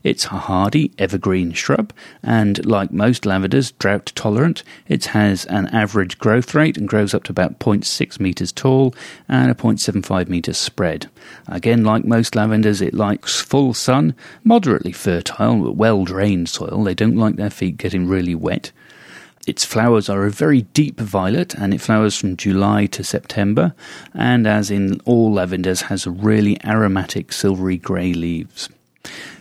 It's 0.04 0.26
a 0.26 0.30
hardy 0.30 0.92
evergreen 0.98 1.52
shrub, 1.52 1.94
and 2.24 2.66
like 2.66 2.92
most 2.92 3.26
lavenders, 3.26 3.72
drought 3.74 4.12
tolerant. 4.16 4.64
It 4.88 5.06
has 5.06 5.46
an 5.46 5.68
average 5.68 6.18
growth 6.18 6.54
rate 6.54 6.78
and 6.78 6.88
grows 6.88 7.14
up 7.14 7.24
to 7.26 7.32
about 7.32 7.60
0.6 7.60 8.20
metres 8.20 8.52
tall 8.52 8.94
and 9.28 9.52
a 9.52 9.56
0.75 9.56 10.28
metres 10.28 10.58
spread. 10.58 11.08
Again, 11.48 11.84
like 11.84 12.06
most 12.06 12.36
lavenders, 12.36 12.82
it 12.82 12.94
likes 12.94 13.40
full 13.40 13.74
sun, 13.74 14.16
moderately 14.44 14.92
fertile, 14.92 15.62
but 15.64 15.76
well 15.76 16.06
drained 16.06 16.50
soil. 16.50 16.84
They 16.84 16.96
don't 16.96 17.18
like 17.18 17.36
their 17.36 17.50
feet 17.50 17.78
getting 17.78 18.08
really 18.08 18.36
wet. 18.36 18.72
Its 19.48 19.64
flowers 19.64 20.10
are 20.10 20.26
a 20.26 20.32
very 20.32 20.64
deep 20.64 21.00
violet 21.00 21.54
and 21.54 21.74
it 21.74 21.82
flowers 21.82 22.18
from 22.18 22.36
July 22.36 22.88
to 22.88 23.04
September, 23.04 23.76
and 24.14 24.48
as 24.48 24.72
in 24.72 25.00
all 25.06 25.32
lavenders, 25.32 25.84
has 25.84 26.08
really 26.08 26.58
aromatic 26.66 27.32
silvery 27.32 27.78
grey 27.78 28.12
leaves. 28.14 28.70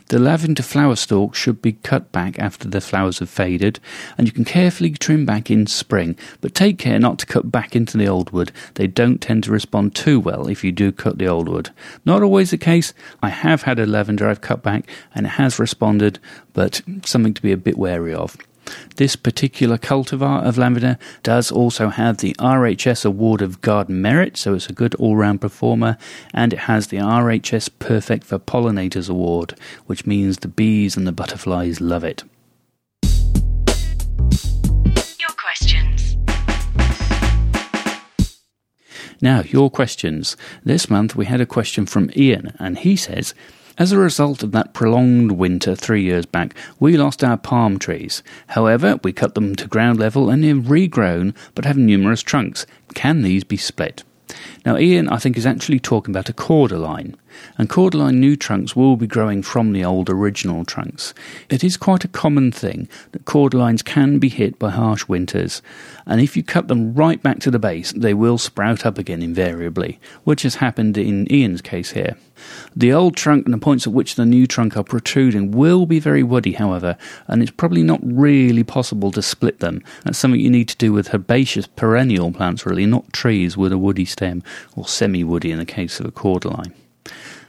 The 0.08 0.18
lavender 0.18 0.62
flower 0.62 0.96
stalks 0.96 1.38
should 1.38 1.62
be 1.62 1.72
cut 1.72 2.12
back 2.12 2.38
after 2.38 2.68
the 2.68 2.82
flowers 2.82 3.20
have 3.20 3.30
faded, 3.30 3.80
and 4.18 4.26
you 4.26 4.32
can 4.32 4.44
carefully 4.44 4.90
trim 4.90 5.24
back 5.24 5.50
in 5.50 5.66
spring, 5.66 6.16
but 6.42 6.54
take 6.54 6.78
care 6.78 6.98
not 6.98 7.18
to 7.20 7.26
cut 7.26 7.50
back 7.50 7.74
into 7.74 7.96
the 7.96 8.06
old 8.06 8.30
wood. 8.30 8.52
They 8.74 8.86
don't 8.86 9.22
tend 9.22 9.44
to 9.44 9.50
respond 9.50 9.94
too 9.94 10.20
well 10.20 10.46
if 10.46 10.62
you 10.62 10.72
do 10.72 10.92
cut 10.92 11.16
the 11.16 11.26
old 11.26 11.48
wood. 11.48 11.70
Not 12.04 12.22
always 12.22 12.50
the 12.50 12.58
case. 12.58 12.92
I 13.22 13.30
have 13.30 13.62
had 13.62 13.78
a 13.78 13.86
lavender 13.86 14.28
I've 14.28 14.42
cut 14.42 14.62
back 14.62 14.86
and 15.14 15.24
it 15.24 15.30
has 15.30 15.58
responded, 15.58 16.18
but 16.52 16.82
something 17.04 17.32
to 17.32 17.42
be 17.42 17.52
a 17.52 17.56
bit 17.56 17.78
wary 17.78 18.14
of. 18.14 18.36
This 18.96 19.16
particular 19.16 19.76
cultivar 19.78 20.44
of 20.44 20.56
lavender 20.56 20.98
does 21.22 21.50
also 21.50 21.88
have 21.88 22.18
the 22.18 22.34
RHS 22.38 23.04
Award 23.04 23.42
of 23.42 23.60
Garden 23.60 24.00
Merit, 24.00 24.36
so 24.36 24.54
it's 24.54 24.68
a 24.68 24.72
good 24.72 24.94
all 24.96 25.16
round 25.16 25.40
performer, 25.40 25.98
and 26.32 26.52
it 26.52 26.60
has 26.60 26.86
the 26.86 26.98
RHS 26.98 27.70
Perfect 27.78 28.24
for 28.24 28.38
Pollinators 28.38 29.10
Award, 29.10 29.54
which 29.86 30.06
means 30.06 30.38
the 30.38 30.48
bees 30.48 30.96
and 30.96 31.06
the 31.06 31.12
butterflies 31.12 31.80
love 31.80 32.04
it. 32.04 32.22
Your 35.18 35.34
questions. 35.36 36.16
Now, 39.20 39.42
your 39.42 39.70
questions. 39.70 40.36
This 40.64 40.90
month 40.90 41.16
we 41.16 41.26
had 41.26 41.40
a 41.40 41.46
question 41.46 41.86
from 41.86 42.10
Ian, 42.16 42.54
and 42.58 42.78
he 42.78 42.96
says, 42.96 43.34
as 43.78 43.92
a 43.92 43.98
result 43.98 44.42
of 44.42 44.52
that 44.52 44.72
prolonged 44.72 45.32
winter 45.32 45.74
three 45.74 46.02
years 46.02 46.26
back, 46.26 46.54
we 46.78 46.96
lost 46.96 47.24
our 47.24 47.36
palm 47.36 47.78
trees. 47.78 48.22
However, 48.48 48.98
we 49.02 49.12
cut 49.12 49.34
them 49.34 49.56
to 49.56 49.66
ground 49.66 49.98
level 49.98 50.30
and 50.30 50.44
they've 50.44 50.56
regrown 50.56 51.34
but 51.54 51.64
have 51.64 51.76
numerous 51.76 52.22
trunks. 52.22 52.66
Can 52.94 53.22
these 53.22 53.44
be 53.44 53.56
split? 53.56 54.04
Now, 54.64 54.78
Ian, 54.78 55.08
I 55.08 55.18
think, 55.18 55.36
is 55.36 55.46
actually 55.46 55.78
talking 55.78 56.12
about 56.12 56.30
a 56.30 56.32
cordyline, 56.32 57.14
and 57.58 57.68
cordyline 57.68 58.14
new 58.14 58.36
trunks 58.36 58.74
will 58.74 58.96
be 58.96 59.06
growing 59.06 59.42
from 59.42 59.72
the 59.72 59.84
old 59.84 60.08
original 60.08 60.64
trunks. 60.64 61.12
It 61.50 61.62
is 61.62 61.76
quite 61.76 62.04
a 62.04 62.08
common 62.08 62.50
thing 62.50 62.88
that 63.12 63.26
cordylines 63.26 63.84
can 63.84 64.18
be 64.18 64.30
hit 64.30 64.58
by 64.58 64.70
harsh 64.70 65.06
winters, 65.06 65.60
and 66.06 66.20
if 66.20 66.36
you 66.36 66.42
cut 66.42 66.68
them 66.68 66.94
right 66.94 67.22
back 67.22 67.40
to 67.40 67.50
the 67.50 67.58
base, 67.58 67.92
they 67.92 68.14
will 68.14 68.38
sprout 68.38 68.86
up 68.86 68.96
again 68.96 69.22
invariably, 69.22 70.00
which 70.24 70.42
has 70.42 70.56
happened 70.56 70.96
in 70.96 71.30
Ian's 71.30 71.60
case 71.60 71.90
here. 71.90 72.16
The 72.76 72.92
old 72.92 73.16
trunk 73.16 73.44
and 73.44 73.54
the 73.54 73.58
points 73.58 73.86
at 73.86 73.92
which 73.92 74.14
the 74.14 74.26
new 74.26 74.46
trunk 74.46 74.76
are 74.76 74.84
protruding 74.84 75.52
will 75.52 75.86
be 75.86 75.98
very 75.98 76.22
woody, 76.22 76.52
however, 76.52 76.96
and 77.28 77.42
it's 77.42 77.50
probably 77.50 77.82
not 77.82 78.00
really 78.02 78.64
possible 78.64 79.12
to 79.12 79.22
split 79.22 79.60
them. 79.60 79.82
That's 80.04 80.18
something 80.18 80.40
you 80.40 80.50
need 80.50 80.68
to 80.68 80.76
do 80.76 80.92
with 80.92 81.14
herbaceous 81.14 81.66
perennial 81.66 82.32
plants, 82.32 82.66
really, 82.66 82.86
not 82.86 83.12
trees 83.12 83.56
with 83.56 83.72
a 83.72 83.78
woody 83.78 84.04
stem, 84.04 84.42
or 84.76 84.86
semi 84.86 85.24
woody 85.24 85.52
in 85.52 85.58
the 85.58 85.64
case 85.64 86.00
of 86.00 86.06
a 86.06 86.12
cordyline. 86.12 86.72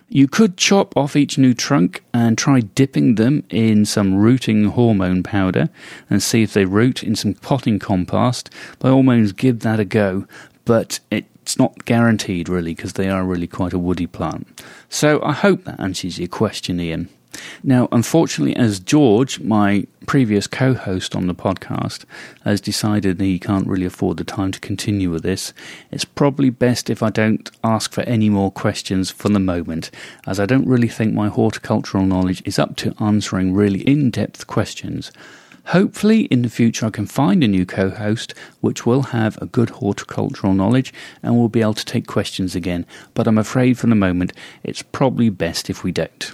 You 0.08 0.27
could 0.27 0.55
chop 0.55 0.95
off 0.95 1.15
each 1.15 1.38
new 1.38 1.53
trunk 1.53 2.03
and 2.13 2.38
try 2.38 2.60
dipping 2.60 3.15
them 3.15 3.43
in 3.49 3.86
some 3.86 4.15
rooting 4.15 4.65
hormone 4.65 5.23
powder 5.23 5.69
and 6.10 6.21
see 6.21 6.43
if 6.43 6.53
they 6.53 6.65
root 6.65 7.01
in 7.03 7.15
some 7.15 7.34
potting 7.34 7.79
compost. 7.79 8.51
By 8.77 8.89
all 8.89 9.01
means, 9.01 9.31
give 9.31 9.62
that 9.62 9.79
a 9.79 9.86
go, 9.86 10.27
but 10.63 10.99
it's 11.45 11.60
not 11.60 11.86
guaranteed 11.86 12.49
really 12.49 12.73
because 12.73 12.93
they 12.93 13.08
are 13.08 13.23
really 13.23 13.45
quite 13.45 13.71
a 13.71 13.77
woody 13.77 14.08
plant. 14.08 14.63
So 14.89 15.21
I 15.21 15.31
hope 15.31 15.63
that 15.65 15.79
answers 15.79 16.17
your 16.17 16.27
question, 16.27 16.79
Ian. 16.79 17.08
Now, 17.62 17.88
unfortunately, 17.91 18.55
as 18.55 18.79
George, 18.79 19.39
my 19.41 19.86
previous 20.08 20.47
co 20.47 20.73
host 20.73 21.15
on 21.15 21.27
the 21.27 21.36
podcast, 21.36 22.05
has 22.45 22.60
decided 22.60 23.21
he 23.21 23.38
can't 23.38 23.67
really 23.67 23.86
afford 23.86 24.17
the 24.17 24.23
time 24.23 24.51
to 24.53 24.60
continue 24.60 25.12
with 25.12 25.21
this, 25.21 25.53
it's 25.91 26.03
probably 26.03 26.49
best 26.49 26.89
if 26.89 27.03
I 27.03 27.12
don't 27.12 27.47
ask 27.63 27.91
for 27.91 28.01
any 28.01 28.27
more 28.27 28.49
questions 28.49 29.12
for 29.12 29.29
the 29.29 29.39
moment, 29.39 29.91
as 30.25 30.39
I 30.39 30.47
don't 30.47 30.67
really 30.67 30.88
think 30.88 31.13
my 31.13 31.27
horticultural 31.27 32.08
knowledge 32.08 32.41
is 32.43 32.58
up 32.58 32.75
to 32.77 32.95
answering 32.99 33.53
really 33.53 33.81
in 33.81 34.10
depth 34.10 34.47
questions. 34.47 35.12
Hopefully, 35.67 36.25
in 36.25 36.43
the 36.43 36.49
future, 36.49 36.86
I 36.86 36.91
can 36.91 37.08
find 37.08 37.43
a 37.43 37.47
new 37.47 37.65
co 37.65 37.89
host 37.89 38.34
which 38.62 38.86
will 38.86 39.04
have 39.04 39.41
a 39.41 39.47
good 39.47 39.71
horticultural 39.71 40.54
knowledge 40.54 40.93
and 41.23 41.36
will 41.36 41.49
be 41.49 41.62
able 41.62 41.73
to 41.73 41.86
take 41.86 42.06
questions 42.06 42.56
again. 42.56 42.86
But 43.15 43.28
I'm 43.28 43.39
afraid 43.39 43.80
for 43.80 43.88
the 43.88 43.95
moment, 43.95 44.34
it's 44.63 44.84
probably 44.84 45.30
best 45.30 45.69
if 45.69 45.84
we 45.84 45.91
don't. 45.91 46.32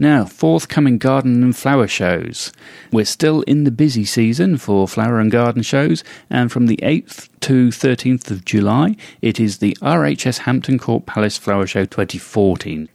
Now, 0.00 0.26
forthcoming 0.26 0.98
garden 0.98 1.42
and 1.42 1.56
flower 1.56 1.88
shows. 1.88 2.52
We're 2.92 3.04
still 3.04 3.42
in 3.42 3.64
the 3.64 3.72
busy 3.72 4.04
season 4.04 4.56
for 4.56 4.86
flower 4.86 5.18
and 5.18 5.28
garden 5.28 5.62
shows, 5.62 6.04
and 6.30 6.52
from 6.52 6.66
the 6.66 6.78
8th 6.84 7.28
to 7.40 7.68
13th 7.68 8.30
of 8.30 8.44
July, 8.44 8.94
it 9.22 9.40
is 9.40 9.58
the 9.58 9.76
RHS 9.82 10.38
Hampton 10.38 10.78
Court 10.78 11.04
Palace 11.04 11.36
Flower 11.36 11.66
Show 11.66 11.84
2014. 11.84 12.88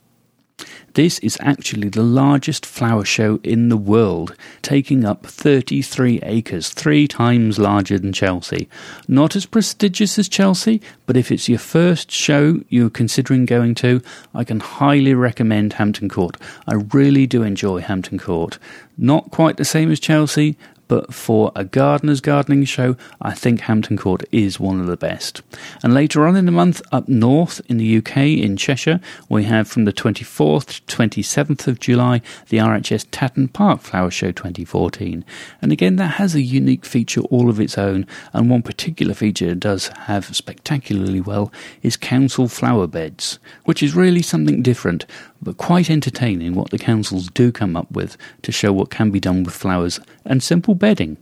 This 0.93 1.19
is 1.19 1.38
actually 1.41 1.89
the 1.89 2.04
largest 2.04 2.65
flower 2.65 3.04
show 3.04 3.39
in 3.43 3.69
the 3.69 3.78
world, 3.78 4.36
taking 4.62 5.06
up 5.06 5.26
33 5.26 6.19
acres, 6.23 6.69
three 6.69 7.08
times 7.08 7.58
larger 7.58 7.97
than 7.97 8.13
Chelsea. 8.13 8.69
Not 9.08 9.36
as 9.36 9.45
prestigious 9.45 10.19
as 10.19 10.30
Chelsea, 10.30 10.82
but 11.06 11.17
if 11.17 11.32
it's 11.32 11.49
your 11.49 11.60
first 11.60 12.12
show 12.12 12.62
you're 12.69 12.89
considering 12.89 13.45
going 13.45 13.76
to, 13.76 14.02
I 14.34 14.43
can 14.43 14.60
highly 14.60 15.13
recommend 15.13 15.73
Hampton 15.73 16.10
Court. 16.10 16.38
I 16.67 16.76
really 16.93 17.26
do 17.26 17.43
enjoy 17.43 17.82
Hampton 17.82 18.19
Court. 18.19 18.60
Not 18.97 19.32
quite 19.32 19.58
the 19.58 19.65
same 19.65 19.91
as 19.91 19.99
Chelsea, 19.99 20.56
but 20.87 21.13
for 21.13 21.51
a 21.55 21.63
gardener's 21.63 22.21
gardening 22.21 22.65
show, 22.65 22.95
I 23.21 23.33
think 23.33 23.61
Hampton 23.61 23.97
Court 23.97 24.23
is 24.31 24.59
one 24.59 24.79
of 24.79 24.87
the 24.87 24.97
best. 24.97 25.41
And 25.81 25.93
later 25.93 26.25
on 26.25 26.35
in 26.35 26.45
the 26.45 26.51
month, 26.51 26.81
up 26.91 27.07
north 27.07 27.61
in 27.67 27.77
the 27.77 27.97
UK, 27.97 28.17
in 28.17 28.57
Cheshire, 28.57 28.99
we 29.29 29.45
have 29.45 29.67
from 29.67 29.85
the 29.85 29.93
24th 29.93 30.85
to 30.85 30.95
27th 30.95 31.67
of 31.67 31.79
July 31.79 32.21
the 32.49 32.57
RHS 32.57 33.07
Tatton 33.11 33.47
Park 33.47 33.81
Flower 33.81 34.11
Show 34.11 34.31
2014. 34.31 35.25
And 35.61 35.71
again, 35.71 35.95
that 35.97 36.15
has 36.15 36.35
a 36.35 36.41
unique 36.41 36.85
feature 36.85 37.21
all 37.21 37.49
of 37.49 37.59
its 37.59 37.77
own, 37.77 38.05
and 38.33 38.49
one 38.49 38.61
particular 38.61 39.13
feature 39.13 39.49
it 39.49 39.59
does 39.59 39.87
have 39.87 40.35
spectacularly 40.35 41.21
well 41.21 41.51
is 41.81 41.97
council 41.97 42.47
flower 42.47 42.87
beds, 42.87 43.39
which 43.65 43.81
is 43.81 43.95
really 43.95 44.21
something 44.21 44.61
different 44.61 45.05
but 45.43 45.57
quite 45.57 45.89
entertaining 45.89 46.55
what 46.55 46.69
the 46.69 46.77
councils 46.77 47.29
do 47.29 47.51
come 47.51 47.75
up 47.75 47.91
with 47.91 48.17
to 48.41 48.51
show 48.51 48.71
what 48.71 48.89
can 48.89 49.11
be 49.11 49.19
done 49.19 49.43
with 49.43 49.53
flowers 49.53 49.99
and 50.25 50.43
simple 50.43 50.75
bedding. 50.75 51.17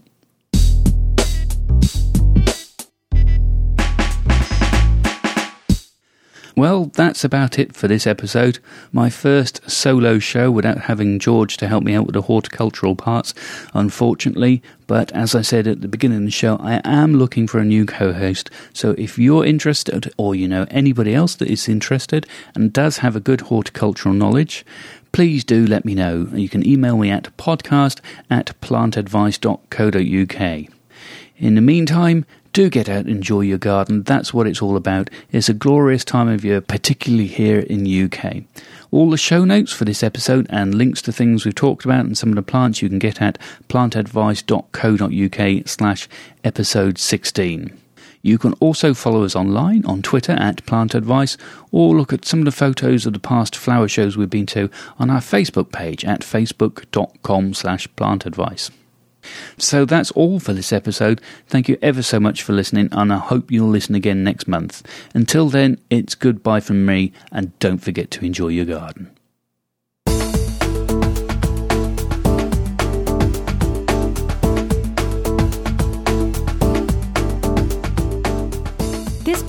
Well, 6.54 6.90
that's 6.94 7.24
about 7.24 7.58
it 7.58 7.74
for 7.74 7.88
this 7.88 8.06
episode. 8.06 8.58
My 8.92 9.08
first 9.08 9.68
solo 9.70 10.18
show 10.18 10.50
without 10.50 10.82
having 10.82 11.18
George 11.18 11.56
to 11.56 11.66
help 11.66 11.82
me 11.82 11.94
out 11.94 12.04
with 12.04 12.12
the 12.12 12.22
horticultural 12.22 12.94
parts, 12.94 13.32
unfortunately. 13.72 14.62
But 14.86 15.10
as 15.12 15.34
I 15.34 15.40
said 15.40 15.66
at 15.66 15.80
the 15.80 15.88
beginning 15.88 16.18
of 16.18 16.24
the 16.24 16.30
show, 16.30 16.58
I 16.58 16.82
am 16.84 17.14
looking 17.14 17.46
for 17.46 17.58
a 17.58 17.64
new 17.64 17.86
co 17.86 18.12
host. 18.12 18.50
So 18.74 18.90
if 18.98 19.18
you're 19.18 19.46
interested, 19.46 20.12
or 20.18 20.34
you 20.34 20.46
know 20.46 20.66
anybody 20.70 21.14
else 21.14 21.34
that 21.36 21.48
is 21.48 21.68
interested 21.68 22.26
and 22.54 22.72
does 22.72 22.98
have 22.98 23.16
a 23.16 23.20
good 23.20 23.42
horticultural 23.42 24.14
knowledge, 24.14 24.66
please 25.12 25.44
do 25.44 25.66
let 25.66 25.84
me 25.84 25.94
know. 25.94 26.26
You 26.32 26.48
can 26.48 26.66
email 26.66 26.96
me 26.96 27.10
at 27.10 27.36
podcast 27.36 28.00
at 28.30 28.58
plantadvice.co.uk. 28.60 30.72
In 31.36 31.54
the 31.54 31.60
meantime, 31.60 32.24
do 32.52 32.68
get 32.68 32.88
out 32.88 33.00
and 33.00 33.08
enjoy 33.08 33.40
your 33.40 33.58
garden. 33.58 34.02
That's 34.02 34.34
what 34.34 34.46
it's 34.46 34.62
all 34.62 34.76
about. 34.76 35.10
It's 35.30 35.48
a 35.48 35.54
glorious 35.54 36.04
time 36.04 36.28
of 36.28 36.44
year, 36.44 36.60
particularly 36.60 37.26
here 37.26 37.60
in 37.60 38.04
UK. 38.04 38.42
All 38.90 39.10
the 39.10 39.16
show 39.16 39.44
notes 39.44 39.72
for 39.72 39.86
this 39.86 40.02
episode 40.02 40.46
and 40.50 40.74
links 40.74 41.00
to 41.02 41.12
things 41.12 41.44
we've 41.44 41.54
talked 41.54 41.84
about 41.84 42.04
and 42.04 42.16
some 42.16 42.28
of 42.28 42.34
the 42.34 42.42
plants 42.42 42.82
you 42.82 42.90
can 42.90 42.98
get 42.98 43.22
at 43.22 43.38
plantadvice.co.uk 43.68 45.68
slash 45.68 46.08
episode 46.44 46.98
16. 46.98 47.81
You 48.22 48.38
can 48.38 48.52
also 48.54 48.94
follow 48.94 49.24
us 49.24 49.36
online 49.36 49.84
on 49.84 50.00
Twitter 50.00 50.32
at 50.32 50.64
Plant 50.64 50.94
Advice 50.94 51.36
or 51.70 51.96
look 51.96 52.12
at 52.12 52.24
some 52.24 52.38
of 52.38 52.44
the 52.44 52.52
photos 52.52 53.04
of 53.04 53.12
the 53.12 53.18
past 53.18 53.56
flower 53.56 53.88
shows 53.88 54.16
we've 54.16 54.30
been 54.30 54.46
to 54.46 54.70
on 54.98 55.10
our 55.10 55.20
Facebook 55.20 55.72
page 55.72 56.04
at 56.04 56.20
facebook.com 56.20 57.54
slash 57.54 57.88
plantadvice. 57.96 58.70
So 59.58 59.84
that's 59.84 60.10
all 60.12 60.40
for 60.40 60.52
this 60.52 60.72
episode. 60.72 61.20
Thank 61.46 61.68
you 61.68 61.78
ever 61.82 62.02
so 62.02 62.18
much 62.18 62.42
for 62.42 62.52
listening, 62.52 62.88
and 62.92 63.12
I 63.12 63.18
hope 63.18 63.50
you'll 63.50 63.68
listen 63.68 63.94
again 63.94 64.24
next 64.24 64.48
month. 64.48 64.82
Until 65.14 65.48
then, 65.48 65.78
it's 65.90 66.14
goodbye 66.14 66.60
from 66.60 66.84
me, 66.84 67.12
and 67.30 67.56
don't 67.58 67.78
forget 67.78 68.10
to 68.12 68.24
enjoy 68.24 68.48
your 68.48 68.64
garden. 68.64 69.16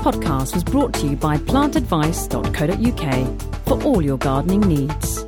Podcast 0.04 0.54
was 0.54 0.64
brought 0.66 0.94
to 0.94 1.08
you 1.08 1.16
by 1.16 1.38
plantadvice.co.uk 1.38 3.42
for 3.66 3.82
all 3.84 4.02
your 4.02 4.18
gardening 4.18 4.60
needs. 4.60 5.24